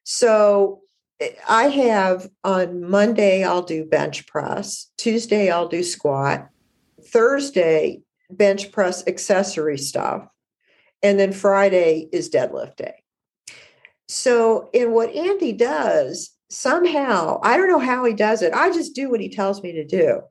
So 0.04 0.82
eh, 1.20 1.32
I 1.50 1.70
have 1.70 2.30
on 2.44 2.88
Monday, 2.88 3.44
I'll 3.44 3.64
do 3.64 3.86
bench 3.86 4.28
press. 4.28 4.92
Tuesday, 4.98 5.50
I'll 5.50 5.68
do 5.68 5.82
squat. 5.82 6.50
Thursday, 7.08 8.02
bench 8.30 8.72
press 8.72 9.06
accessory 9.08 9.78
stuff. 9.78 10.28
And 11.02 11.20
then 11.20 11.32
Friday 11.32 12.10
is 12.12 12.30
deadlift 12.30 12.78
day. 12.78 12.96
So, 14.10 14.70
in 14.74 14.92
what 14.92 15.14
Andy 15.14 15.54
does 15.54 16.32
somehow, 16.50 17.40
I 17.44 17.58
don't 17.58 17.70
know 17.70 17.80
how 17.80 18.06
he 18.06 18.14
does 18.14 18.42
it. 18.42 18.54
I 18.54 18.72
just 18.72 18.96
do 18.96 19.10
what 19.10 19.20
he 19.20 19.30
tells 19.30 19.62
me 19.62 19.74
to 19.74 19.86
do. 19.86 20.22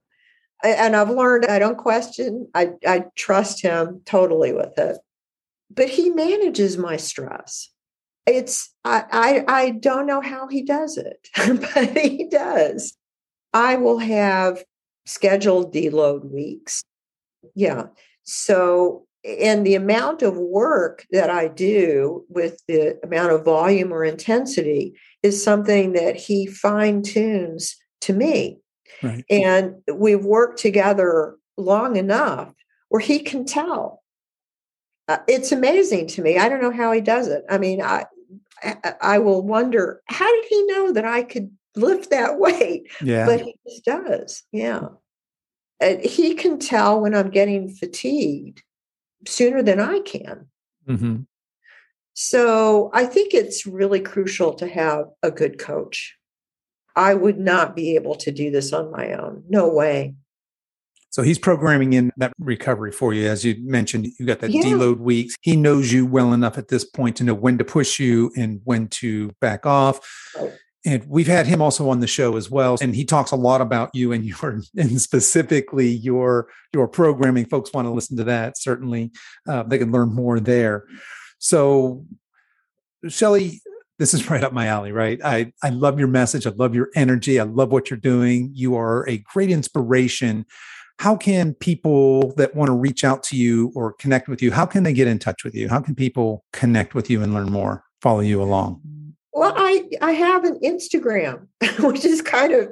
And 0.65 0.97
I've 0.97 1.11
learned 1.11 1.47
I 1.47 1.59
don't 1.59 1.77
question, 1.77 2.49
I, 2.55 2.71
I 2.87 3.05
trust 3.15 3.63
him 3.63 4.01
totally 4.07 4.53
with 4.53 4.79
it. 4.79 4.97
But 5.71 5.89
he 5.89 6.11
manages 6.11 6.79
my 6.79 6.97
stress. 6.97 7.71
It's 8.27 8.73
I, 8.85 9.05
I 9.13 9.45
I 9.49 9.71
don't 9.71 10.07
know 10.07 10.21
how 10.21 10.49
he 10.49 10.63
does 10.63 10.97
it, 10.97 11.29
but 11.37 11.97
he 11.97 12.29
does. 12.29 12.97
I 13.53 13.77
will 13.77 13.99
have 13.99 14.65
scheduled 15.07 15.73
deload 15.73 16.31
weeks. 16.31 16.83
Yeah. 17.55 17.87
So 18.25 19.07
and 19.25 19.67
the 19.67 19.75
amount 19.75 20.23
of 20.23 20.37
work 20.37 21.05
that 21.11 21.31
I 21.31 21.49
do 21.49 22.25
with 22.29 22.63
the 22.69 22.99
amount 23.03 23.33
of 23.33 23.45
volume 23.45 23.93
or 23.93 24.05
intensity 24.05 24.95
is 25.23 25.43
something 25.43 25.93
that 25.93 26.17
he 26.17 26.47
fine 26.47 27.03
tunes 27.03 27.77
to 28.03 28.13
me. 28.13 28.59
Right. 29.03 29.25
And 29.29 29.77
we've 29.93 30.25
worked 30.25 30.61
together 30.61 31.37
long 31.57 31.97
enough 31.97 32.53
where 32.89 33.01
he 33.01 33.19
can 33.19 33.45
tell. 33.45 34.03
Uh, 35.09 35.19
it's 35.29 35.53
amazing 35.53 36.09
to 36.09 36.23
me. 36.23 36.39
I 36.39 36.49
don't 36.49 36.61
know 36.61 36.73
how 36.73 36.93
he 36.93 37.01
does 37.01 37.29
it. 37.29 37.45
I 37.49 37.59
mean, 37.59 37.81
I 37.81 38.07
I 39.01 39.19
will 39.19 39.43
wonder 39.43 40.03
how 40.07 40.31
did 40.31 40.45
he 40.49 40.67
know 40.67 40.93
that 40.93 41.05
I 41.05 41.23
could 41.23 41.51
lift 41.75 42.11
that 42.11 42.39
weight? 42.39 42.91
Yeah. 43.01 43.27
But 43.27 43.43
he 43.43 43.55
just 43.67 43.85
does. 43.85 44.43
Yeah. 44.53 44.89
And 45.81 46.01
he 46.01 46.35
can 46.35 46.59
tell 46.59 47.01
when 47.01 47.15
I'm 47.15 47.31
getting 47.31 47.69
fatigued 47.69 48.63
sooner 49.27 49.63
than 49.63 49.79
I 49.79 50.01
can. 50.01 50.47
Mm-hmm. 50.89 51.17
So 52.15 52.91
I 52.95 53.05
think 53.05 53.35
it's 53.35 53.67
really 53.67 54.01
crucial 54.01 54.55
to 54.55 54.67
have 54.67 55.05
a 55.23 55.31
good 55.31 55.59
coach. 55.59 56.17
I 56.95 57.13
would 57.13 57.39
not 57.39 57.77
be 57.77 57.95
able 57.95 58.15
to 58.17 58.31
do 58.33 58.51
this 58.51 58.73
on 58.73 58.91
my 58.91 59.13
own. 59.13 59.45
No 59.51 59.69
way. 59.69 60.15
So 61.17 61.23
he's 61.23 61.39
programming 61.39 61.95
in 61.95 62.13
that 62.19 62.35
recovery 62.39 62.93
for 62.93 63.15
you. 63.15 63.27
As 63.27 63.43
you 63.43 63.57
mentioned, 63.61 64.07
you 64.19 64.27
got 64.27 64.41
that 64.41 64.51
yeah. 64.51 64.61
deload 64.61 64.99
weeks. 64.99 65.35
He 65.41 65.57
knows 65.57 65.91
you 65.91 66.05
well 66.05 66.35
enough 66.35 66.59
at 66.59 66.69
this 66.69 66.85
point 66.85 67.17
to 67.17 67.25
know 67.25 67.33
when 67.33 67.57
to 67.57 67.65
push 67.65 67.99
you 67.99 68.31
and 68.37 68.61
when 68.65 68.89
to 68.89 69.33
back 69.41 69.65
off. 69.65 69.99
Right 70.39 70.53
and 70.85 71.05
we've 71.09 71.27
had 71.27 71.47
him 71.47 71.63
also 71.63 71.89
on 71.89 72.01
the 72.01 72.07
show 72.07 72.37
as 72.37 72.51
well 72.51 72.77
and 72.83 72.95
he 72.95 73.05
talks 73.05 73.33
a 73.33 73.37
lot 73.37 73.63
about 73.63 73.91
you 73.95 74.13
and 74.13 74.25
your 74.43 74.61
and 74.77 75.01
specifically 75.01 75.89
your 75.89 76.49
your 76.75 76.87
programming 76.87 77.47
folks 77.47 77.73
want 77.73 77.87
to 77.87 77.91
listen 77.91 78.19
to 78.19 78.25
that 78.25 78.59
certainly 78.59 79.11
uh, 79.49 79.63
they 79.63 79.79
can 79.79 79.91
learn 79.91 80.15
more 80.15 80.39
there 80.39 80.85
so 81.39 82.05
shelly 83.09 83.61
this 83.99 84.15
is 84.15 84.31
right 84.31 84.45
up 84.45 84.53
my 84.53 84.67
alley 84.67 84.93
right 84.93 85.19
i 85.25 85.51
i 85.65 85.71
love 85.71 85.99
your 85.99 86.09
message 86.09 86.47
i 86.47 86.51
love 86.51 86.75
your 86.75 86.91
energy 86.95 87.41
i 87.41 87.43
love 87.43 87.73
what 87.73 87.91
you're 87.91 87.99
doing 87.99 88.51
you 88.55 88.77
are 88.77 89.09
a 89.09 89.19
great 89.19 89.51
inspiration 89.51 90.47
how 90.99 91.17
can 91.17 91.55
people 91.55 92.33
that 92.37 92.55
want 92.55 92.69
to 92.69 92.73
reach 92.73 93.05
out 93.05 93.23
to 93.23 93.37
you 93.37 93.73
or 93.75 93.93
connect 93.95 94.29
with 94.29 94.41
you 94.43 94.51
how 94.51 94.67
can 94.67 94.83
they 94.83 94.93
get 94.93 95.09
in 95.09 95.19
touch 95.19 95.45
with 95.45 95.55
you 95.55 95.69
how 95.69 95.81
can 95.81 95.95
people 95.95 96.45
connect 96.53 96.95
with 96.95 97.11
you 97.11 97.23
and 97.23 97.35
learn 97.35 97.51
more 97.51 97.85
follow 98.01 98.21
you 98.21 98.43
along 98.43 98.81
well, 99.37 99.53
I 99.55 99.87
I 100.01 100.13
have 100.13 100.45
an 100.45 100.59
Instagram, 100.61 101.47
which 101.81 102.07
is 102.07 102.23
kind 102.23 102.55
of 102.55 102.71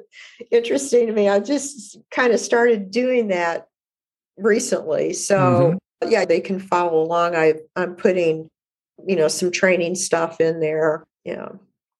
interesting 0.50 1.06
to 1.08 1.12
me. 1.12 1.28
I 1.28 1.38
just 1.38 1.98
kind 2.10 2.32
of 2.32 2.40
started 2.40 2.90
doing 2.90 3.28
that 3.28 3.68
recently. 4.38 5.12
So 5.12 5.36
mm-hmm. 5.36 6.10
yeah, 6.10 6.24
they 6.24 6.40
can 6.40 6.58
follow 6.58 7.02
along. 7.02 7.36
I 7.36 7.56
I'm 7.76 7.94
putting, 7.94 8.48
you 9.06 9.14
know, 9.14 9.28
some 9.28 9.50
training 9.50 9.94
stuff 9.94 10.40
in 10.40 10.60
there. 10.60 11.04
Yeah. 11.24 11.50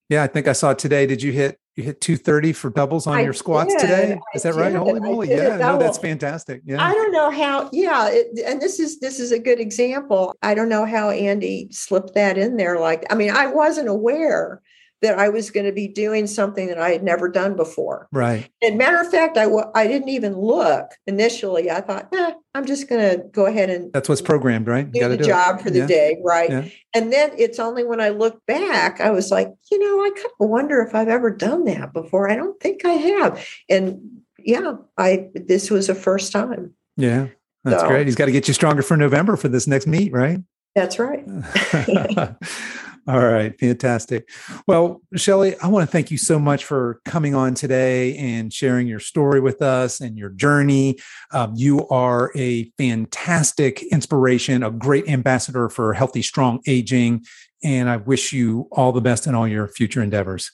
Yeah, 0.08 0.22
I 0.22 0.28
think 0.28 0.48
I 0.48 0.52
saw 0.54 0.72
today. 0.72 1.04
Did 1.04 1.22
you 1.22 1.32
hit 1.32 1.58
you 1.76 1.82
hit 1.82 2.00
230 2.00 2.52
for 2.52 2.70
doubles 2.70 3.06
on 3.06 3.14
I 3.16 3.22
your 3.22 3.32
squats 3.32 3.74
did. 3.74 3.80
today? 3.80 4.18
Is 4.34 4.44
that 4.44 4.54
right? 4.54 4.74
Holy 4.74 5.00
moly. 5.00 5.28
Yeah, 5.28 5.56
no, 5.56 5.78
that's 5.78 5.98
fantastic. 5.98 6.62
Yeah. 6.64 6.84
I 6.84 6.92
don't 6.92 7.10
know 7.10 7.30
how, 7.30 7.68
yeah. 7.72 8.08
It, 8.10 8.38
and 8.46 8.60
this 8.60 8.78
is 8.78 9.00
this 9.00 9.18
is 9.18 9.32
a 9.32 9.38
good 9.38 9.58
example. 9.58 10.36
I 10.42 10.54
don't 10.54 10.68
know 10.68 10.84
how 10.84 11.10
Andy 11.10 11.68
slipped 11.72 12.14
that 12.14 12.38
in 12.38 12.56
there. 12.56 12.78
Like, 12.78 13.04
I 13.10 13.16
mean, 13.16 13.30
I 13.30 13.48
wasn't 13.48 13.88
aware 13.88 14.62
that 15.04 15.18
I 15.18 15.28
was 15.28 15.50
going 15.50 15.66
to 15.66 15.72
be 15.72 15.86
doing 15.86 16.26
something 16.26 16.66
that 16.68 16.78
I 16.78 16.88
had 16.88 17.02
never 17.02 17.28
done 17.28 17.56
before. 17.56 18.08
Right. 18.10 18.48
And 18.62 18.78
matter 18.78 18.98
of 18.98 19.10
fact, 19.10 19.36
I 19.36 19.44
w- 19.44 19.70
I 19.74 19.86
didn't 19.86 20.08
even 20.08 20.34
look 20.34 20.86
initially. 21.06 21.70
I 21.70 21.82
thought, 21.82 22.08
eh, 22.14 22.32
I'm 22.54 22.64
just 22.64 22.88
going 22.88 23.02
to 23.02 23.22
go 23.28 23.44
ahead 23.44 23.68
and 23.68 23.92
that's 23.92 24.08
what's 24.08 24.22
programmed, 24.22 24.66
right? 24.66 24.88
You 24.94 25.02
do 25.02 25.08
the 25.10 25.18
do 25.18 25.24
job 25.24 25.60
it. 25.60 25.62
for 25.62 25.70
the 25.70 25.80
yeah. 25.80 25.86
day, 25.86 26.16
right? 26.24 26.50
Yeah. 26.50 26.68
And 26.94 27.12
then 27.12 27.32
it's 27.36 27.58
only 27.58 27.84
when 27.84 28.00
I 28.00 28.08
look 28.08 28.40
back, 28.46 28.98
I 29.02 29.10
was 29.10 29.30
like, 29.30 29.48
you 29.70 29.78
know, 29.78 30.02
I 30.02 30.10
kind 30.14 30.32
of 30.40 30.48
wonder 30.48 30.80
if 30.80 30.94
I've 30.94 31.08
ever 31.08 31.30
done 31.30 31.64
that 31.64 31.92
before. 31.92 32.30
I 32.30 32.36
don't 32.36 32.58
think 32.60 32.86
I 32.86 32.92
have. 32.92 33.46
And 33.68 34.22
yeah, 34.38 34.72
I 34.96 35.28
this 35.34 35.70
was 35.70 35.90
a 35.90 35.94
first 35.94 36.32
time. 36.32 36.72
Yeah. 36.96 37.28
That's 37.62 37.82
so, 37.82 37.88
great. 37.88 38.06
He's 38.06 38.16
got 38.16 38.26
to 38.26 38.32
get 38.32 38.48
you 38.48 38.54
stronger 38.54 38.82
for 38.82 38.96
November 38.96 39.36
for 39.36 39.48
this 39.48 39.66
next 39.66 39.86
meet, 39.86 40.12
right? 40.12 40.38
That's 40.74 40.98
right. 40.98 41.26
All 43.06 43.22
right, 43.22 43.58
fantastic. 43.60 44.30
Well, 44.66 45.02
Shelly, 45.14 45.56
I 45.58 45.68
want 45.68 45.86
to 45.86 45.92
thank 45.92 46.10
you 46.10 46.16
so 46.16 46.38
much 46.38 46.64
for 46.64 47.00
coming 47.04 47.34
on 47.34 47.52
today 47.54 48.16
and 48.16 48.50
sharing 48.50 48.86
your 48.86 49.00
story 49.00 49.40
with 49.40 49.60
us 49.60 50.00
and 50.00 50.16
your 50.16 50.30
journey. 50.30 50.96
Um, 51.30 51.52
you 51.54 51.86
are 51.88 52.32
a 52.34 52.70
fantastic 52.78 53.82
inspiration, 53.82 54.62
a 54.62 54.70
great 54.70 55.06
ambassador 55.06 55.68
for 55.68 55.92
healthy, 55.92 56.22
strong 56.22 56.60
aging. 56.66 57.24
And 57.62 57.90
I 57.90 57.98
wish 57.98 58.32
you 58.32 58.68
all 58.72 58.92
the 58.92 59.02
best 59.02 59.26
in 59.26 59.34
all 59.34 59.46
your 59.46 59.68
future 59.68 60.02
endeavors. 60.02 60.50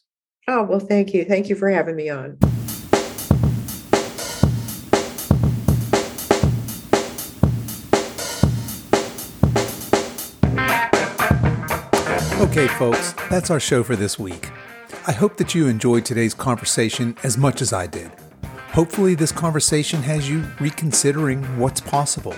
Oh, 0.49 0.65
well, 0.65 0.81
thank 0.81 1.15
you. 1.15 1.25
Thank 1.25 1.49
you 1.49 1.55
for 1.55 1.71
having 1.71 1.95
me 1.95 2.09
on. 2.09 2.39
Okay, 12.41 12.69
folks, 12.69 13.13
that's 13.29 13.51
our 13.51 13.61
show 13.61 13.83
for 13.83 13.97
this 13.97 14.19
week. 14.19 14.49
I 15.07 15.13
hope 15.13 15.37
that 15.37 15.55
you 15.55 15.69
enjoyed 15.69 16.07
today's 16.07 16.33
conversation 16.33 17.15
as 17.23 17.37
much 17.37 17.61
as 17.61 17.75
I 17.75 17.87
did. 17.87 18.11
Hopefully, 18.73 19.15
this 19.15 19.31
conversation 19.31 20.03
has 20.05 20.27
you 20.27 20.47
reconsidering 20.59 21.43
what's 21.59 21.83
possible 21.83 22.35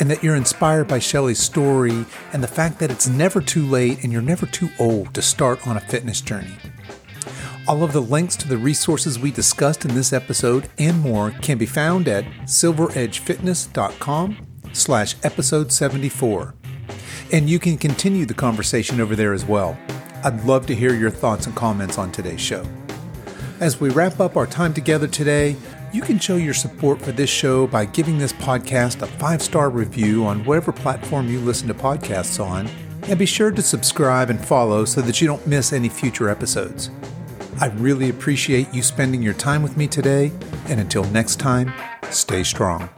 and 0.00 0.10
that 0.10 0.24
you're 0.24 0.36
inspired 0.36 0.88
by 0.88 1.00
Shelly's 1.00 1.38
story 1.38 2.06
and 2.32 2.42
the 2.42 2.48
fact 2.48 2.78
that 2.78 2.90
it's 2.90 3.08
never 3.08 3.42
too 3.42 3.66
late 3.66 4.02
and 4.02 4.10
you're 4.10 4.22
never 4.22 4.46
too 4.46 4.70
old 4.78 5.12
to 5.12 5.20
start 5.20 5.68
on 5.68 5.76
a 5.76 5.80
fitness 5.80 6.22
journey. 6.22 6.56
All 7.68 7.84
of 7.84 7.92
the 7.92 8.00
links 8.00 8.36
to 8.36 8.48
the 8.48 8.56
resources 8.56 9.18
we 9.18 9.30
discussed 9.30 9.84
in 9.84 9.94
this 9.94 10.14
episode 10.14 10.70
and 10.78 11.02
more 11.02 11.32
can 11.42 11.58
be 11.58 11.66
found 11.66 12.08
at 12.08 12.24
silveredgefitness.com 12.46 14.46
slash 14.72 15.14
episode 15.22 15.72
74. 15.72 16.54
And 17.32 17.50
you 17.50 17.58
can 17.58 17.76
continue 17.76 18.24
the 18.24 18.34
conversation 18.34 19.00
over 19.00 19.16
there 19.16 19.32
as 19.32 19.44
well. 19.44 19.76
I'd 20.22 20.44
love 20.44 20.66
to 20.66 20.74
hear 20.74 20.94
your 20.94 21.10
thoughts 21.10 21.46
and 21.46 21.54
comments 21.54 21.98
on 21.98 22.12
today's 22.12 22.40
show. 22.40 22.64
As 23.60 23.80
we 23.80 23.88
wrap 23.88 24.20
up 24.20 24.36
our 24.36 24.46
time 24.46 24.74
together 24.74 25.08
today, 25.08 25.56
you 25.92 26.02
can 26.02 26.18
show 26.18 26.36
your 26.36 26.54
support 26.54 27.00
for 27.00 27.12
this 27.12 27.30
show 27.30 27.66
by 27.66 27.86
giving 27.86 28.18
this 28.18 28.32
podcast 28.34 29.02
a 29.02 29.06
five 29.06 29.40
star 29.40 29.70
review 29.70 30.26
on 30.26 30.44
whatever 30.44 30.72
platform 30.72 31.28
you 31.28 31.40
listen 31.40 31.68
to 31.68 31.74
podcasts 31.74 32.44
on, 32.44 32.68
and 33.04 33.18
be 33.18 33.26
sure 33.26 33.50
to 33.50 33.62
subscribe 33.62 34.28
and 34.28 34.44
follow 34.44 34.84
so 34.84 35.00
that 35.00 35.20
you 35.20 35.26
don't 35.26 35.46
miss 35.46 35.72
any 35.72 35.88
future 35.88 36.28
episodes. 36.28 36.90
I 37.60 37.68
really 37.68 38.10
appreciate 38.10 38.74
you 38.74 38.82
spending 38.82 39.22
your 39.22 39.34
time 39.34 39.62
with 39.62 39.76
me 39.76 39.86
today, 39.86 40.32
and 40.66 40.80
until 40.80 41.04
next 41.04 41.36
time, 41.36 41.72
stay 42.10 42.42
strong. 42.42 42.90